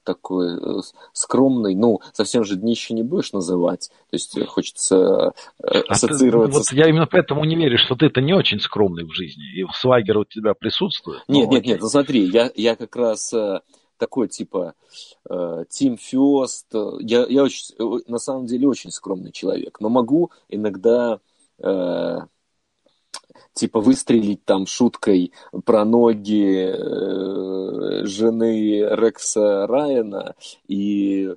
такой 0.05 0.57
э, 0.57 0.80
скромный, 1.12 1.74
ну, 1.74 2.01
совсем 2.12 2.45
же 2.45 2.57
днище 2.57 2.95
не 2.95 3.03
будешь 3.03 3.32
называть, 3.32 3.91
то 4.11 4.14
есть 4.14 4.39
хочется 4.47 5.34
э, 5.62 5.80
ассоциироваться... 5.89 6.61
А 6.61 6.62
ты, 6.62 6.70
вот 6.70 6.84
я 6.84 6.89
именно 6.89 7.07
поэтому 7.07 7.45
не 7.45 7.57
верю, 7.57 7.78
что 7.78 7.97
ты 7.97 8.07
это 8.07 8.20
не 8.20 8.32
очень 8.32 8.61
скромный 8.61 9.05
в 9.05 9.12
жизни, 9.12 9.45
и 9.55 9.66
Свагер 9.74 10.18
у 10.18 10.24
тебя 10.24 10.55
присутствует. 10.55 11.22
Нет, 11.28 11.51
нет, 11.51 11.64
нет, 11.66 11.80
ну 11.80 11.89
смотри, 11.89 12.24
я, 12.24 12.51
я 12.55 12.76
как 12.76 12.97
раз 12.97 13.34
такой 13.99 14.28
типа 14.28 14.74
Тим 15.68 15.99
Фест, 15.99 16.72
я, 17.01 17.26
я 17.26 17.43
очень, 17.43 17.74
на 18.07 18.18
самом 18.18 18.47
деле 18.47 18.68
очень 18.68 18.91
скромный 18.91 19.32
человек, 19.32 19.80
но 19.80 19.89
могу 19.89 20.30
иногда 20.49 21.20
типа 23.53 23.80
выстрелить 23.80 24.45
там 24.45 24.66
шуткой 24.66 25.32
про 25.64 25.84
ноги 25.84 26.72
э, 26.74 28.05
жены 28.05 28.80
Рекса 28.91 29.66
Райана. 29.66 30.34
И 30.66 31.34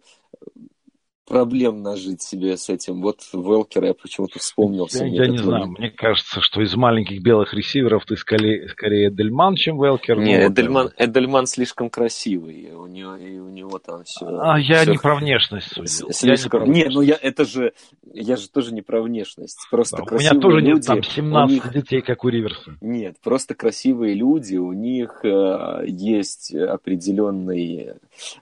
проблем 1.31 1.81
нажить 1.81 2.21
себе 2.21 2.57
с 2.57 2.67
этим. 2.67 3.01
Вот 3.01 3.21
Велкера 3.31 3.87
я 3.87 3.93
почему-то 3.93 4.37
вспомнил. 4.37 4.87
Я, 4.91 5.05
я 5.05 5.27
не 5.27 5.37
знаю, 5.37 5.67
мне 5.67 5.89
кажется, 5.89 6.41
что 6.41 6.61
из 6.61 6.75
маленьких 6.75 7.21
белых 7.21 7.53
ресиверов 7.53 8.05
ты 8.05 8.17
скорее, 8.17 8.67
скорее 8.67 9.07
Эдельман, 9.07 9.55
чем 9.55 9.81
Велкер. 9.81 10.19
Не, 10.19 10.39
ну, 10.39 10.47
Эдельман, 10.49 10.83
вот, 10.87 10.93
Эдельман 10.97 11.47
слишком 11.47 11.89
красивый, 11.89 12.73
у 12.73 12.85
него, 12.85 13.15
и 13.15 13.37
у 13.37 13.49
него 13.49 13.79
там 13.79 14.03
все... 14.03 14.25
А, 14.25 14.59
я 14.59 14.81
все... 14.81 14.91
не 14.91 14.97
про 14.97 15.15
внешность 15.15 15.67
судил. 15.67 16.11
Слишком... 16.11 16.69
Не, 16.69 16.83
не, 16.83 16.89
ну 16.89 17.01
я, 17.01 17.17
это 17.21 17.45
же, 17.45 17.71
я 18.13 18.35
же 18.35 18.49
тоже 18.49 18.73
не 18.73 18.81
про 18.81 19.01
внешность, 19.01 19.59
просто 19.71 19.97
да, 19.97 20.03
красивые 20.03 20.31
У 20.31 20.33
меня 20.33 20.41
тоже 20.41 20.59
люди, 20.59 20.75
нет 20.75 20.85
там 20.85 21.03
17 21.03 21.53
них... 21.53 21.73
детей, 21.73 22.01
как 22.01 22.25
у 22.25 22.27
Риверса. 22.27 22.77
Нет, 22.81 23.15
просто 23.23 23.55
красивые 23.55 24.15
люди, 24.15 24.57
у 24.57 24.73
них 24.73 25.23
э, 25.23 25.85
есть 25.87 26.53
определенный 26.53 27.93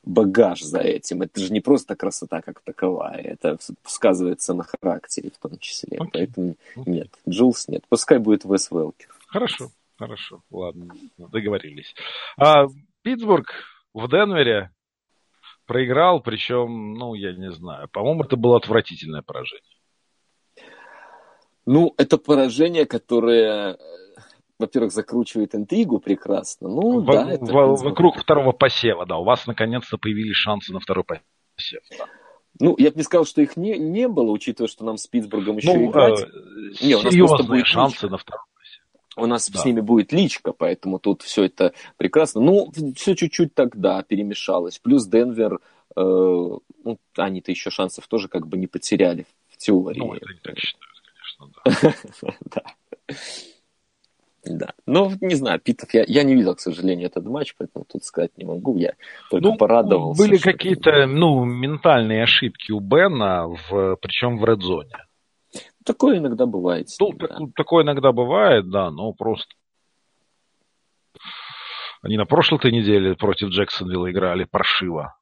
багаж 0.04 0.62
за 0.62 0.80
этим. 0.80 1.22
Это 1.22 1.40
же 1.40 1.54
не 1.54 1.62
просто 1.62 1.96
красота 1.96 2.42
как 2.42 2.64
такая 2.80 2.90
таковая. 2.90 3.22
Это 3.22 3.58
сказывается 3.86 4.54
на 4.54 4.64
характере 4.64 5.32
в 5.32 5.38
том 5.38 5.58
числе. 5.60 5.98
Okay. 5.98 6.10
Поэтому 6.14 6.56
okay. 6.76 6.84
нет, 6.86 7.10
Джулс 7.28 7.68
нет. 7.68 7.84
Пускай 7.90 8.20
будет 8.20 8.46
Вес 8.46 8.72
Велкер. 8.72 9.10
Хорошо, 9.28 9.70
хорошо, 9.98 10.42
ладно, 10.50 10.94
договорились. 11.18 11.94
А 12.38 12.66
Питтсбург 13.04 13.48
в 13.94 14.08
Денвере 14.10 14.72
проиграл, 15.66 16.22
причем, 16.22 16.94
ну, 16.94 17.14
я 17.14 17.34
не 17.34 17.52
знаю, 17.52 17.88
по-моему, 17.92 18.24
это 18.24 18.36
было 18.36 18.58
отвратительное 18.58 19.22
поражение. 19.22 19.64
Ну, 21.66 21.94
это 21.98 22.18
поражение, 22.18 22.88
которое, 22.88 23.78
во-первых, 24.58 24.92
закручивает 24.92 25.54
интригу 25.54 26.00
прекрасно. 26.00 26.68
Ну, 26.68 27.02
в, 27.02 27.06
да, 27.06 27.30
это 27.30 27.46
в, 27.46 27.84
вокруг 27.84 28.18
второго 28.18 28.52
посева, 28.54 29.06
да. 29.06 29.18
У 29.18 29.24
вас 29.24 29.46
наконец-то 29.46 30.00
появились 30.00 30.36
шансы 30.36 30.74
на 30.74 30.80
второй 30.80 31.04
посев. 31.56 31.84
Да. 31.96 32.06
Ну, 32.60 32.76
я 32.78 32.92
бы 32.92 32.98
не 32.98 33.04
сказал, 33.04 33.26
что 33.26 33.42
их 33.42 33.56
не, 33.56 33.78
не 33.78 34.08
было, 34.08 34.32
учитывая, 34.32 34.68
что 34.68 34.84
нам 34.84 34.98
с 34.98 35.08
Питтсбургом 35.08 35.58
еще 35.58 35.74
ну, 35.74 35.90
играть. 35.90 36.20
Э, 36.22 36.86
не, 36.86 36.96
у 36.96 37.02
нас 37.02 37.16
просто 37.16 37.44
будет 37.44 37.66
шансы 37.66 37.94
личка. 37.94 38.10
на 38.10 38.18
втором. 38.18 38.46
У 39.16 39.26
нас 39.26 39.50
да. 39.50 39.60
с 39.60 39.66
ними 39.66 39.82
будет 39.82 40.12
личка, 40.12 40.52
поэтому 40.54 41.00
тут 41.00 41.22
все 41.22 41.46
это 41.46 41.74
прекрасно. 41.98 42.42
Ну, 42.42 42.72
все 42.96 43.16
чуть-чуть 43.16 43.54
тогда 43.54 44.02
перемешалось. 44.04 44.80
Плюс 44.80 45.06
Денвер, 45.08 45.56
э, 45.56 46.02
ну, 46.02 47.00
они-то 47.18 47.52
еще 47.52 47.70
шансов 47.70 48.08
тоже 48.08 48.28
как 48.28 48.48
бы 48.48 48.58
не 48.58 48.68
потеряли 48.68 49.26
в 49.48 49.58
теории. 49.58 50.00
Ну, 50.00 50.14
это 50.14 50.34
не 50.34 50.40
так 50.40 50.58
считают, 50.60 51.02
конечно, 51.06 51.96
да. 52.22 52.34
Да. 53.10 53.16
Да. 54.46 54.74
Ну, 54.86 55.12
не 55.22 55.36
знаю, 55.36 55.60
Питов, 55.60 55.94
я, 55.94 56.04
я 56.08 56.24
не 56.24 56.36
видел, 56.36 56.56
к 56.56 56.60
сожалению, 56.60 57.08
этот 57.08 57.26
матч, 57.26 57.56
поэтому 57.58 57.86
тут 57.86 58.04
сказать 58.04 58.38
не 58.38 58.46
могу. 58.46 58.78
Я 58.78 58.94
только 59.30 59.50
ну, 59.50 59.58
порадовался. 59.58 60.22
Были 60.22 60.38
какие-то, 60.38 61.06
ну, 61.08 61.44
ментальные 61.44 62.24
ошибки 62.24 62.72
у 62.72 62.80
Бена, 62.80 63.48
в, 63.48 63.98
причем 64.02 64.38
в 64.38 64.46
редзоне. 64.46 65.06
Такое 65.86 66.20
иногда 66.20 66.46
бывает. 66.46 66.88
Ну, 67.00 67.12
да. 67.14 67.28
так, 67.28 67.38
такое 67.56 67.84
иногда 67.84 68.12
бывает, 68.12 68.70
да, 68.70 68.92
но 68.92 69.12
просто 69.14 69.54
они 72.02 72.18
на 72.18 72.26
прошлой 72.26 72.72
неделе 72.72 73.16
против 73.16 73.50
Джексонвилла 73.50 74.12
играли 74.12 74.46
паршиво. 74.46 75.16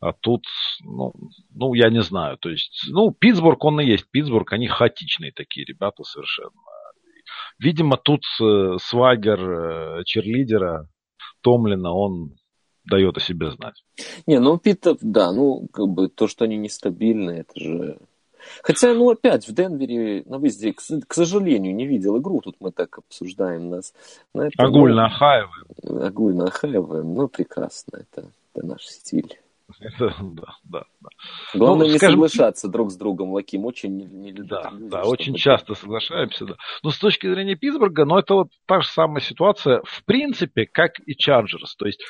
А 0.00 0.12
тут, 0.12 0.44
ну, 0.80 1.12
ну, 1.50 1.74
я 1.74 1.88
не 1.88 2.02
знаю. 2.02 2.36
То 2.36 2.50
есть, 2.50 2.88
ну, 2.88 3.12
Питтсбург, 3.12 3.64
он 3.64 3.80
и 3.80 3.86
есть 3.86 4.10
Питтсбург, 4.10 4.52
они 4.52 4.66
хаотичные 4.66 5.32
такие 5.32 5.64
ребята 5.64 6.02
совершенно. 6.02 6.50
Видимо, 7.58 7.96
тут 7.96 8.22
э, 8.40 8.76
свагер 8.80 9.40
э, 9.40 10.04
черлидера 10.04 10.88
Томлина, 11.42 11.92
он 11.92 12.34
дает 12.84 13.16
о 13.16 13.20
себе 13.20 13.50
знать. 13.52 13.84
Не, 14.26 14.40
ну 14.40 14.58
Питов, 14.58 14.98
да, 15.00 15.32
ну 15.32 15.68
как 15.72 15.88
бы 15.88 16.08
то, 16.08 16.26
что 16.26 16.44
они 16.44 16.56
нестабильны, 16.56 17.30
это 17.30 17.60
же... 17.60 17.98
Хотя, 18.64 18.92
ну 18.92 19.08
опять, 19.08 19.46
в 19.46 19.54
Денвере 19.54 20.24
на 20.26 20.38
выезде, 20.38 20.72
к, 20.72 20.80
к 21.06 21.14
сожалению, 21.14 21.76
не 21.76 21.86
видел 21.86 22.18
игру, 22.18 22.40
тут 22.40 22.56
мы 22.58 22.72
так 22.72 22.98
обсуждаем 22.98 23.70
нас. 23.70 23.94
На 24.34 24.48
это, 24.48 24.60
огульно 24.64 25.02
ну, 25.02 25.06
охаиваем. 25.06 26.04
Огульно 26.04 26.44
охаиваем, 26.46 27.14
ну 27.14 27.28
прекрасно, 27.28 27.98
это, 27.98 28.32
это 28.52 28.66
наш 28.66 28.84
стиль. 28.86 29.38
Это, 29.80 30.14
да, 30.20 30.54
да, 30.64 30.84
да. 31.00 31.08
Главное 31.54 31.86
ну, 31.86 31.92
не 31.92 31.98
скажем, 31.98 32.14
соглашаться 32.14 32.68
друг 32.68 32.90
с 32.90 32.96
другом, 32.96 33.32
Лаким. 33.32 33.64
Очень 33.64 33.96
не, 33.96 34.04
не 34.04 34.32
любят 34.32 34.48
Да, 34.48 34.70
люди, 34.70 34.90
да, 34.90 35.02
очень 35.02 35.34
часто 35.34 35.74
соглашаемся, 35.74 36.46
да. 36.46 36.54
Но 36.82 36.90
с 36.90 36.98
точки 36.98 37.32
зрения 37.32 37.56
Питтсбурга, 37.56 38.04
ну, 38.04 38.18
это 38.18 38.34
вот 38.34 38.48
та 38.66 38.80
же 38.80 38.88
самая 38.88 39.20
ситуация, 39.20 39.82
в 39.84 40.04
принципе, 40.04 40.66
как 40.66 40.92
и 41.06 41.14
Чарджерс. 41.14 41.76
То 41.76 41.86
есть 41.86 42.02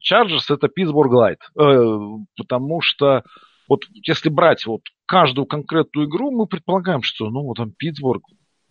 Чарджерс 0.00 0.50
э, 0.50 0.54
это 0.54 0.68
Питтсбург 0.68 1.12
light. 1.12 1.38
Э, 1.58 1.98
потому 2.36 2.80
что 2.80 3.22
вот 3.68 3.84
если 3.92 4.28
брать 4.28 4.66
вот 4.66 4.82
каждую 5.06 5.46
конкретную 5.46 6.08
игру, 6.08 6.30
мы 6.30 6.46
предполагаем, 6.46 7.02
что, 7.02 7.30
ну, 7.30 7.42
вот 7.42 7.56
там 7.56 7.72
Питтсбург, 7.72 8.22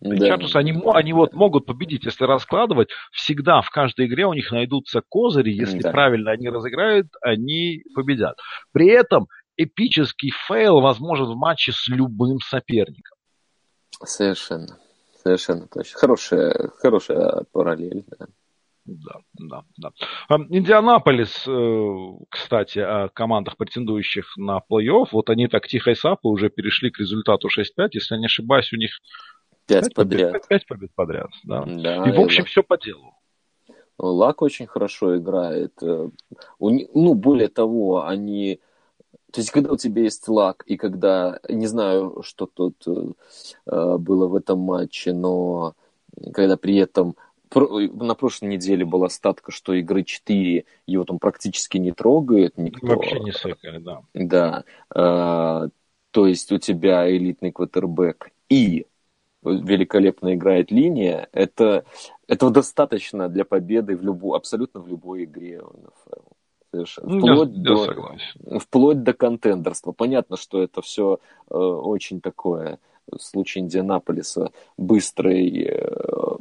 да. 0.02 0.26
Чарджерс, 0.26 0.56
они, 0.56 0.74
они 0.92 1.12
вот 1.12 1.32
могут 1.32 1.66
победить, 1.66 2.04
если 2.04 2.24
раскладывать. 2.24 2.88
Всегда 3.12 3.60
в 3.60 3.70
каждой 3.70 4.06
игре 4.06 4.26
у 4.26 4.32
них 4.32 4.50
найдутся 4.50 5.00
козыри. 5.00 5.50
Если 5.50 5.80
да. 5.80 5.90
правильно 5.90 6.32
они 6.32 6.48
разыграют, 6.48 7.08
они 7.20 7.84
победят. 7.94 8.36
При 8.72 8.88
этом 8.88 9.28
эпический 9.56 10.32
fail 10.48 10.80
возможен 10.80 11.26
в 11.26 11.36
матче 11.36 11.72
с 11.72 11.88
любым 11.88 12.38
соперником. 12.40 13.16
Совершенно. 14.04 14.78
Совершенно 15.22 15.68
точно. 15.68 16.00
Хорошая, 16.00 16.70
хорошая 16.78 17.44
параллель, 17.52 18.04
да. 18.18 18.26
Да, 18.84 19.14
да, 19.34 19.62
да. 19.76 19.90
А, 20.28 20.38
Индианаполис, 20.48 21.44
э, 21.46 22.24
кстати, 22.28 22.80
о 22.80 23.08
командах, 23.10 23.56
претендующих 23.56 24.36
на 24.36 24.58
плей-офф, 24.58 25.06
вот 25.12 25.30
они 25.30 25.46
так 25.46 25.68
тихой 25.68 25.92
сапой 25.92 26.26
уже 26.26 26.50
перешли 26.50 26.90
к 26.90 26.98
результату 26.98 27.46
6-5, 27.46 27.90
если 27.92 28.14
я 28.16 28.18
не 28.18 28.26
ошибаюсь, 28.26 28.72
у 28.72 28.76
них 28.76 28.90
5 29.66 29.94
подряд. 29.94 30.32
Побед, 30.32 30.48
5 30.48 30.66
побед 30.66 30.94
подряд, 30.94 31.30
да. 31.44 31.64
да 31.64 32.08
и, 32.08 32.16
в 32.16 32.20
общем, 32.20 32.44
все 32.44 32.62
по 32.62 32.76
делу. 32.78 33.14
Лак 33.98 34.42
очень 34.42 34.66
хорошо 34.66 35.16
играет. 35.16 35.72
Э, 35.82 36.08
ну, 36.58 37.14
более 37.14 37.48
того, 37.48 38.04
они... 38.06 38.60
То 39.32 39.40
есть, 39.40 39.50
когда 39.50 39.72
у 39.72 39.76
тебя 39.76 40.02
есть 40.02 40.28
лак, 40.28 40.64
и 40.66 40.76
когда... 40.76 41.38
Не 41.48 41.66
знаю, 41.66 42.22
что 42.22 42.46
тут 42.46 42.84
э, 42.86 43.96
было 43.98 44.26
в 44.26 44.34
этом 44.34 44.58
матче, 44.58 45.12
но 45.12 45.74
когда 46.32 46.56
при 46.56 46.76
этом 46.76 47.16
на 47.54 48.14
прошлой 48.14 48.48
неделе 48.48 48.84
была 48.84 49.08
статка, 49.08 49.52
что 49.52 49.74
игры 49.74 50.04
4 50.04 50.64
его 50.86 51.04
там 51.04 51.18
практически 51.18 51.78
не 51.78 51.92
трогает 51.92 52.56
никто. 52.56 52.86
Вообще 52.86 53.20
не 53.20 53.32
секали, 53.32 53.78
да. 53.78 54.02
Да. 54.14 54.64
Э, 54.94 55.68
то 56.10 56.26
есть 56.26 56.50
у 56.52 56.58
тебя 56.58 57.10
элитный 57.10 57.52
квотербек 57.52 58.30
и 58.48 58.86
великолепно 59.42 60.34
играет 60.34 60.70
линия, 60.70 61.28
это, 61.32 61.84
этого 62.26 62.50
достаточно 62.50 63.28
для 63.28 63.44
победы 63.44 63.96
в 63.96 64.02
любу, 64.02 64.34
абсолютно 64.34 64.80
в 64.80 64.88
любой 64.88 65.24
игре 65.24 65.60
НФЛ. 65.60 66.28
Совершенно. 66.70 67.18
Вплоть, 67.18 67.50
я, 67.50 67.62
до, 67.62 67.84
согласен. 67.84 68.58
вплоть 68.60 69.02
до 69.02 69.12
контендерства. 69.12 69.92
Понятно, 69.92 70.36
что 70.36 70.62
это 70.62 70.80
все 70.80 71.18
э, 71.50 71.54
очень 71.54 72.20
такое 72.20 72.78
в 73.10 73.20
случае 73.20 73.64
Индианаполиса 73.64 74.52
быстрый, 74.78 75.66
э, 75.66 76.36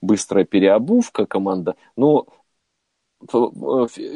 быстрая 0.00 0.44
переобувка 0.44 1.26
команда, 1.26 1.76
но 1.96 2.26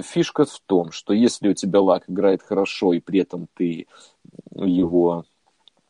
фишка 0.03 0.45
в 0.45 0.61
том, 0.67 0.93
что 0.93 1.13
если 1.13 1.49
у 1.49 1.55
тебя 1.55 1.81
лак 1.81 2.09
играет 2.09 2.43
хорошо, 2.43 2.93
и 2.93 3.01
при 3.01 3.21
этом 3.21 3.49
ты 3.55 3.87
его 4.55 5.25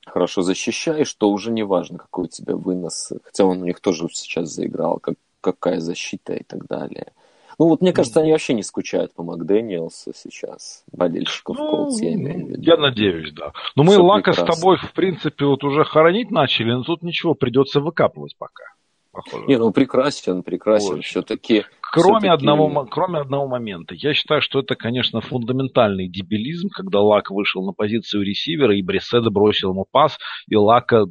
хорошо 0.06 0.42
защищаешь, 0.42 1.12
то 1.14 1.30
уже 1.30 1.50
не 1.50 1.62
важно, 1.62 1.98
какой 1.98 2.24
у 2.24 2.28
тебя 2.28 2.56
вынос. 2.56 3.12
Хотя 3.24 3.44
он 3.44 3.62
у 3.62 3.64
них 3.64 3.80
тоже 3.80 4.08
сейчас 4.12 4.50
заиграл, 4.50 4.98
как, 4.98 5.14
какая 5.40 5.80
защита 5.80 6.34
и 6.34 6.42
так 6.42 6.66
далее. 6.66 7.12
Ну 7.58 7.68
вот 7.68 7.80
мне 7.80 7.92
кажется, 7.92 8.20
они 8.20 8.32
вообще 8.32 8.54
не 8.54 8.62
скучают 8.62 9.12
по 9.14 9.22
Макдэниелсу 9.22 10.12
сейчас, 10.16 10.84
болельщиков 10.90 11.56
ну, 11.58 11.70
Колдс, 11.70 12.00
я 12.00 12.14
имею 12.14 12.46
в 12.46 12.48
виду. 12.50 12.62
Я 12.62 12.76
надеюсь, 12.76 13.32
да. 13.32 13.52
Но 13.76 13.82
мы 13.84 13.92
Все 13.92 14.02
Лака 14.02 14.32
прекрасно. 14.32 14.52
с 14.52 14.56
тобой, 14.56 14.76
в 14.78 14.92
принципе, 14.92 15.44
вот 15.44 15.62
уже 15.62 15.84
хоронить 15.84 16.30
начали, 16.30 16.72
но 16.72 16.82
тут 16.82 17.02
ничего, 17.02 17.34
придется 17.34 17.80
выкапывать 17.80 18.36
пока. 18.36 18.64
Похоже. 19.12 19.44
Не, 19.46 19.58
ну 19.58 19.70
прекрасен, 19.72 20.42
прекрасен. 20.42 21.02
Все-таки 21.02 21.64
Кроме, 21.92 22.30
одного, 22.30 22.86
кроме 22.86 23.18
одного 23.18 23.46
момента. 23.46 23.94
Я 23.94 24.14
считаю, 24.14 24.40
что 24.40 24.60
это, 24.60 24.76
конечно, 24.76 25.20
фундаментальный 25.20 26.08
дебилизм, 26.08 26.70
когда 26.70 27.00
Лак 27.00 27.30
вышел 27.30 27.62
на 27.66 27.72
позицию 27.72 28.22
ресивера, 28.22 28.74
и 28.74 28.82
Бреседа 28.82 29.28
бросил 29.28 29.72
ему 29.72 29.84
пас, 29.90 30.18
и 30.48 30.56
Лака 30.56 31.04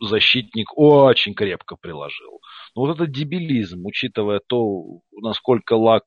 защитник 0.00 0.68
очень 0.76 1.34
крепко 1.34 1.74
приложил. 1.74 2.40
Но 2.76 2.82
вот 2.82 2.94
это 2.94 3.08
дебилизм, 3.08 3.84
учитывая 3.84 4.40
то, 4.46 5.00
насколько 5.20 5.72
Лак 5.72 6.04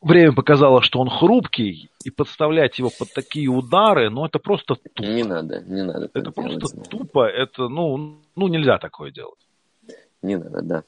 время 0.00 0.32
показало, 0.32 0.82
что 0.82 0.98
он 0.98 1.08
хрупкий, 1.08 1.90
и 2.04 2.10
подставлять 2.10 2.80
его 2.80 2.90
под 2.98 3.12
такие 3.12 3.48
удары, 3.48 4.10
ну, 4.10 4.24
это 4.24 4.40
просто 4.40 4.74
тупо. 4.74 5.02
Не 5.02 5.22
надо, 5.22 5.62
не 5.62 5.84
надо. 5.84 6.10
Это 6.12 6.32
просто 6.32 6.74
делать. 6.74 6.88
тупо, 6.88 7.28
это, 7.28 7.68
ну, 7.68 8.22
ну, 8.34 8.48
нельзя 8.48 8.78
такое 8.78 9.12
делать. 9.12 9.38
Не 10.22 10.36
надо, 10.36 10.62
да. 10.62 10.84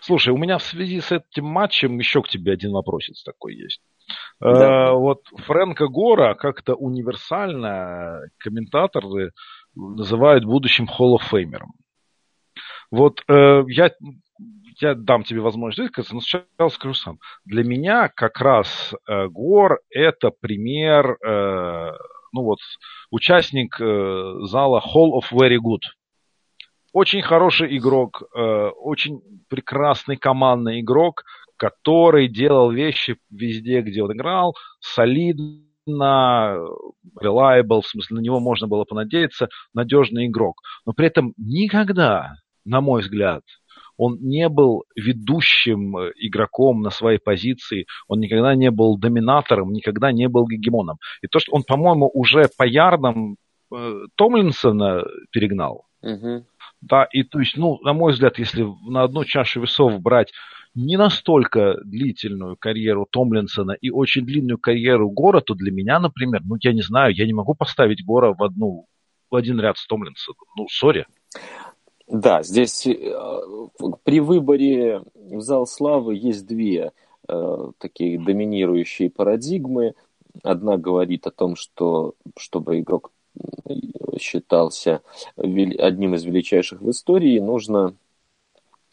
Слушай, 0.00 0.32
у 0.32 0.36
меня 0.36 0.58
в 0.58 0.62
связи 0.62 1.00
с 1.00 1.12
этим 1.12 1.46
матчем 1.46 1.98
еще 1.98 2.22
к 2.22 2.28
тебе 2.28 2.52
один 2.52 2.72
вопросец 2.72 3.22
такой 3.22 3.54
есть. 3.54 3.80
Да. 4.40 4.88
Э, 4.88 4.92
вот 4.92 5.22
Фрэнка 5.46 5.88
Гора 5.88 6.34
как-то 6.34 6.74
универсально 6.74 8.20
комментаторы 8.38 9.32
называют 9.74 10.44
будущим 10.44 10.86
холлофеймером. 10.86 11.72
Вот 12.90 13.22
э, 13.28 13.64
я, 13.68 13.90
я 14.80 14.94
дам 14.94 15.24
тебе 15.24 15.40
возможность 15.40 15.78
высказаться, 15.78 16.14
но 16.14 16.20
сначала 16.20 16.68
скажу 16.68 16.94
сам. 16.94 17.18
Для 17.44 17.64
меня 17.64 18.08
как 18.08 18.40
раз 18.40 18.94
э, 19.08 19.26
Гор 19.28 19.80
это 19.90 20.30
пример, 20.30 21.18
э, 21.24 21.92
ну 22.32 22.42
вот, 22.42 22.58
участник 23.10 23.80
э, 23.80 24.34
зала 24.42 24.80
Hall 24.80 25.18
of 25.18 25.32
Very 25.32 25.58
Good. 25.58 25.82
Очень 26.96 27.20
хороший 27.20 27.76
игрок, 27.76 28.22
э, 28.34 28.68
очень 28.80 29.20
прекрасный 29.50 30.16
командный 30.16 30.80
игрок, 30.80 31.24
который 31.58 32.26
делал 32.26 32.70
вещи 32.70 33.18
везде, 33.28 33.82
где 33.82 34.02
он 34.02 34.12
играл, 34.12 34.54
солидно, 34.80 36.56
reliable, 37.22 37.82
в 37.82 37.86
смысле, 37.86 38.16
на 38.16 38.20
него 38.20 38.40
можно 38.40 38.66
было 38.66 38.84
понадеяться, 38.84 39.48
надежный 39.74 40.28
игрок. 40.28 40.62
Но 40.86 40.94
при 40.94 41.08
этом 41.08 41.34
никогда, 41.36 42.36
на 42.64 42.80
мой 42.80 43.02
взгляд, 43.02 43.42
он 43.98 44.16
не 44.22 44.48
был 44.48 44.84
ведущим 44.96 45.98
игроком 45.98 46.80
на 46.80 46.88
своей 46.88 47.18
позиции, 47.18 47.84
он 48.08 48.20
никогда 48.20 48.54
не 48.54 48.70
был 48.70 48.96
доминатором, 48.96 49.70
никогда 49.70 50.12
не 50.12 50.28
был 50.28 50.48
гегемоном. 50.48 50.96
И 51.20 51.26
то, 51.26 51.40
что 51.40 51.52
он, 51.52 51.62
по-моему, 51.62 52.10
уже 52.14 52.48
по 52.56 52.62
ярдам 52.62 53.36
э, 53.70 54.00
Томлинсона 54.16 55.04
перегнал, 55.30 55.84
угу. 56.00 56.46
Да, 56.88 57.04
и 57.10 57.24
то 57.24 57.40
есть, 57.40 57.56
ну, 57.56 57.80
на 57.82 57.92
мой 57.92 58.12
взгляд, 58.12 58.38
если 58.38 58.64
на 58.88 59.02
одну 59.02 59.24
чашу 59.24 59.60
весов 59.60 60.00
брать 60.00 60.30
не 60.76 60.96
настолько 60.96 61.78
длительную 61.84 62.56
карьеру 62.56 63.08
Томлинсона 63.10 63.72
и 63.72 63.90
очень 63.90 64.24
длинную 64.24 64.58
карьеру 64.58 65.10
Гора, 65.10 65.40
то 65.40 65.54
для 65.54 65.72
меня, 65.72 65.98
например, 65.98 66.42
ну, 66.44 66.56
я 66.60 66.72
не 66.72 66.82
знаю, 66.82 67.12
я 67.12 67.26
не 67.26 67.32
могу 67.32 67.54
поставить 67.54 68.04
Гора 68.04 68.34
в 68.34 68.42
одну, 68.42 68.86
в 69.30 69.34
один 69.34 69.58
ряд 69.58 69.78
с 69.78 69.86
Томлинсоном. 69.88 70.38
Ну, 70.56 70.68
сори. 70.68 71.06
Да, 72.06 72.44
здесь 72.44 72.86
э, 72.86 72.94
при 74.04 74.20
выборе 74.20 75.02
в 75.14 75.40
зал 75.40 75.66
славы 75.66 76.14
есть 76.14 76.46
две 76.46 76.92
э, 77.28 77.70
такие 77.78 78.16
доминирующие 78.16 79.10
парадигмы. 79.10 79.94
Одна 80.44 80.76
говорит 80.76 81.26
о 81.26 81.32
том, 81.32 81.56
что 81.56 82.14
чтобы 82.38 82.78
игрок 82.78 83.10
считался 84.18 85.02
одним 85.36 86.14
из 86.14 86.24
величайших 86.24 86.80
в 86.80 86.90
истории, 86.90 87.38
нужно, 87.38 87.94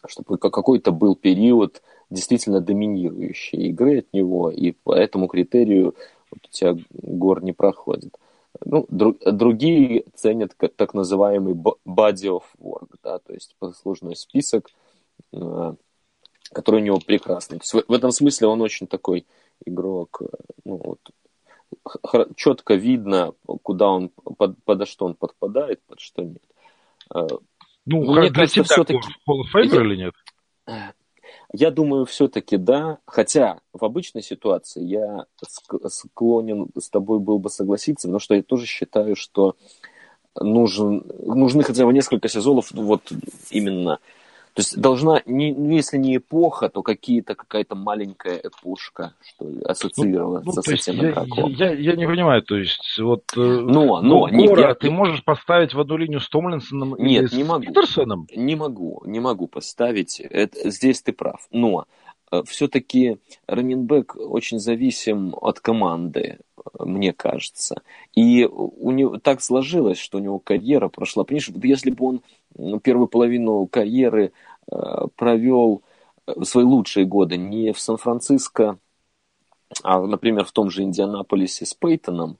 чтобы 0.06 0.38
какой-то 0.38 0.92
был 0.92 1.16
период 1.16 1.82
действительно 2.10 2.60
доминирующей 2.60 3.68
игры 3.68 4.00
от 4.00 4.12
него, 4.12 4.50
и 4.50 4.72
по 4.72 4.94
этому 4.94 5.26
критерию 5.26 5.94
вот 6.30 6.40
у 6.44 6.48
тебя 6.50 6.76
гор 6.90 7.42
не 7.42 7.52
проходит. 7.52 8.16
Ну, 8.64 8.86
друг, 8.88 9.18
другие 9.24 10.04
ценят 10.14 10.54
так 10.76 10.94
называемый 10.94 11.54
body 11.54 12.28
of 12.28 12.42
work, 12.58 12.88
да, 13.02 13.18
то 13.18 13.32
есть 13.32 13.56
послужной 13.58 14.14
список, 14.14 14.70
э, 15.32 15.74
который 16.52 16.80
у 16.80 16.84
него 16.84 16.98
прекрасный. 17.04 17.58
В, 17.58 17.72
в 17.88 17.92
этом 17.92 18.12
смысле 18.12 18.46
он 18.46 18.60
очень 18.60 18.86
такой 18.86 19.26
игрок, 19.64 20.22
э, 20.22 20.26
ну, 20.64 20.80
вот, 20.84 21.00
четко 22.36 22.74
видно, 22.74 23.32
куда 23.62 23.90
он, 23.90 24.08
под, 24.08 24.62
под 24.64 24.88
что 24.88 25.06
он 25.06 25.14
подпадает, 25.14 25.80
под 25.86 26.00
что 26.00 26.22
нет. 26.22 26.42
А, 27.10 27.26
ну, 27.86 28.02
Мне 28.14 28.30
кажется, 28.30 28.64
все-таки... 28.64 29.00
или 29.26 29.96
нет? 29.96 30.14
Я 31.52 31.70
думаю, 31.70 32.04
все-таки 32.06 32.56
да. 32.56 32.98
Хотя 33.06 33.60
в 33.72 33.84
обычной 33.84 34.22
ситуации 34.22 34.82
я 34.82 35.26
склонен 35.88 36.68
с 36.78 36.90
тобой 36.90 37.20
был 37.20 37.38
бы 37.38 37.50
согласиться, 37.50 38.08
потому 38.08 38.18
что 38.20 38.34
я 38.34 38.42
тоже 38.42 38.66
считаю, 38.66 39.14
что 39.14 39.56
нужен, 40.40 41.04
нужны 41.20 41.62
хотя 41.62 41.84
бы 41.84 41.92
несколько 41.92 42.28
сезонов 42.28 42.72
вот 42.72 43.12
именно 43.50 44.00
то 44.54 44.60
есть 44.60 44.80
должна, 44.80 45.20
не, 45.26 45.52
ну, 45.52 45.74
если 45.74 45.98
не 45.98 46.18
эпоха, 46.18 46.68
то 46.68 46.82
какие-то, 46.82 47.34
какая-то 47.34 47.74
маленькая 47.74 48.36
эпошка, 48.36 49.12
что 49.26 49.48
ли, 49.48 49.60
ассоциироваться 49.62 50.46
ну, 50.46 50.54
ну, 50.54 50.62
с 50.62 50.68
этим 50.68 51.02
я, 51.02 51.10
игроком. 51.10 51.50
Я, 51.50 51.72
я, 51.72 51.90
я 51.90 51.96
не 51.96 52.06
понимаю, 52.06 52.40
то 52.42 52.56
есть 52.56 52.98
вот... 53.00 53.24
Э, 53.36 53.40
но, 53.40 54.00
но... 54.00 54.28
Не, 54.28 54.46
Гора, 54.46 54.68
я, 54.68 54.74
ты 54.76 54.92
можешь 54.92 55.24
поставить 55.24 55.74
в 55.74 55.80
одну 55.80 55.96
линию 55.96 56.20
с 56.20 56.28
Томлинсоном 56.28 56.94
Нет, 56.98 57.32
или 57.32 57.38
не 57.38 57.44
с 57.44 57.48
могу. 57.48 57.64
Питерсоном? 57.64 58.28
Не 58.32 58.54
могу, 58.54 59.02
не 59.06 59.18
могу 59.18 59.48
поставить. 59.48 60.20
Это, 60.20 60.70
здесь 60.70 61.02
ты 61.02 61.12
прав. 61.12 61.48
Но 61.50 61.86
э, 62.30 62.44
все-таки 62.46 63.18
раненбэк 63.48 64.14
очень 64.16 64.60
зависим 64.60 65.34
от 65.40 65.58
команды 65.58 66.38
мне 66.78 67.12
кажется. 67.12 67.82
И 68.14 68.44
у 68.44 68.90
него 68.90 69.18
так 69.18 69.42
сложилось, 69.42 69.98
что 69.98 70.18
у 70.18 70.20
него 70.20 70.38
карьера 70.38 70.88
прошла. 70.88 71.24
Понимаешь, 71.24 71.50
если 71.62 71.90
бы 71.90 72.06
он 72.06 72.22
первую 72.82 73.08
половину 73.08 73.66
карьеры 73.66 74.32
э, 74.70 74.76
провел 75.16 75.82
э, 76.26 76.32
свои 76.42 76.64
лучшие 76.64 77.06
годы 77.06 77.36
не 77.36 77.72
в 77.72 77.80
Сан-Франциско, 77.80 78.78
а, 79.82 80.00
например, 80.00 80.44
в 80.44 80.52
том 80.52 80.70
же 80.70 80.82
Индианаполисе 80.82 81.66
с 81.66 81.74
Пейтоном, 81.74 82.38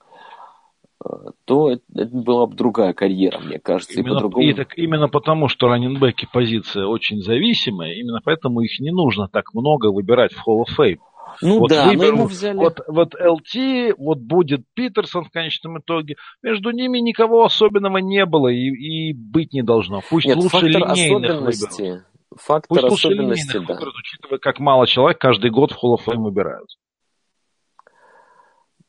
то 1.44 1.70
это, 1.70 1.82
это 1.94 2.16
была 2.16 2.46
бы 2.46 2.54
другая 2.54 2.92
карьера, 2.92 3.38
мне 3.38 3.58
кажется. 3.58 4.00
Именно, 4.00 4.12
и, 4.12 4.14
по-другому... 4.14 4.46
и 4.46 4.54
так, 4.54 4.78
именно 4.78 5.08
потому, 5.08 5.48
что 5.48 5.68
раненбеки 5.68 6.26
позиция 6.32 6.86
очень 6.86 7.20
зависимая, 7.20 7.92
именно 7.92 8.20
поэтому 8.24 8.60
их 8.60 8.78
не 8.80 8.90
нужно 8.90 9.28
так 9.28 9.52
много 9.54 9.92
выбирать 9.92 10.32
в 10.32 10.48
Hall 10.48 10.64
of 10.64 10.78
Fame. 10.78 10.98
Ну 11.42 11.60
вот 11.60 11.70
да, 11.70 11.86
выбор, 11.88 11.96
но 11.96 12.04
ему 12.04 12.26
взяли... 12.26 12.56
Вот, 12.56 12.80
вот 12.86 13.14
LT, 13.14 13.94
вот 13.98 14.18
будет 14.18 14.62
Питерсон 14.74 15.24
в 15.24 15.30
конечном 15.30 15.78
итоге. 15.78 16.16
Между 16.42 16.70
ними 16.70 16.98
никого 16.98 17.44
особенного 17.44 17.98
не 17.98 18.24
было 18.26 18.48
и, 18.48 18.68
и 18.68 19.12
быть 19.12 19.52
не 19.52 19.62
должно. 19.62 20.00
Пусть 20.08 20.26
Нет, 20.26 20.36
лучше 20.36 20.66
линейных 20.66 21.40
выберут. 21.40 22.04
Фактор 22.36 22.88
Пусть 22.88 23.04
особенности, 23.04 23.58
да. 23.58 23.74
Выберут, 23.74 23.94
учитывая, 23.96 24.38
как 24.38 24.58
мало 24.58 24.86
человек 24.86 25.18
каждый 25.18 25.50
год 25.50 25.72
в 25.72 25.84
Hall 25.84 25.96
of 25.96 26.04
Fame 26.06 26.22
выбирают. 26.22 26.68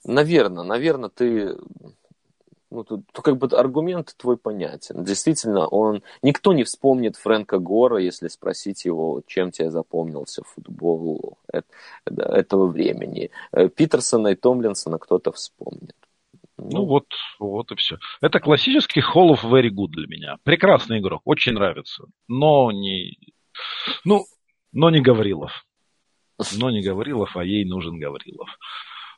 Наверное, 0.03 0.63
наверное, 0.63 1.09
ты 1.09 1.55
ну, 2.75 2.83
тут, 2.83 3.01
тут 3.11 3.23
как 3.23 3.37
бы 3.37 3.47
аргумент 3.47 4.13
твой 4.17 4.37
понятен. 4.37 5.03
Действительно, 5.03 5.67
он 5.67 6.03
никто 6.21 6.53
не 6.53 6.63
вспомнит 6.63 7.15
Фрэнка 7.15 7.57
Гора, 7.57 7.99
если 7.99 8.27
спросить 8.27 8.83
его, 8.85 9.21
чем 9.27 9.51
тебе 9.51 9.71
запомнился 9.71 10.43
футбол 10.43 11.37
этого 12.05 12.67
времени. 12.67 13.31
Э, 13.53 13.69
Питерсона 13.69 14.29
и 14.29 14.35
Томлинсона 14.35 14.99
кто-то 14.99 15.31
вспомнит. 15.31 15.95
Ну, 16.57 16.69
ну 16.71 16.85
вот, 16.85 17.05
вот 17.39 17.71
и 17.71 17.75
все. 17.75 17.97
Это 18.21 18.39
классический 18.39 19.01
Hall 19.01 19.33
of 19.33 19.43
Very 19.43 19.69
Good 19.69 19.91
для 19.91 20.07
меня. 20.07 20.37
Прекрасный 20.43 20.99
игрок, 20.99 21.21
очень 21.23 21.53
нравится. 21.53 22.05
Но 22.27 22.71
не... 22.71 23.17
Ну, 24.03 24.25
но 24.73 24.89
не 24.89 24.99
Гаврилов. 24.99 25.65
Но 26.57 26.69
не 26.69 26.81
Гаврилов, 26.81 27.37
а 27.37 27.45
ей 27.45 27.63
нужен 27.63 27.99
Гаврилов. 27.99 28.49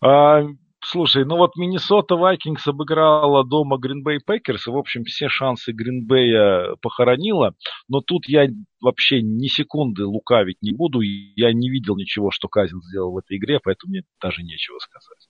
А, 0.02 0.44
Слушай, 0.90 1.26
ну 1.26 1.36
вот 1.36 1.58
Миннесота 1.58 2.16
Вайкингс 2.16 2.66
обыграла 2.66 3.44
дома 3.44 3.78
Гринбей 3.78 4.22
Пекерс, 4.26 4.68
и, 4.68 4.72
в 4.72 4.78
общем, 4.78 5.04
все 5.04 5.28
шансы 5.28 5.74
Гринбея 5.74 6.76
похоронила. 6.82 7.56
Но 7.90 8.00
тут 8.00 8.30
я 8.30 8.48
вообще 8.80 9.22
ни 9.22 9.48
секунды 9.48 10.06
лукавить 10.06 10.62
не 10.62 10.72
буду. 10.72 11.02
Я 11.02 11.52
не 11.52 11.70
видел 11.70 11.98
ничего, 11.98 12.32
что 12.32 12.48
Казинс 12.48 12.82
делал 12.84 13.12
в 13.12 13.18
этой 13.18 13.36
игре, 13.36 13.60
поэтому 13.62 13.92
мне 13.92 14.04
даже 14.22 14.44
нечего 14.44 14.80
сказать. 14.80 15.28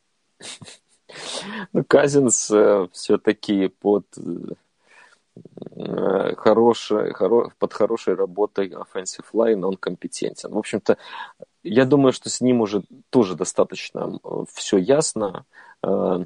Ну, 1.74 1.84
Казинс 1.84 2.52
э, 2.52 2.88
все-таки 2.92 3.70
под 3.70 4.06
э, 5.76 6.36
хорошей, 6.36 7.14
хоро, 7.14 7.52
под 7.60 7.74
хорошей 7.74 8.16
работой 8.16 8.70
offensive 8.70 9.26
line 9.34 9.64
он 9.66 9.76
компетентен. 9.76 10.52
В 10.52 10.58
общем-то, 10.58 10.98
я 11.64 11.86
думаю, 11.86 12.14
что 12.14 12.30
с 12.30 12.42
ним 12.42 12.62
уже 12.62 12.84
тоже 13.10 13.36
достаточно 13.36 14.20
все 14.54 14.78
ясно. 14.78 15.46
Э, 15.84 16.26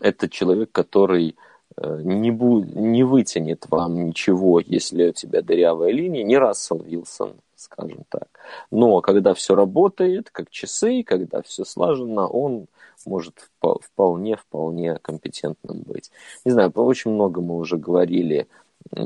это 0.00 0.28
человек, 0.28 0.72
который 0.72 1.36
э, 1.76 2.00
не, 2.02 2.30
бу- 2.30 2.64
не 2.64 3.04
вытянет 3.04 3.66
вам 3.68 4.06
ничего, 4.06 4.60
если 4.60 5.08
у 5.08 5.12
тебя 5.12 5.42
дырявая 5.42 5.90
линия, 5.90 6.24
не 6.24 6.38
Рассел 6.38 6.78
Вилсон, 6.78 7.34
скажем 7.54 8.04
так. 8.08 8.28
Но 8.70 9.00
когда 9.00 9.34
все 9.34 9.54
работает, 9.54 10.30
как 10.30 10.50
часы, 10.50 11.02
когда 11.02 11.42
все 11.42 11.64
слажено, 11.64 12.26
он 12.26 12.66
может 13.04 13.50
вполне, 13.80 14.36
вполне 14.36 14.98
компетентным 15.02 15.82
быть. 15.82 16.10
Не 16.44 16.52
знаю, 16.52 16.70
очень 16.70 17.10
много 17.10 17.40
мы 17.40 17.56
уже 17.56 17.76
говорили 17.76 18.46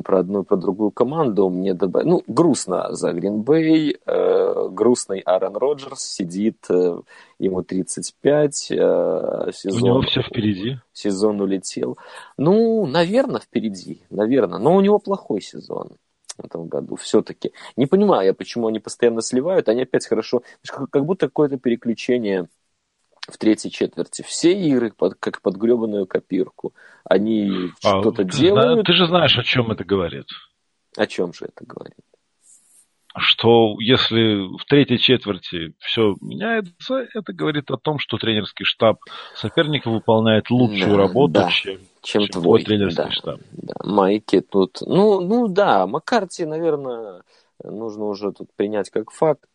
про 0.05 0.21
одну 0.21 0.43
и 0.43 0.45
про 0.45 0.57
другую 0.57 0.91
команду 0.91 1.49
мне 1.49 1.75
добавили. 1.75 2.09
Ну, 2.11 2.23
грустно 2.27 2.93
за 2.95 3.13
Гринбей, 3.13 3.97
э, 4.05 4.69
грустный 4.71 5.21
Аарон 5.21 5.57
Роджерс 5.57 6.01
сидит, 6.01 6.67
э, 6.69 7.01
ему 7.39 7.63
35, 7.63 8.71
э, 8.71 9.51
сезон... 9.53 9.83
У 9.83 9.87
него 9.87 10.01
все 10.03 10.23
впереди. 10.23 10.79
Сезон 10.93 11.41
улетел. 11.41 11.99
Ну, 12.37 12.87
наверное, 12.87 13.41
впереди, 13.41 14.03
наверное. 14.11 14.59
Но 14.59 14.75
у 14.75 14.81
него 14.81 14.99
плохой 14.99 15.41
сезон 15.41 15.93
в 16.37 16.45
этом 16.45 16.69
году 16.69 16.97
все-таки. 16.97 17.53
Не 17.77 17.87
понимаю 17.87 18.27
я, 18.27 18.35
почему 18.35 18.69
они 18.69 18.81
постоянно 18.81 19.23
сливают, 19.23 19.69
они 19.69 19.83
опять 19.83 20.07
хорошо... 20.07 20.43
Как 20.91 21.05
будто 21.05 21.27
какое-то 21.27 21.59
переключение 21.59 22.49
в 23.29 23.39
третьей 23.39 23.71
четверти. 23.71 24.23
Все 24.23 24.53
игры 24.53 24.93
под, 24.97 25.15
как 25.15 25.41
под 25.43 25.57
гребаную 25.57 26.07
копирку. 26.07 26.75
Они 27.05 27.71
а, 27.85 28.01
что-то 28.01 28.25
делают. 28.25 28.87
Ты 28.87 28.93
же 28.93 29.07
знаешь, 29.07 29.37
о 29.39 29.43
чем 29.43 29.71
это 29.71 29.85
говорит. 29.85 30.27
О 30.97 31.07
чем 31.07 31.33
же 31.33 31.47
это 31.47 31.65
говорит? 31.65 31.97
Что 33.17 33.75
если 33.81 34.47
в 34.57 34.65
третьей 34.67 34.99
четверти 34.99 35.75
все 35.81 36.15
меняется, 36.21 37.09
это 37.13 37.33
говорит 37.33 37.69
о 37.71 37.77
том, 37.77 37.99
что 37.99 38.19
тренерский 38.19 38.65
штаб 38.65 38.99
соперника 39.35 39.91
выполняет 39.91 40.49
лучшую 40.49 40.93
да, 40.93 40.97
работу, 40.97 41.33
да, 41.33 41.51
чем, 41.51 41.81
чем, 42.03 42.23
чем 42.23 42.29
твой 42.29 42.63
тренерский 42.63 43.05
да, 43.05 43.11
штаб. 43.11 43.41
Да, 43.51 43.75
Майки 43.83 44.41
тут. 44.41 44.79
Ну, 44.83 45.21
ну 45.21 45.49
да, 45.49 45.89
Маккарти, 45.89 46.45
наверное, 46.45 47.23
нужно 47.65 48.05
уже 48.05 48.31
тут 48.31 48.49
принять 48.55 48.91
как 48.91 49.11
факт. 49.11 49.51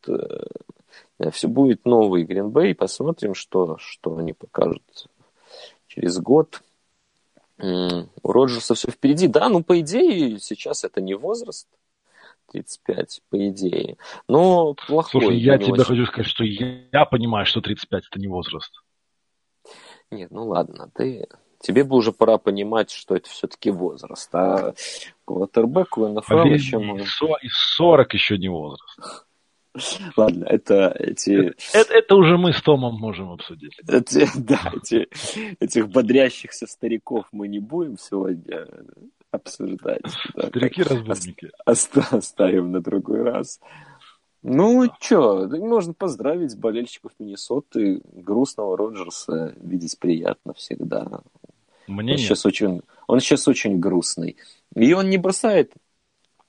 Э, 1.20 1.32
все 1.32 1.48
будет 1.48 1.86
новый 1.86 2.24
Гринбей, 2.24 2.76
посмотрим, 2.76 3.34
что, 3.34 3.78
что 3.80 4.18
они 4.18 4.34
покажут 4.34 5.08
через 5.88 6.20
год. 6.20 6.62
У 7.58 8.32
Роджерса 8.32 8.76
все 8.76 8.92
впереди. 8.92 9.28
Да, 9.28 9.48
ну, 9.48 9.64
по 9.64 9.80
идее, 9.80 10.40
сейчас 10.40 10.84
это 10.84 11.00
не 11.00 11.14
возраст. 11.14 11.68
35, 12.52 13.22
по 13.30 13.48
идее. 13.50 13.98
Но 14.28 14.74
плохой. 14.88 15.22
Слушай, 15.22 15.38
я 15.38 15.58
тебе 15.58 15.74
очень... 15.74 15.84
хочу 15.84 16.06
сказать, 16.06 16.28
что 16.28 16.44
я, 16.44 17.06
понимаю, 17.06 17.46
что 17.46 17.62
35 17.62 18.04
это 18.12 18.20
не 18.20 18.28
возраст. 18.28 18.72
Нет, 20.12 20.32
ну 20.32 20.48
ладно, 20.48 20.92
ты 20.94 21.28
тебе 21.60 21.84
бы 21.84 21.96
уже 21.96 22.12
пора 22.12 22.38
понимать, 22.38 22.92
что 22.92 23.16
это 23.16 23.30
все-таки 23.30 23.72
возраст. 23.72 24.30
А 24.36 24.74
квотербеку 25.26 26.08
НФЛ 26.08 26.46
еще... 26.46 26.78
И 27.42 27.48
40 27.50 28.14
еще 28.14 28.38
не 28.38 28.50
возраст. 28.50 29.26
Ладно, 30.18 30.46
это 30.46 30.96
эти... 31.00 31.54
Это, 31.74 31.94
это 31.94 32.16
уже 32.16 32.38
мы 32.38 32.54
с 32.54 32.62
Томом 32.62 32.96
можем 32.96 33.32
обсудить. 33.32 33.78
Эти, 33.88 34.28
да, 34.38 34.72
эти, 34.76 35.08
этих 35.60 35.90
бодрящихся 35.90 36.68
стариков 36.68 37.26
мы 37.32 37.48
не 37.48 37.60
будем 37.60 37.98
сегодня 37.98 38.68
обсуждать. 39.32 40.04
Старики-разбойники. 40.38 41.52
Оставим 41.66 42.72
на 42.72 42.82
другой 42.82 43.24
раз. 43.24 43.60
Ну, 44.44 44.88
что, 45.00 45.48
можно 45.48 45.94
поздравить 45.94 46.58
болельщиков 46.58 47.12
Миннесоты. 47.20 48.02
Грустного 48.14 48.78
Роджерса 48.78 49.56
видеть 49.60 49.98
приятно 50.00 50.54
всегда. 50.54 51.22
Мне 51.88 52.14
он, 52.14 52.18
нет. 52.18 52.20
Сейчас 52.20 52.46
очень, 52.46 52.82
он 53.08 53.20
сейчас 53.20 53.48
очень 53.48 53.80
грустный. 53.80 54.38
И 54.76 54.94
он 54.94 55.10
не 55.10 55.18
бросает 55.18 55.74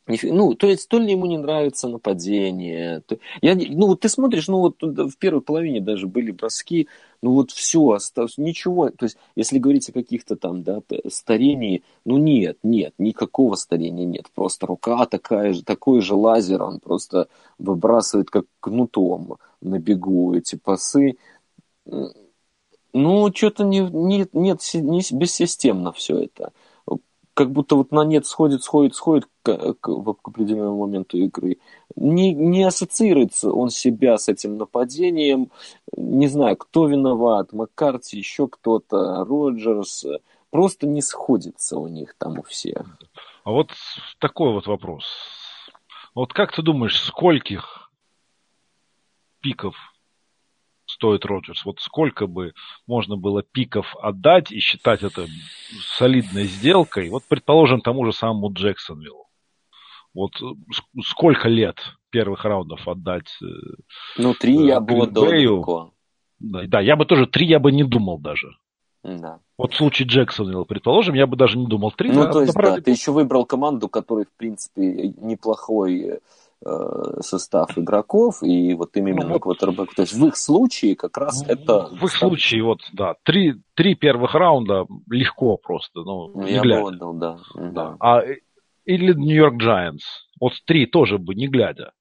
ну, 0.07 0.55
то 0.55 0.69
есть, 0.69 0.89
то 0.89 0.99
ли 0.99 1.11
ему 1.13 1.27
не 1.27 1.39
нравится 1.39 1.89
нападение. 1.89 3.01
То... 3.01 3.19
Я, 3.43 3.57
ну, 3.57 3.89
вот 3.89 4.01
ты 4.01 4.09
смотришь, 4.09 4.47
ну, 4.47 4.59
вот 4.59 4.77
в 4.81 5.17
первой 5.19 5.41
половине 5.43 5.81
даже 5.81 6.07
были 6.07 6.31
броски, 6.31 6.89
ну, 7.23 7.33
вот 7.33 7.51
все 7.51 7.91
осталось, 7.91 8.39
ничего. 8.39 8.91
То 8.91 9.07
есть, 9.07 9.17
если 9.35 9.59
говорить 9.59 9.89
о 9.89 9.93
каких-то 9.93 10.37
там, 10.37 10.63
да, 10.63 10.81
старении, 11.09 11.83
ну, 12.05 12.19
нет, 12.19 12.59
нет, 12.63 12.95
никакого 12.99 13.57
старения 13.57 14.07
нет. 14.07 14.27
Просто 14.33 14.67
рука 14.67 15.07
такая 15.07 15.53
же, 15.53 15.65
такой 15.65 16.01
же 16.01 16.15
лазер, 16.15 16.63
он 16.63 16.79
просто 16.79 17.29
выбрасывает 17.59 18.31
как 18.31 18.45
кнутом 18.61 19.39
на 19.61 19.79
бегу 19.81 20.35
эти 20.35 20.55
пасы. 20.57 21.17
Ну, 22.93 23.33
что-то 23.35 23.65
не, 23.65 23.81
не, 23.81 24.27
нет, 24.33 24.61
не 24.75 25.03
бессистемно 25.13 25.93
все 25.93 26.21
это 26.21 26.53
как 27.37 27.53
будто 27.53 27.77
вот 27.77 27.93
на 27.93 28.03
нет 28.03 28.25
сходит, 28.27 28.65
сходит, 28.65 28.95
сходит 28.95 29.29
к, 29.43 29.75
к, 29.75 30.15
к 30.15 30.29
определенному 30.29 30.87
моменту 30.87 31.19
игры. 31.19 31.59
Не, 31.95 32.33
не 32.33 32.65
ассоциируется 32.65 33.53
он 33.53 33.69
себя 33.69 34.17
с 34.17 34.31
этим 34.31 34.57
нападением. 34.57 35.51
Не 35.95 36.29
знаю, 36.29 36.57
кто 36.57 36.87
виноват, 36.87 37.53
Маккарти, 37.53 38.17
еще 38.17 38.49
кто-то, 38.49 39.23
Роджерс. 39.27 40.07
Просто 40.49 40.87
не 40.87 41.03
сходится 41.03 41.77
у 41.77 41.89
них 41.89 42.15
там 42.17 42.39
у 42.39 42.43
всех. 42.43 42.87
А 43.45 43.51
вот 43.51 43.71
такой 44.19 44.55
вот 44.55 44.67
вопрос. 44.67 45.05
Вот 46.15 46.33
как 46.33 46.55
ты 46.55 46.63
думаешь, 46.63 46.99
скольких 46.99 47.91
пиков 49.43 49.77
стоит 50.97 51.27
Роджерс. 51.27 51.65
Вот 51.65 51.81
сколько 51.81 52.27
бы 52.27 52.53
можно 52.87 53.17
было 53.17 53.43
пиков 53.43 53.95
отдать 54.01 54.51
и 54.51 54.59
считать 54.59 55.03
это 55.03 55.27
солидной 55.99 56.45
сделкой, 56.45 57.11
вот, 57.11 57.23
предположим, 57.29 57.81
тому 57.81 58.05
же 58.07 58.13
самому 58.13 58.53
Джексонвиллу. 58.53 59.27
Вот 60.15 60.33
сколько 61.05 61.49
лет 61.49 61.77
первых 62.11 62.45
раундов 62.45 62.89
отдать 62.89 63.29
э, 63.43 63.47
Ну, 64.17 64.33
три 64.33 64.59
э, 64.59 64.69
я 64.69 64.81
бы 64.81 65.03
отдал 65.03 65.27
Да, 66.39 66.63
да, 66.67 66.81
я 66.81 66.97
бы 66.97 67.05
тоже 67.05 67.27
три 67.27 67.47
я 67.47 67.59
бы 67.59 67.71
не 67.71 67.85
думал 67.85 68.19
даже. 68.19 68.49
Да. 69.03 69.41
Вот 69.59 69.75
в 69.75 69.77
случае 69.77 70.09
Джексонвилла, 70.09 70.65
предположим, 70.65 71.15
я 71.15 71.27
бы 71.27 71.37
даже 71.37 71.59
не 71.59 71.67
думал 71.67 71.93
три. 71.93 72.11
Ну, 72.11 72.31
то 72.33 72.41
есть, 72.41 72.55
да, 72.55 72.81
ты 72.81 72.91
еще 72.91 73.13
выбрал 73.13 73.45
команду, 73.45 73.89
которая, 73.89 74.25
в 74.25 74.37
принципе, 74.39 75.13
неплохой 75.19 76.01
э, 76.01 76.19
состав 77.21 77.77
игроков 77.77 78.43
и 78.43 78.75
вот 78.75 78.97
именно 78.97 79.27
ну, 79.27 79.39
квотербек. 79.39 79.95
То 79.95 80.03
есть 80.03 80.15
в 80.15 80.27
их 80.27 80.37
случае 80.37 80.97
как 80.97 81.17
раз 81.19 81.43
ну, 81.43 81.53
это... 81.53 81.89
В 81.93 82.05
их 82.05 82.13
случае, 82.13 82.63
вот, 82.63 82.81
да, 82.93 83.15
три, 83.23 83.55
три 83.75 83.95
первых 83.95 84.35
раунда 84.35 84.87
легко 85.11 85.57
просто. 85.59 86.01
Ну, 86.01 86.33
ну 86.35 86.47
я 86.47 86.63
глядя. 86.63 86.83
бы 86.83 86.89
отдал, 86.89 87.13
да. 87.15 87.39
да. 87.55 87.97
А, 88.01 88.23
или 88.85 89.13
Нью-Йорк 89.13 89.63
Giants. 89.63 90.05
Вот 90.41 90.53
три 90.65 90.87
тоже 90.87 91.19
бы, 91.19 91.35
не 91.35 91.49
глядя. 91.49 91.93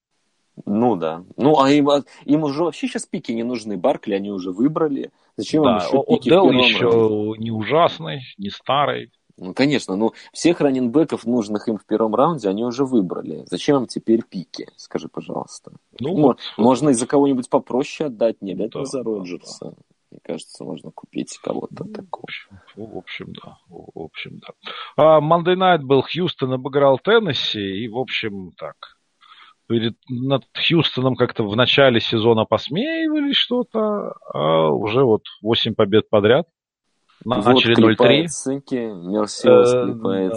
Ну 0.65 0.95
да. 0.95 1.23
Ну, 1.35 1.59
а 1.59 1.69
им, 1.69 1.89
им 2.23 2.43
уже 2.43 2.63
вообще 2.63 2.87
сейчас 2.87 3.05
пики 3.05 3.33
не 3.33 3.43
нужны. 3.43 3.77
Баркли 3.77 4.13
они 4.13 4.31
уже 4.31 4.51
выбрали. 4.51 5.11
Зачем 5.35 5.63
да, 5.63 5.71
им 5.71 5.77
еще 5.77 6.03
пики 6.07 6.29
Отдел 6.29 6.51
еще 6.51 6.89
раунде? 6.89 7.43
не 7.43 7.51
ужасный, 7.51 8.21
не 8.37 8.49
старый. 8.49 9.11
Ну, 9.37 9.53
конечно, 9.53 9.95
но 9.95 10.13
всех 10.31 10.61
раненбеков, 10.61 11.25
нужных 11.25 11.67
им 11.67 11.77
в 11.77 11.85
первом 11.85 12.15
раунде, 12.15 12.47
они 12.47 12.63
уже 12.63 12.85
выбрали. 12.85 13.43
Зачем 13.47 13.77
им 13.77 13.87
теперь 13.87 14.23
пики? 14.23 14.69
Скажи, 14.77 15.09
пожалуйста. 15.09 15.73
Ну, 15.99 16.15
вот. 16.15 16.39
Можно 16.57 16.89
из-за 16.89 17.05
кого-нибудь 17.05 17.49
попроще 17.49 18.07
отдать, 18.07 18.41
не 18.41 18.53
обязательно 18.53 18.83
да, 18.83 18.89
за 18.89 19.03
Роджерса. 19.03 19.65
Да, 19.65 19.71
да. 19.71 19.77
Мне 20.11 20.19
кажется, 20.23 20.63
можно 20.63 20.91
купить 20.91 21.37
кого-то 21.43 21.83
ну, 21.83 21.91
такого. 21.91 22.25
В 22.77 22.97
общем, 22.97 23.33
да. 23.43 23.57
В 23.67 23.99
общем, 23.99 24.39
да. 24.39 24.53
А 24.95 25.19
Monday 25.19 25.57
Night 25.57 25.81
был 25.81 26.03
Хьюстон 26.03 26.53
обыграл 26.53 26.99
Теннесси, 26.99 27.83
и, 27.83 27.89
в 27.89 27.97
общем, 27.97 28.53
так, 28.57 28.75
перед, 29.67 29.97
над 30.07 30.43
Хьюстоном 30.53 31.15
как-то 31.15 31.43
в 31.43 31.55
начале 31.57 31.99
сезона 31.99 32.45
посмеивались 32.45 33.35
что-то, 33.35 34.13
а 34.33 34.69
уже 34.69 35.03
вот 35.03 35.23
8 35.41 35.75
побед 35.75 36.09
подряд. 36.09 36.47
Начали 37.25 37.81
вот 37.81 37.99
0-3. 37.99 38.27
Цики, 38.27 38.75
Мерсиос 38.75 39.73
э, 39.73 39.83
клепает 39.85 40.33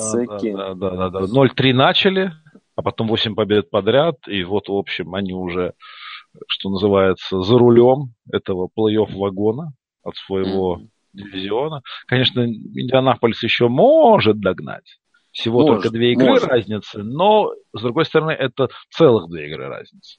да. 0.57 0.75
Да, 0.75 0.91
да, 0.91 1.11
да, 1.11 1.27
да. 1.27 1.47
0-3 1.47 1.73
начали, 1.75 2.33
а 2.77 2.83
потом 2.83 3.09
8 3.09 3.35
побед 3.35 3.71
подряд, 3.71 4.17
и 4.27 4.43
вот, 4.43 4.69
в 4.69 4.75
общем, 4.75 5.15
они 5.15 5.35
уже, 5.35 5.75
что 6.47 6.71
называется, 6.71 7.43
за 7.43 7.59
рулем 7.59 8.15
этого 8.33 8.69
плей-офф 8.75 9.15
вагона 9.15 9.75
от 10.03 10.17
своего 10.17 10.79
mm-hmm. 10.79 10.89
дивизиона. 11.13 11.83
Конечно, 12.07 12.47
Индианаполис 12.47 13.43
еще 13.43 13.69
может 13.69 14.41
догнать. 14.41 14.99
Всего 15.31 15.61
может, 15.61 15.83
только 15.83 15.91
две 15.91 16.13
игры 16.13 16.29
может. 16.29 16.49
разницы, 16.49 17.03
но, 17.03 17.53
с 17.75 17.83
другой 17.83 18.07
стороны, 18.07 18.31
это 18.31 18.69
целых 18.91 19.29
две 19.29 19.49
игры 19.49 19.69
разницы. 19.69 20.19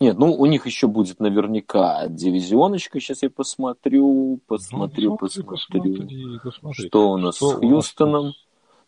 Нет, 0.00 0.18
ну 0.18 0.34
у 0.34 0.46
них 0.46 0.66
еще 0.66 0.88
будет 0.88 1.20
наверняка 1.20 2.08
дивизионочка. 2.08 3.00
Сейчас 3.00 3.22
я 3.22 3.30
посмотрю, 3.30 4.40
посмотрю, 4.46 5.10
ну, 5.10 5.16
посмотрю, 5.16 5.46
посмотри, 5.46 6.38
посмотри, 6.42 6.88
что 6.88 7.10
у 7.10 7.16
нас 7.16 7.36
что 7.36 7.50
с 7.50 7.60
Хьюстоном. 7.60 8.26
Нас... 8.26 8.34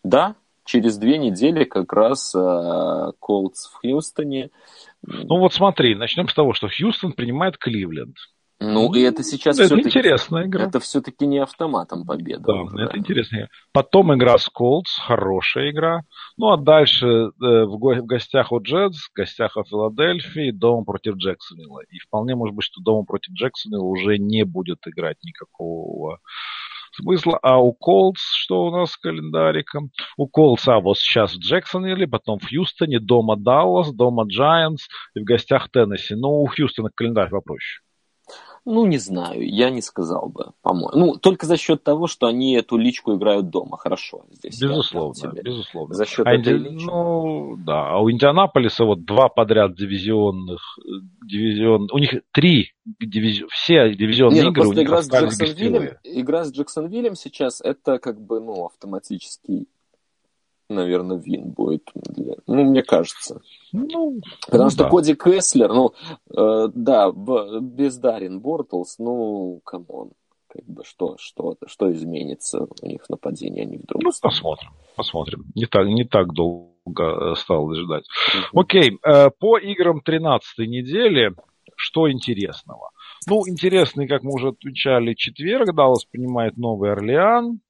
Да, 0.03 0.37
через 0.65 0.99
две 0.99 1.19
недели 1.19 1.65
как 1.65 1.93
раз 1.93 2.33
Колдс 2.33 3.67
э, 3.67 3.71
в 3.71 3.81
Хьюстоне. 3.81 4.51
Ну 5.03 5.39
вот 5.39 5.55
смотри, 5.55 5.95
начнем 5.95 6.29
с 6.29 6.35
того, 6.35 6.53
что 6.53 6.69
Хьюстон 6.69 7.13
принимает 7.13 7.59
Кливленд. 7.59 8.17
Ну, 8.63 8.95
и 8.95 9.01
это 9.01 9.23
сейчас 9.23 9.59
это 9.59 9.67
все-таки... 9.67 9.89
интересная 9.89 10.47
игра. 10.47 10.65
Это 10.65 10.81
все-таки 10.81 11.27
не 11.27 11.39
автоматом 11.39 12.07
победа. 12.07 12.45
Да, 12.47 12.55
уже, 12.55 12.85
это 12.85 12.93
да. 12.93 12.99
интересная 12.99 13.49
Потом 13.73 14.15
игра 14.15 14.39
с 14.39 14.49
Колдс, 14.49 14.99
хорошая 14.99 15.71
игра. 15.71 16.03
Ну, 16.37 16.51
а 16.51 16.57
дальше 16.57 17.07
э, 17.07 17.31
в, 17.41 17.79
го- 17.79 17.95
в 17.95 18.07
гостях 18.07 18.53
у 18.53 18.61
Джетс, 18.61 19.09
в 19.09 19.13
гостях 19.15 19.57
у 19.57 19.65
Филадельфии, 19.65 20.51
дома 20.51 20.85
против 20.85 21.17
Джексонвилла. 21.17 21.83
И 21.91 21.99
вполне 21.99 22.35
может 22.35 22.55
быть, 22.55 22.65
что 22.65 22.81
дома 22.83 23.05
против 23.05 23.33
Джексонвилла 23.33 23.85
уже 23.85 24.19
не 24.19 24.45
будет 24.45 24.79
играть 24.87 25.17
никакого 25.23 26.19
смысла. 26.93 27.39
А 27.43 27.59
у 27.59 27.73
Колдс, 27.73 28.21
что 28.35 28.67
у 28.67 28.71
нас 28.71 28.93
с 28.93 28.97
календариком? 28.97 29.91
У 30.17 30.29
Колдса 30.29 30.79
вот 30.81 30.99
сейчас 30.99 31.35
в 31.35 31.39
Джексонвилле, 31.39 32.07
потом 32.07 32.39
в 32.39 32.49
Хьюстоне, 32.49 33.01
дома 33.01 33.37
Даллас, 33.37 33.93
дома 33.93 34.25
Джайанс 34.27 34.89
и 35.15 35.21
в 35.21 35.25
гостях 35.25 35.71
Теннесси. 35.71 36.15
Ну, 36.15 36.43
у 36.43 36.47
Хьюстона 36.47 36.91
календарь 36.95 37.31
попроще. 37.31 37.82
Ну, 38.65 38.87
не 38.87 38.99
знаю, 38.99 39.45
я 39.45 39.71
не 39.71 39.83
сказал 39.83 40.29
бы, 40.29 40.53
по-моему. 40.63 40.91
Ну, 40.95 41.17
только 41.17 41.47
за 41.47 41.57
счет 41.57 41.83
того, 41.83 42.07
что 42.07 42.29
они 42.29 42.55
эту 42.55 42.77
личку 42.77 43.15
играют 43.17 43.51
дома, 43.51 43.77
хорошо. 43.77 44.25
Здесь 44.31 44.61
безусловно, 44.61 45.33
безусловно. 45.43 45.95
За 45.95 46.07
счет 46.07 46.27
а 46.27 46.35
этой 46.35 46.59
инди... 46.59 46.69
лички. 46.69 46.87
Ну, 46.87 47.57
да, 47.57 47.91
а 47.91 47.99
у 47.99 48.11
Индианаполиса 48.11 48.85
вот 48.85 49.05
два 49.05 49.29
подряд 49.29 49.75
дивизионных, 49.75 50.61
дивизион, 51.27 51.89
у 51.93 51.99
них 51.99 52.23
три 52.31 52.73
дивизион, 53.01 53.49
все 53.51 53.95
дивизионные 53.95 54.43
не, 54.43 54.45
ну, 54.45 54.51
игры 54.53 54.69
у 54.69 54.73
них 54.73 54.87
игра 54.87 55.03
с 55.03 55.11
Джексонвиллем, 55.11 55.89
игра 56.05 56.45
с 56.45 56.53
Джексонвиллем 56.53 57.15
сейчас 57.17 57.61
это 57.61 57.99
как 57.99 58.21
бы, 58.21 58.41
ну, 58.41 58.67
автоматический 58.67 59.67
наверное, 60.73 61.17
win 61.17 61.51
будет. 61.51 61.91
Для... 61.95 62.35
Ну, 62.47 62.65
мне 62.65 62.83
кажется. 62.83 63.41
Ну, 63.73 64.21
Потому 64.47 64.65
ну, 64.65 64.71
что 64.71 64.85
да. 64.85 64.91
Коди 64.91 65.15
Кеслер, 65.15 65.73
ну, 65.73 65.93
э, 66.37 66.69
да, 66.75 67.11
бездарен 67.13 68.41
Бортлс, 68.41 68.99
ну, 68.99 69.61
come 69.65 69.91
on. 69.91 70.11
Как 70.49 70.65
бы 70.67 70.85
что, 70.85 71.17
что, 71.19 71.57
что 71.67 71.91
изменится 71.93 72.67
у 72.83 72.87
них 72.87 73.05
в 73.05 73.11
нападении, 73.11 73.63
они 73.63 73.79
вдруг... 73.79 74.03
Ну, 74.03 74.11
посмотрим, 74.21 74.71
посмотрим. 74.97 75.47
Не 75.55 75.65
так, 75.65 75.87
не 75.87 76.05
так 76.05 76.35
долго 76.35 77.33
осталось 77.33 77.79
ждать. 77.79 78.05
Угу. 78.53 78.61
Окей, 78.61 78.99
э, 79.03 79.31
по 79.31 79.57
играм 79.57 80.03
13 80.03 80.59
недели, 80.69 81.35
что 81.77 82.11
интересного? 82.11 82.91
Ну, 83.27 83.49
интересный, 83.49 84.07
как 84.07 84.23
мы 84.23 84.35
уже 84.35 84.49
отвечали, 84.49 85.15
четверг, 85.15 85.75
Даллас 85.75 86.05
принимает 86.05 86.57
Новый 86.57 86.93
Орлеан. 86.93 87.61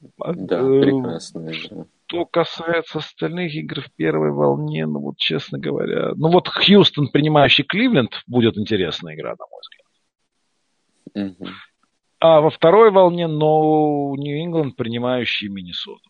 Да, 0.00 0.60
э, 0.60 0.80
прекрасная 0.82 1.52
игра. 1.52 1.86
Что 2.08 2.24
касается 2.24 2.98
остальных 2.98 3.54
игр 3.54 3.82
в 3.82 3.92
первой 3.92 4.32
волне, 4.32 4.86
ну 4.86 4.98
вот 4.98 5.18
честно 5.18 5.58
говоря, 5.58 6.12
ну 6.14 6.30
вот 6.30 6.48
Хьюстон, 6.48 7.08
принимающий 7.08 7.64
Кливленд, 7.64 8.22
будет 8.26 8.56
интересная 8.56 9.14
игра, 9.14 9.34
на 9.38 9.44
мой 9.50 9.60
взгляд. 11.12 11.36
Угу. 11.36 11.48
А 12.20 12.40
во 12.40 12.48
второй 12.48 12.90
волне, 12.92 13.26
но 13.26 14.14
Нью-Ингланд, 14.16 14.74
принимающий 14.74 15.48
Миннесоту. 15.48 16.00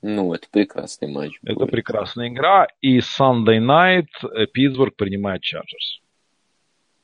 Ну, 0.00 0.32
это 0.32 0.46
прекрасный 0.48 1.08
матч. 1.08 1.40
Будет. 1.42 1.56
Это 1.56 1.66
прекрасная 1.66 2.28
игра. 2.28 2.68
И 2.80 2.98
Sunday 2.98 3.58
Night 3.58 4.06
э, 4.22 4.46
Питтсбург 4.46 4.94
принимает 4.94 5.42
Чарджерс. 5.42 6.02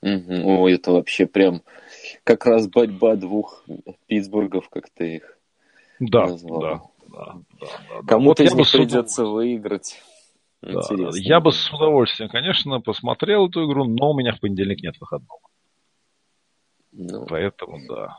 Угу. 0.02 0.62
О, 0.62 0.68
это 0.68 0.92
вообще 0.92 1.26
прям 1.26 1.62
как 2.22 2.46
раз 2.46 2.68
борьба 2.68 3.16
двух 3.16 3.66
Питтсбургов, 4.07 4.68
как 4.68 4.90
ты 4.90 5.16
их 5.16 5.38
да, 5.98 6.26
назвал. 6.28 6.61
Да 6.61 6.93
да, 7.15 7.37
да, 7.61 7.67
да. 7.89 8.07
Кому-то 8.07 8.43
вот 8.43 8.51
из 8.51 8.55
них 8.55 8.71
придется 8.71 9.25
выиграть. 9.25 10.03
Да, 10.62 10.81
я 11.12 11.41
бы 11.41 11.53
с 11.53 11.71
удовольствием, 11.73 12.31
конечно, 12.31 12.81
посмотрел 12.81 13.49
эту 13.49 13.67
игру, 13.67 13.85
но 13.85 14.12
у 14.12 14.19
меня 14.19 14.33
в 14.33 14.41
понедельник 14.41 14.83
нет 14.83 14.95
выходного. 14.99 15.41
Ну, 16.93 17.27
Поэтому, 17.27 17.81
да. 17.87 18.19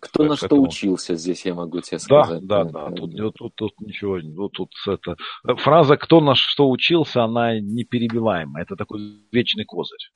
Кто 0.00 0.24
на 0.24 0.36
что 0.36 0.60
учился 0.60 1.14
здесь, 1.14 1.46
я 1.46 1.54
могу 1.54 1.80
тебе 1.80 1.98
сказать. 1.98 2.46
Да, 2.46 2.64
да, 2.64 2.88
да. 2.88 2.94
Тут, 2.94 3.16
тут, 3.16 3.34
тут, 3.34 3.54
тут 3.54 3.80
ничего, 3.80 4.18
вот 4.34 4.52
тут 4.52 4.72
это... 4.86 5.16
Фраза 5.56 5.96
«кто 5.96 6.20
на 6.20 6.34
что 6.34 6.68
учился», 6.68 7.24
она 7.24 7.58
неперебиваемая. 7.58 8.62
Это 8.62 8.76
такой 8.76 9.20
вечный 9.32 9.64
козырь. 9.64 10.10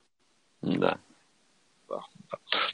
Да. 0.61 0.99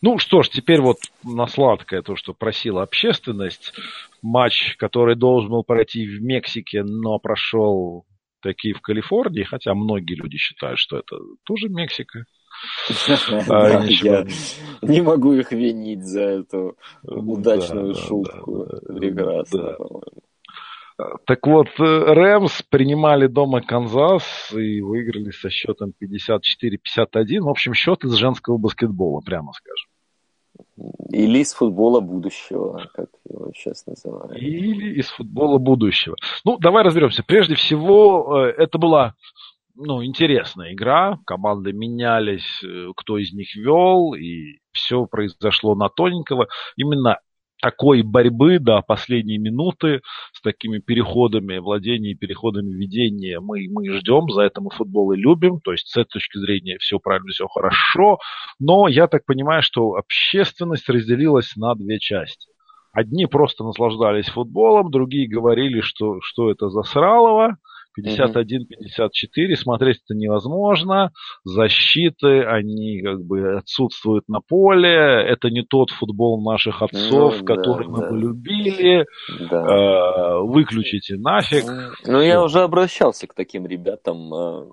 Ну 0.02 0.18
что 0.18 0.42
ж, 0.42 0.50
теперь 0.50 0.82
вот 0.82 0.98
на 1.24 1.48
сладкое 1.48 2.02
то, 2.02 2.16
что 2.16 2.34
просила 2.34 2.84
общественность. 2.84 3.74
Матч, 4.22 4.76
который 4.78 5.16
должен 5.16 5.50
был 5.50 5.64
пройти 5.64 6.06
в 6.06 6.22
Мексике, 6.22 6.84
но 6.84 7.18
прошел 7.20 8.06
такие 8.42 8.74
в 8.74 8.82
Калифорнии, 8.82 9.44
хотя 9.44 9.74
многие 9.74 10.16
люди 10.16 10.38
считают, 10.38 10.80
что 10.80 10.98
это 10.98 11.18
тоже 11.46 11.70
Мексика. 11.70 12.26
А, 13.50 13.86
я 13.86 14.26
не 14.82 15.02
могу 15.02 15.34
их 15.34 15.52
винить 15.52 16.04
за 16.04 16.22
эту 16.22 16.78
удачную 17.02 17.96
шутку. 17.96 18.68
Прекрасно, 18.88 19.74
по-моему. 19.74 20.22
Так 21.26 21.46
вот, 21.48 21.68
Рэмс 21.78 22.64
принимали 22.70 23.28
дома 23.28 23.62
Канзас 23.62 24.52
и 24.54 24.82
выиграли 24.82 25.32
со 25.32 25.50
счетом 25.50 25.94
54-51. 26.02 27.42
В 27.42 27.50
общем, 27.50 27.74
счет 27.74 28.04
из 28.04 28.14
женского 28.14 28.58
баскетбола, 28.58 29.22
прямо 29.22 29.54
скажем. 29.54 29.90
Или 31.10 31.40
из 31.40 31.54
футбола 31.54 32.00
будущего, 32.00 32.90
как 32.94 33.10
его 33.28 33.52
сейчас 33.56 33.86
называют. 33.86 34.36
Или 34.38 35.00
из 35.00 35.10
футбола 35.10 35.58
будущего. 35.58 36.16
Ну, 36.46 36.58
давай 36.58 36.84
разберемся. 36.84 37.24
Прежде 37.24 37.56
всего, 37.56 38.46
э, 38.46 38.54
это 38.58 38.78
была 38.78 39.16
ну, 39.76 40.04
интересная 40.04 40.74
игра. 40.74 41.20
Команды 41.26 41.74
менялись, 41.74 42.64
э, 42.64 42.92
кто 42.96 43.18
из 43.18 43.34
них 43.34 43.56
вел, 43.56 44.14
и 44.14 44.60
все 44.72 45.06
произошло 45.06 45.76
на 45.76 45.90
тоненького. 45.90 46.48
Именно 46.76 47.20
такой 47.62 48.02
борьбы 48.02 48.60
до 48.60 48.82
последней 48.82 49.38
минуты 49.38 50.02
с 50.34 50.42
такими 50.42 50.80
переходами 50.80 51.60
владения 51.60 52.12
и 52.12 52.16
переходами 52.16 52.72
ведения 52.72 53.40
мы, 53.40 53.68
мы 53.70 53.90
ждем, 53.98 54.30
за 54.30 54.42
это 54.44 54.62
мы 54.62 54.72
футбол 54.72 55.12
и 55.12 55.18
любим, 55.18 55.62
то 55.62 55.72
есть 55.72 55.88
с 55.88 55.98
этой 55.98 56.14
точки 56.14 56.38
зрения 56.40 56.78
все 56.80 57.00
правильно, 57.00 57.30
все 57.32 57.48
хорошо, 57.48 58.20
но 58.60 58.88
я 58.88 59.08
так 59.08 59.26
понимаю, 59.26 59.62
что 59.62 59.96
общественность 59.96 60.90
разделилась 60.90 61.56
на 61.56 61.76
две 61.76 62.00
части. 62.00 62.50
Одни 62.94 63.26
просто 63.26 63.64
наслаждались 63.64 64.28
футболом, 64.28 64.92
другие 64.92 65.30
говорили, 65.30 65.80
что, 65.82 66.20
что 66.22 66.52
это 66.52 66.70
за 66.70 66.84
сралово, 66.84 67.58
51-54, 67.98 69.56
смотреть 69.56 70.02
это 70.06 70.18
невозможно. 70.18 71.12
Защиты, 71.44 72.44
они 72.44 73.02
как 73.02 73.24
бы 73.24 73.58
отсутствуют 73.58 74.28
на 74.28 74.40
поле. 74.42 74.90
Это 74.90 75.50
не 75.50 75.64
тот 75.64 75.90
футбол 75.92 76.42
наших 76.42 76.82
отцов, 76.82 77.40
ну, 77.40 77.46
который 77.46 77.88
да, 77.88 77.92
мы 77.92 78.00
да. 78.00 78.10
бы 78.10 78.18
любили. 78.18 79.06
Да. 79.50 80.38
Э, 80.38 80.42
выключите 80.42 81.18
нафиг. 81.18 81.66
Ну, 82.06 82.22
я 82.22 82.42
уже 82.44 82.62
обращался 82.62 83.28
к 83.28 83.34
таким 83.34 83.66
ребятам. 83.66 84.34
Э, 84.34 84.66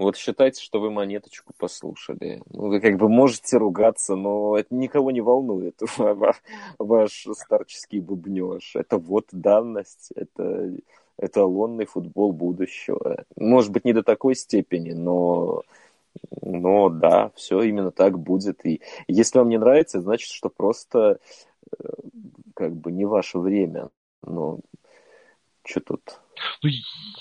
вот 0.00 0.16
считайте, 0.16 0.62
что 0.62 0.80
вы 0.80 0.90
монеточку 0.90 1.52
послушали. 1.58 2.40
Ну, 2.48 2.68
вы 2.68 2.80
как 2.80 2.96
бы 2.96 3.10
можете 3.10 3.58
ругаться, 3.58 4.16
но 4.16 4.56
это 4.56 4.74
никого 4.74 5.10
не 5.10 5.20
волнует. 5.20 5.78
Ваш 6.78 7.26
старческий 7.32 8.00
бубнеж. 8.00 8.76
Это 8.76 8.96
вот 8.96 9.26
данность. 9.30 10.10
Это 10.16 10.74
эталонный 11.20 11.86
футбол 11.86 12.32
будущего. 12.32 13.24
Может 13.36 13.70
быть, 13.70 13.84
не 13.84 13.92
до 13.92 14.02
такой 14.02 14.34
степени, 14.34 14.92
но, 14.92 15.62
но 16.42 16.88
да, 16.88 17.30
все 17.36 17.62
именно 17.62 17.90
так 17.90 18.18
будет. 18.18 18.64
И 18.64 18.80
если 19.06 19.38
вам 19.38 19.48
не 19.48 19.58
нравится, 19.58 20.00
значит, 20.00 20.30
что 20.30 20.48
просто 20.48 21.18
э, 21.78 21.84
как 22.54 22.74
бы 22.74 22.90
не 22.90 23.04
ваше 23.04 23.38
время. 23.38 23.90
Но 24.22 24.60
что 25.64 25.80
тут? 25.80 26.20
Ну, 26.62 26.70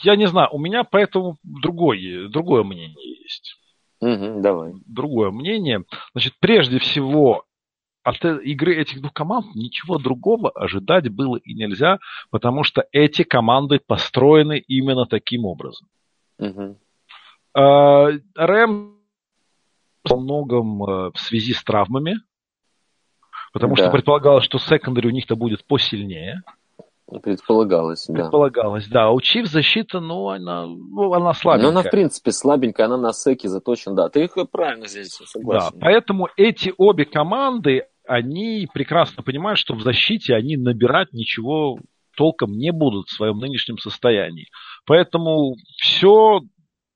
я 0.04 0.16
не 0.16 0.28
знаю, 0.28 0.50
у 0.52 0.60
меня 0.60 0.84
поэтому 0.84 1.38
другое, 1.44 2.30
другое 2.30 2.64
мнение 2.64 3.22
есть. 3.22 3.56
Угу, 4.02 4.42
давай. 4.42 4.74
Другое 4.86 5.30
мнение. 5.30 5.84
Значит, 6.14 6.36
прежде 6.40 6.80
всего, 6.80 7.44
от 8.04 8.24
э, 8.24 8.40
игры 8.44 8.76
этих 8.76 9.02
двух 9.02 9.14
команд 9.14 9.56
ничего 9.56 9.98
другого 9.98 10.50
ожидать 10.52 11.10
было 11.10 11.38
и 11.38 11.54
нельзя, 11.54 12.00
потому 12.30 12.64
что 12.64 12.86
эти 12.92 13.24
команды 13.24 13.80
построены 13.86 14.60
именно 14.68 15.06
таким 15.06 15.46
образом. 15.46 15.88
Угу. 16.40 16.78
Рэм 17.56 19.00
во 20.04 20.18
многом 20.18 20.84
э, 20.84 21.12
в 21.14 21.20
связи 21.20 21.54
с 21.54 21.64
травмами, 21.64 22.16
потому 23.54 23.76
да. 23.76 23.84
что 23.84 23.92
предполагалось, 23.92 24.46
что 24.46 24.60
секондари 24.60 25.08
у 25.08 25.12
них-то 25.12 25.36
будет 25.36 25.66
посильнее. 25.66 26.42
Предполагалось, 27.24 28.06
да. 28.08 28.14
Предполагалось, 28.14 28.88
да. 28.88 29.10
У 29.10 29.20
Чив 29.20 29.48
защита, 29.48 30.00
ну, 30.00 30.30
она, 30.30 30.68
ну, 30.68 31.14
она 31.14 31.34
слабенькая. 31.34 31.72
Ну, 31.72 31.80
она, 31.80 31.88
в 31.88 31.92
принципе, 31.92 32.32
слабенькая, 32.32 32.86
она 32.86 32.98
на 32.98 33.14
секе 33.14 33.48
заточена, 33.48 33.96
да. 33.96 34.10
Ты 34.10 34.26
их 34.26 34.36
правильно 34.52 34.88
здесь 34.88 35.14
согласен. 35.26 35.72
Да, 35.74 35.78
поэтому 35.82 36.30
эти 36.38 36.74
обе 36.78 37.06
команды, 37.06 37.88
они 38.08 38.68
прекрасно 38.74 39.24
понимают, 39.24 39.58
что 39.58 39.74
в 39.74 39.82
защите 39.82 40.36
они 40.36 40.56
набирать 40.58 41.12
ничего 41.14 41.80
толком 42.16 42.52
не 42.52 42.72
будут 42.72 43.08
в 43.08 43.16
своем 43.16 43.38
нынешнем 43.38 43.78
состоянии. 43.78 44.48
Поэтому 44.86 45.56
все, 45.78 46.42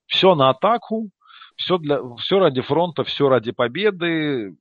все 0.07 0.35
на 0.35 0.49
атаку, 0.49 1.09
все, 1.55 1.77
для, 1.77 1.99
все 2.17 2.39
ради 2.39 2.61
фронта, 2.61 3.03
все 3.03 3.29
ради 3.29 3.51
победы. 3.51 4.55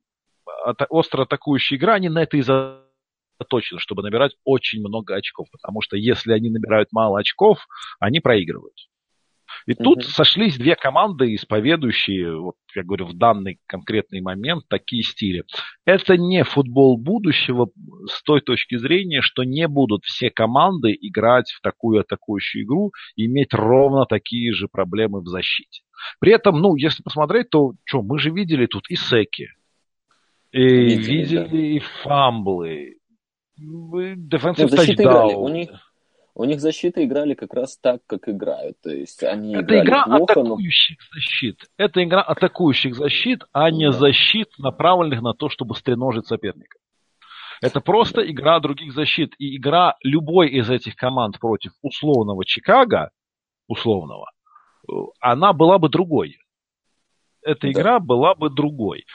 Остро 0.89 1.23
атакующая 1.23 1.77
игра, 1.77 1.95
они 1.95 2.09
на 2.09 2.23
это 2.23 2.37
и 2.37 2.41
за 2.41 2.82
точно, 3.43 3.79
чтобы 3.79 4.03
набирать 4.03 4.33
очень 4.43 4.79
много 4.79 5.15
очков, 5.15 5.47
потому 5.51 5.81
что 5.81 5.97
если 5.97 6.33
они 6.33 6.49
набирают 6.49 6.89
мало 6.91 7.19
очков, 7.19 7.59
они 7.99 8.19
проигрывают. 8.19 8.75
И 9.65 9.73
тут 9.73 9.99
mm-hmm. 9.99 10.09
сошлись 10.09 10.57
две 10.57 10.75
команды, 10.75 11.33
исповедующие, 11.35 12.37
вот 12.37 12.55
я 12.75 12.83
говорю, 12.83 13.05
в 13.05 13.13
данный 13.13 13.59
конкретный 13.65 14.21
момент 14.21 14.65
такие 14.67 15.03
стили. 15.03 15.43
Это 15.85 16.17
не 16.17 16.43
футбол 16.43 16.97
будущего 16.97 17.69
с 18.07 18.21
той 18.23 18.41
точки 18.41 18.75
зрения, 18.77 19.21
что 19.21 19.43
не 19.43 19.67
будут 19.67 20.03
все 20.03 20.29
команды 20.29 20.97
играть 20.99 21.51
в 21.51 21.61
такую 21.61 22.01
атакующую 22.01 22.63
игру 22.65 22.91
и 23.15 23.25
иметь 23.25 23.53
ровно 23.53 24.05
такие 24.05 24.53
же 24.53 24.67
проблемы 24.67 25.21
в 25.21 25.27
защите. 25.27 25.83
При 26.19 26.33
этом, 26.33 26.59
ну, 26.59 26.75
если 26.75 27.01
посмотреть, 27.01 27.49
то 27.49 27.73
что, 27.85 28.01
мы 28.01 28.19
же 28.19 28.31
видели 28.31 28.65
тут 28.65 28.89
и 28.89 28.95
секи, 28.95 29.49
и 30.51 30.59
видели, 30.59 31.17
видели 31.17 31.47
да. 31.47 31.57
и 31.57 31.79
фамблы, 32.03 32.97
Defensive 33.59 34.69
touchdown. 34.69 35.35
У 35.35 35.47
них, 35.49 35.69
у 36.35 36.43
них 36.45 36.59
защита 36.59 37.03
играли 37.03 37.35
как 37.35 37.53
раз 37.53 37.77
так, 37.77 38.01
как 38.07 38.27
играют. 38.27 38.81
То 38.81 38.89
есть 38.89 39.23
они 39.23 39.55
Это 39.55 39.79
игра 39.79 40.05
плохо, 40.05 40.33
атакующих 40.33 40.97
но... 40.99 41.15
защит. 41.15 41.59
Это 41.77 42.03
игра 42.03 42.21
атакующих 42.21 42.95
защит, 42.95 43.43
а 43.51 43.69
не 43.69 43.91
да. 43.91 43.97
защит, 43.97 44.49
направленных 44.57 45.21
на 45.21 45.33
то, 45.33 45.49
чтобы 45.49 45.75
стреножить 45.75 46.25
соперника. 46.25 46.77
Это 47.61 47.79
просто 47.79 48.29
игра 48.29 48.59
других 48.59 48.93
защит. 48.93 49.35
И 49.37 49.55
игра 49.55 49.95
любой 50.03 50.49
из 50.49 50.69
этих 50.69 50.95
команд 50.95 51.39
против 51.39 51.71
условного 51.81 52.43
Чикаго, 52.45 53.11
условного, 53.67 54.31
она 55.19 55.53
была 55.53 55.77
бы 55.77 55.89
другой. 55.89 56.39
Эта 57.43 57.61
да. 57.61 57.71
игра 57.71 57.99
была 57.99 58.35
бы 58.35 58.49
другой 58.49 59.05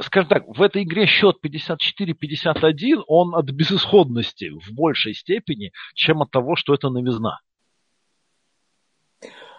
скажем 0.00 0.28
так, 0.28 0.44
в 0.46 0.62
этой 0.62 0.82
игре 0.82 1.06
счет 1.06 1.36
54-51, 1.44 3.02
он 3.06 3.34
от 3.34 3.46
безысходности 3.46 4.50
в 4.50 4.72
большей 4.72 5.14
степени, 5.14 5.72
чем 5.94 6.22
от 6.22 6.30
того, 6.30 6.56
что 6.56 6.74
это 6.74 6.88
новизна. 6.88 7.40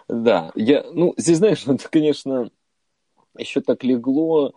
Да, 0.08 0.52
я, 0.56 0.84
ну, 0.92 1.14
здесь, 1.18 1.38
знаешь, 1.38 1.64
это, 1.68 1.88
конечно, 1.90 2.50
еще 3.38 3.62
так 3.62 3.84
легло, 3.84 4.54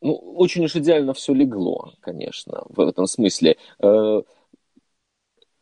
ну, 0.00 0.14
очень 0.14 0.64
уж 0.64 0.76
идеально 0.76 1.14
все 1.14 1.32
легло, 1.32 1.92
конечно, 2.00 2.62
в 2.68 2.80
этом 2.80 3.06
смысле. 3.06 3.56
Э, 3.80 4.22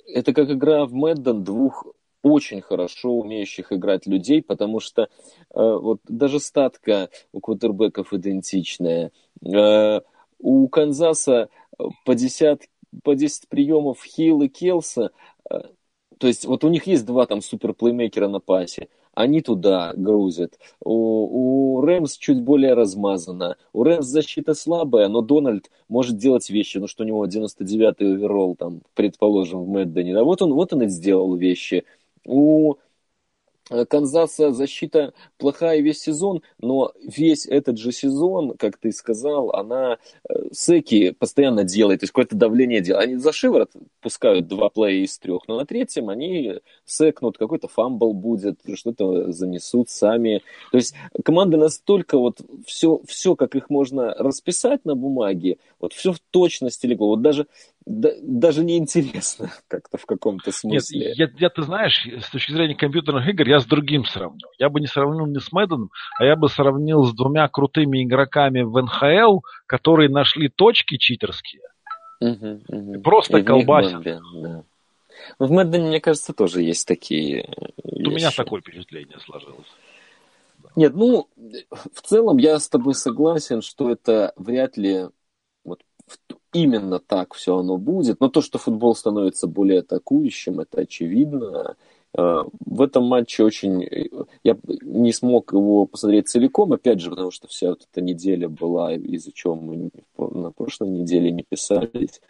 это 0.07 0.33
как 0.33 0.51
игра 0.51 0.87
в 0.87 0.95
Мэдден 0.95 1.45
двух 1.45 1.87
очень 2.27 2.61
хорошо 2.61 3.13
умеющих 3.13 3.73
играть 3.73 4.07
людей, 4.07 4.43
потому 4.43 4.81
что 4.81 5.03
э, 5.03 5.09
вот 5.55 6.01
даже 6.09 6.41
статка 6.41 7.09
у 7.33 7.41
квотербеков 7.41 8.13
идентичная. 8.13 9.13
Э, 9.45 10.01
у 10.39 10.69
Канзаса 10.69 11.49
по 12.05 12.15
10, 12.15 12.69
по 13.05 13.15
10 13.15 13.49
приемов 13.49 14.03
Хилл 14.03 14.43
и 14.43 14.49
Келса, 14.49 15.13
э, 15.49 15.61
то 16.19 16.27
есть 16.27 16.47
вот 16.47 16.65
у 16.65 16.69
них 16.69 16.87
есть 16.87 17.07
два 17.07 17.27
там 17.27 17.41
суперплеймейкера 17.43 18.27
на 18.27 18.41
пасе, 18.41 18.89
они 19.15 19.41
туда 19.41 19.93
грузят. 19.95 20.59
У, 20.81 21.77
у 21.77 21.81
Рэмс 21.81 22.19
чуть 22.19 22.43
более 22.43 22.75
размазано. 22.75 23.57
У 23.73 23.83
Рэмс 23.83 24.05
защита 24.05 24.53
слабая, 24.55 25.09
но 25.09 25.23
Дональд 25.23 25.71
может 25.89 26.19
делать 26.19 26.51
вещи, 26.51 26.79
ну 26.79 26.87
что 26.87 27.05
у 27.05 27.07
него 27.07 27.27
99-й 27.27 28.15
оверолл, 28.15 28.57
там, 28.57 28.83
предположим, 28.95 29.65
в 29.65 29.69
Мэддене. 29.69 30.13
Да 30.13 30.25
вот 30.25 30.43
он, 30.43 30.53
вот 30.53 30.73
он 30.73 30.83
и 30.83 30.89
сделал 30.89 31.35
вещи 31.35 31.85
у 32.27 32.77
Э, 33.69 33.85
Канзаса 33.85 34.53
защита 34.53 35.13
плохая 35.39 35.81
весь 35.81 36.01
сезон, 36.01 36.43
но 36.59 36.93
весь 37.03 37.47
этот 37.47 37.79
же 37.79 37.91
сезон, 37.93 38.57
как 38.57 38.77
ты 38.77 38.93
сказал, 38.93 39.51
она 39.51 39.99
э, 40.29 40.35
Секи 40.53 41.11
постоянно 41.11 41.65
делает, 41.65 42.01
то 42.01 42.05
есть 42.05 42.13
какое-то 42.13 42.37
давление 42.37 42.81
делает. 42.81 43.09
Они 43.09 43.17
за 43.17 43.33
шиворот 43.33 43.73
пускают 44.01 44.47
два 44.47 44.69
плея 44.69 45.05
из 45.05 45.19
трех, 45.19 45.49
но 45.49 45.57
на 45.59 45.67
третьем 45.67 46.09
они 46.11 46.61
секнут, 46.85 47.39
какой-то 47.39 47.67
fumble 47.67 48.13
будет, 48.13 48.61
что-то 48.75 49.33
занесут 49.33 49.91
сами. 49.91 50.43
То 50.71 50.79
есть 50.79 50.95
команды 51.25 51.57
настолько 51.57 52.19
вот 52.19 52.41
все, 52.67 53.01
все, 53.07 53.35
как 53.35 53.57
их 53.57 53.69
можно 53.69 54.15
расписать 54.15 54.85
на 54.85 54.95
бумаге, 54.95 55.59
вот 55.81 55.93
все 55.93 56.13
в 56.13 56.21
точности 56.31 56.87
легло. 56.87 57.09
Вот 57.09 57.23
даже 57.23 57.49
да, 57.87 58.11
даже 58.21 58.65
неинтересно 58.65 59.51
как-то 59.69 59.97
в 59.97 60.07
каком-то 60.07 60.51
смысле. 60.51 60.99
Нет, 60.99 61.17
я, 61.17 61.29
я, 61.39 61.49
ты 61.51 61.63
знаешь, 61.63 62.07
с 62.07 62.29
точки 62.31 62.51
зрения 62.51 62.75
компьютерных 62.75 63.29
игр, 63.29 63.49
я 63.49 63.61
с 63.61 63.65
другим 63.65 64.05
сравнил. 64.05 64.49
Я 64.59 64.69
бы 64.69 64.81
не 64.81 64.89
сравнил 64.89 65.27
не 65.27 65.39
с 65.39 65.53
Мэдденом, 65.53 65.91
а 66.19 66.25
я 66.25 66.35
бы 66.35 66.49
сравнил 66.49 67.05
с 67.05 67.15
двумя 67.15 67.49
крутыми 67.49 68.03
игроками 68.03 68.63
в 68.63 68.77
НХЛ, 68.83 69.41
которые 69.67 70.11
нашли 70.11 70.49
точки 70.49 70.97
читерские. 70.97 71.63
Угу, 72.21 72.61
угу. 72.69 73.01
Просто 73.03 73.43
колбасят. 73.45 74.03
да. 74.03 74.21
Но 74.21 74.65
ну, 75.39 75.47
в 75.47 75.51
Мэддене, 75.53 75.89
мне 75.89 76.01
кажется, 76.01 76.33
тоже 76.33 76.63
есть 76.63 76.87
такие 76.87 77.49
У 77.83 78.11
меня 78.11 78.31
такое 78.31 78.61
впечатление 78.61 79.19
сложилось. 79.21 79.67
Нет, 80.75 80.95
ну, 80.95 81.29
в 81.95 82.03
целом 82.03 82.37
я 82.39 82.59
с 82.59 82.69
тобой 82.69 82.95
согласен, 82.95 83.63
что 83.63 83.91
это 83.91 84.33
вряд 84.37 84.77
ли 84.77 85.07
вот 85.65 85.81
именно 86.57 86.99
так 86.99 87.35
все 87.35 87.59
оно 87.59 87.77
будет. 87.77 88.21
Но 88.21 88.29
то, 88.29 88.41
что 88.41 88.59
футбол 88.59 88.95
становится 88.95 89.47
более 89.47 89.81
атакующим, 89.81 90.61
это 90.61 90.83
очевидно. 90.83 91.77
Э, 92.17 92.45
в 92.65 92.83
этом 92.83 93.05
матче 93.05 93.45
очень... 93.45 93.89
Я 94.43 94.57
не 94.83 95.13
смог 95.13 95.53
его 95.53 95.87
посмотреть 95.87 96.29
целиком, 96.29 96.73
опять 96.73 97.01
же, 97.01 97.11
потому 97.11 97.31
что 97.31 97.47
вся 97.49 97.71
вот 97.71 97.87
эта 97.91 98.01
неделя 98.01 98.49
была, 98.49 98.95
из-за 98.95 99.33
чего 99.33 99.55
мы 99.55 99.91
на 100.17 100.51
прошлой 100.51 100.89
неделе 100.89 101.31
не 101.31 101.43
писались, 101.43 102.21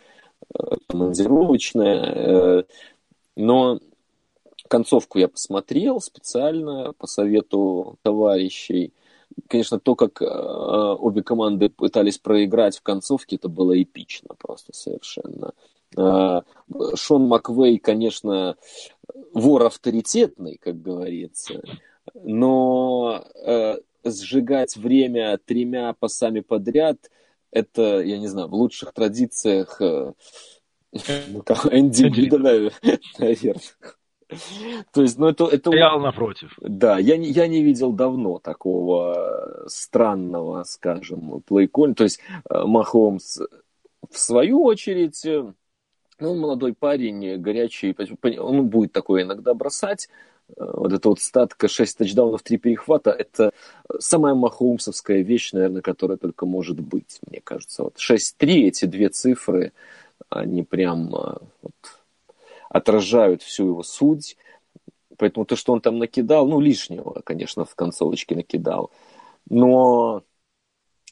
э, 0.54 0.62
командировочная. 0.88 2.02
Э, 2.02 2.62
но 3.36 3.78
концовку 4.68 5.18
я 5.18 5.28
посмотрел 5.28 6.00
специально 6.00 6.92
по 6.98 7.06
совету 7.06 7.96
товарищей– 8.02 8.92
конечно, 9.48 9.78
то, 9.78 9.94
как 9.94 10.22
э, 10.22 10.26
обе 10.26 11.22
команды 11.22 11.68
пытались 11.68 12.18
проиграть 12.18 12.78
в 12.78 12.82
концовке, 12.82 13.36
это 13.36 13.48
было 13.48 13.80
эпично 13.80 14.34
просто 14.38 14.72
совершенно. 14.72 15.52
Э, 15.96 16.42
Шон 16.94 17.26
Маквей, 17.26 17.78
конечно, 17.78 18.56
вор 19.32 19.64
авторитетный, 19.64 20.58
как 20.58 20.80
говорится, 20.80 21.62
но 22.14 23.24
э, 23.44 23.78
сжигать 24.04 24.76
время 24.76 25.38
тремя 25.44 25.92
пасами 25.92 26.40
подряд, 26.40 27.10
это, 27.50 28.00
я 28.00 28.18
не 28.18 28.28
знаю, 28.28 28.48
в 28.48 28.54
лучших 28.54 28.92
традициях 28.92 29.80
ну, 29.80 30.14
Энди 31.70 32.08
Бида, 32.08 32.38
наверное. 33.18 33.62
То 34.92 35.02
есть, 35.02 35.18
ну, 35.18 35.28
это... 35.28 35.44
это... 35.46 35.70
Стоял 35.70 36.00
напротив. 36.00 36.56
Да, 36.60 36.98
я 36.98 37.16
не, 37.16 37.28
я 37.28 37.46
не 37.46 37.62
видел 37.62 37.92
давно 37.92 38.38
такого 38.38 39.64
странного, 39.68 40.64
скажем, 40.64 41.42
плейколь. 41.46 41.94
То 41.94 42.04
есть, 42.04 42.20
э, 42.50 42.64
Махомс, 42.64 43.38
в 44.10 44.18
свою 44.18 44.64
очередь, 44.64 45.24
э, 45.24 45.52
ну, 46.18 46.30
он 46.30 46.38
молодой 46.38 46.74
парень, 46.74 47.38
горячий, 47.38 47.94
он 48.38 48.68
будет 48.68 48.92
такое 48.92 49.22
иногда 49.22 49.54
бросать. 49.54 50.08
Э, 50.56 50.64
вот 50.74 50.92
эта 50.92 51.08
вот 51.08 51.20
статка 51.20 51.68
6 51.68 51.98
тачдаунов, 51.98 52.42
3 52.42 52.58
перехвата, 52.58 53.12
это 53.12 53.52
самая 54.00 54.34
махомсовская 54.34 55.22
вещь, 55.22 55.52
наверное, 55.52 55.82
которая 55.82 56.18
только 56.18 56.46
может 56.46 56.80
быть, 56.80 57.20
мне 57.30 57.40
кажется. 57.40 57.84
Вот 57.84 57.98
6-3, 57.98 58.46
эти 58.66 58.86
две 58.86 59.08
цифры, 59.08 59.72
они 60.30 60.64
прям 60.64 61.10
вот, 61.10 61.74
отражают 62.68 63.42
всю 63.42 63.68
его 63.68 63.82
суть. 63.82 64.36
Поэтому 65.18 65.46
то, 65.46 65.56
что 65.56 65.72
он 65.72 65.80
там 65.80 65.98
накидал, 65.98 66.46
ну, 66.46 66.60
лишнего, 66.60 67.20
конечно, 67.24 67.64
в 67.64 67.74
концовочке 67.74 68.34
накидал. 68.34 68.90
Но 69.48 70.22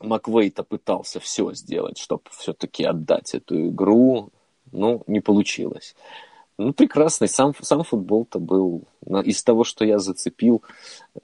Маквей-то 0.00 0.62
пытался 0.64 1.20
все 1.20 1.52
сделать, 1.55 1.98
чтобы 1.98 2.24
все-таки 2.30 2.84
отдать 2.84 3.34
эту 3.34 3.68
игру. 3.68 4.30
Ну, 4.72 5.02
не 5.07 5.20
получилось. 5.20 5.94
Ну, 6.59 6.72
прекрасный. 6.72 7.28
Сам, 7.28 7.55
сам 7.61 7.82
футбол-то 7.82 8.38
был... 8.38 8.84
Из 9.24 9.42
того, 9.42 9.64
что 9.64 9.84
я 9.84 9.98
зацепил, 9.98 10.62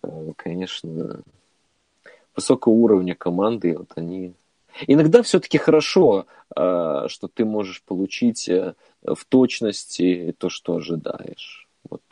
э, 0.02 0.32
конечно, 0.36 1.22
высокого 2.34 2.72
уровня 2.72 3.14
команды, 3.14 3.76
вот 3.76 3.92
они 3.96 4.34
Иногда 4.86 5.22
все-таки 5.22 5.58
хорошо, 5.58 6.26
э, 6.54 7.04
что 7.08 7.28
ты 7.28 7.44
можешь 7.44 7.82
получить 7.82 8.48
э, 8.48 8.74
в 9.02 9.24
точности 9.26 10.34
то, 10.38 10.48
что 10.48 10.76
ожидаешь. 10.76 11.68
Вот. 11.88 12.02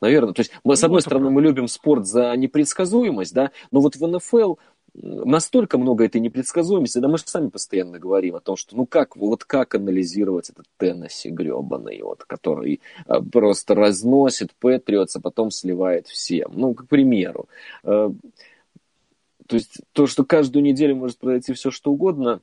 Наверное, 0.00 0.34
то 0.34 0.40
есть 0.40 0.52
мы, 0.64 0.76
с 0.76 0.82
ну, 0.82 0.86
одной 0.86 0.98
ну, 0.98 1.00
стороны, 1.00 1.30
мы 1.30 1.40
любим 1.40 1.68
спорт 1.68 2.06
за 2.06 2.34
непредсказуемость, 2.36 3.32
да, 3.32 3.50
но 3.70 3.80
вот 3.80 3.96
в 3.96 4.06
НФЛ 4.06 4.56
настолько 4.94 5.76
много 5.76 6.04
этой 6.04 6.20
непредсказуемости, 6.20 6.98
да 6.98 7.08
мы 7.08 7.18
же 7.18 7.24
сами 7.26 7.48
постоянно 7.48 7.98
говорим 7.98 8.36
о 8.36 8.40
том, 8.40 8.56
что 8.56 8.76
ну 8.76 8.86
как, 8.86 9.16
вот 9.16 9.44
как 9.44 9.74
анализировать 9.74 10.50
этот 10.50 10.66
Теннесси 10.76 11.30
гребаный, 11.30 12.00
вот, 12.02 12.24
который 12.24 12.80
э, 13.06 13.20
просто 13.32 13.74
разносит 13.74 14.54
Патриотс, 14.60 15.16
а 15.16 15.20
потом 15.20 15.50
сливает 15.50 16.06
всем. 16.06 16.52
Ну, 16.54 16.74
к 16.74 16.86
примеру. 16.86 17.48
То 19.46 19.56
есть 19.56 19.80
то, 19.92 20.06
что 20.06 20.24
каждую 20.24 20.62
неделю 20.62 20.96
может 20.96 21.18
произойти 21.18 21.52
все 21.52 21.70
что 21.70 21.92
угодно, 21.92 22.40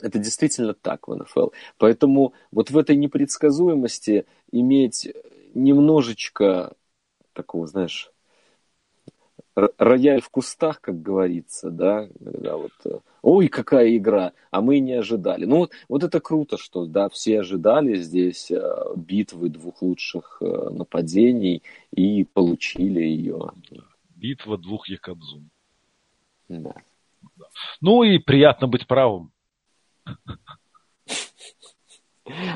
это 0.00 0.18
действительно 0.18 0.74
так 0.74 1.08
в 1.08 1.14
НФЛ. 1.14 1.48
Поэтому 1.78 2.34
вот 2.50 2.70
в 2.70 2.78
этой 2.78 2.96
непредсказуемости 2.96 4.26
иметь 4.52 5.12
немножечко 5.54 6.74
такого, 7.32 7.66
знаешь, 7.66 8.12
рояль 9.76 10.20
в 10.20 10.28
кустах, 10.30 10.80
как 10.80 11.02
говорится, 11.02 11.70
да, 11.70 12.08
когда 12.22 12.56
вот, 12.56 12.72
э, 12.84 12.98
ой, 13.22 13.48
какая 13.48 13.96
игра, 13.96 14.32
а 14.50 14.60
мы 14.60 14.78
не 14.78 14.92
ожидали. 14.92 15.44
Ну, 15.44 15.58
вот, 15.58 15.72
вот 15.88 16.04
это 16.04 16.20
круто, 16.20 16.56
что, 16.56 16.86
да, 16.86 17.08
все 17.08 17.40
ожидали 17.40 17.96
здесь 17.96 18.50
э, 18.50 18.60
битвы 18.96 19.48
двух 19.48 19.82
лучших 19.82 20.38
э, 20.40 20.44
нападений 20.70 21.62
и 21.92 22.24
получили 22.24 23.00
ее. 23.00 23.50
Битва 24.14 24.58
двух 24.58 24.88
Якобзун. 24.88 25.50
Да. 26.48 26.74
Ну 27.80 28.02
и 28.02 28.18
приятно 28.18 28.68
быть 28.68 28.86
правым. 28.86 29.32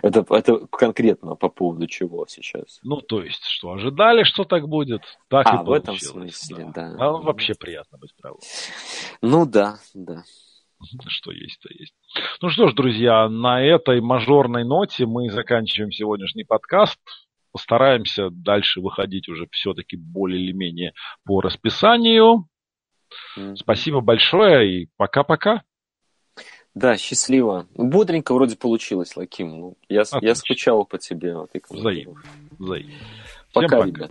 Это, 0.02 0.24
это 0.28 0.66
конкретно 0.66 1.34
по 1.34 1.48
поводу 1.48 1.86
чего 1.86 2.26
сейчас? 2.26 2.78
Ну, 2.82 3.00
то 3.00 3.22
есть, 3.22 3.42
что 3.44 3.72
ожидали, 3.72 4.22
что 4.22 4.44
так 4.44 4.68
будет, 4.68 5.02
так 5.28 5.46
а, 5.46 5.62
и 5.62 5.64
в 5.64 5.72
этом 5.72 5.96
смысле, 5.96 6.70
да. 6.74 6.94
да. 6.94 6.96
А 6.98 7.12
вообще 7.12 7.54
приятно 7.54 7.98
быть 7.98 8.14
правым. 8.20 8.40
Ну 9.22 9.46
да, 9.46 9.78
да. 9.94 10.24
Что 11.06 11.30
есть, 11.30 11.60
то 11.60 11.68
есть. 11.72 11.94
Ну 12.40 12.50
что 12.50 12.68
ж, 12.68 12.74
друзья, 12.74 13.28
на 13.28 13.62
этой 13.62 14.00
мажорной 14.00 14.64
ноте 14.64 15.06
мы 15.06 15.30
заканчиваем 15.30 15.92
сегодняшний 15.92 16.44
подкаст. 16.44 16.98
Постараемся 17.52 18.30
дальше 18.30 18.80
выходить 18.80 19.28
уже 19.28 19.46
все-таки 19.52 19.96
более 19.96 20.42
или 20.42 20.52
менее 20.52 20.92
по 21.24 21.40
расписанию. 21.40 22.48
Спасибо 23.56 24.00
большое 24.00 24.82
и 24.82 24.88
пока-пока. 24.96 25.62
Да, 26.74 26.96
счастливо. 26.96 27.66
Бодренько 27.74 28.32
вроде 28.32 28.56
получилось, 28.56 29.16
Лаким. 29.16 29.48
Ну, 29.60 29.76
я, 29.88 30.04
я 30.22 30.34
скучал 30.34 30.86
по 30.86 30.98
тебе. 30.98 31.34
Вот, 31.36 31.50
Взаимно. 31.68 32.22
Взаимно. 32.58 32.92
Пока, 33.52 33.76
пока, 33.76 33.86
ребят. 33.86 34.10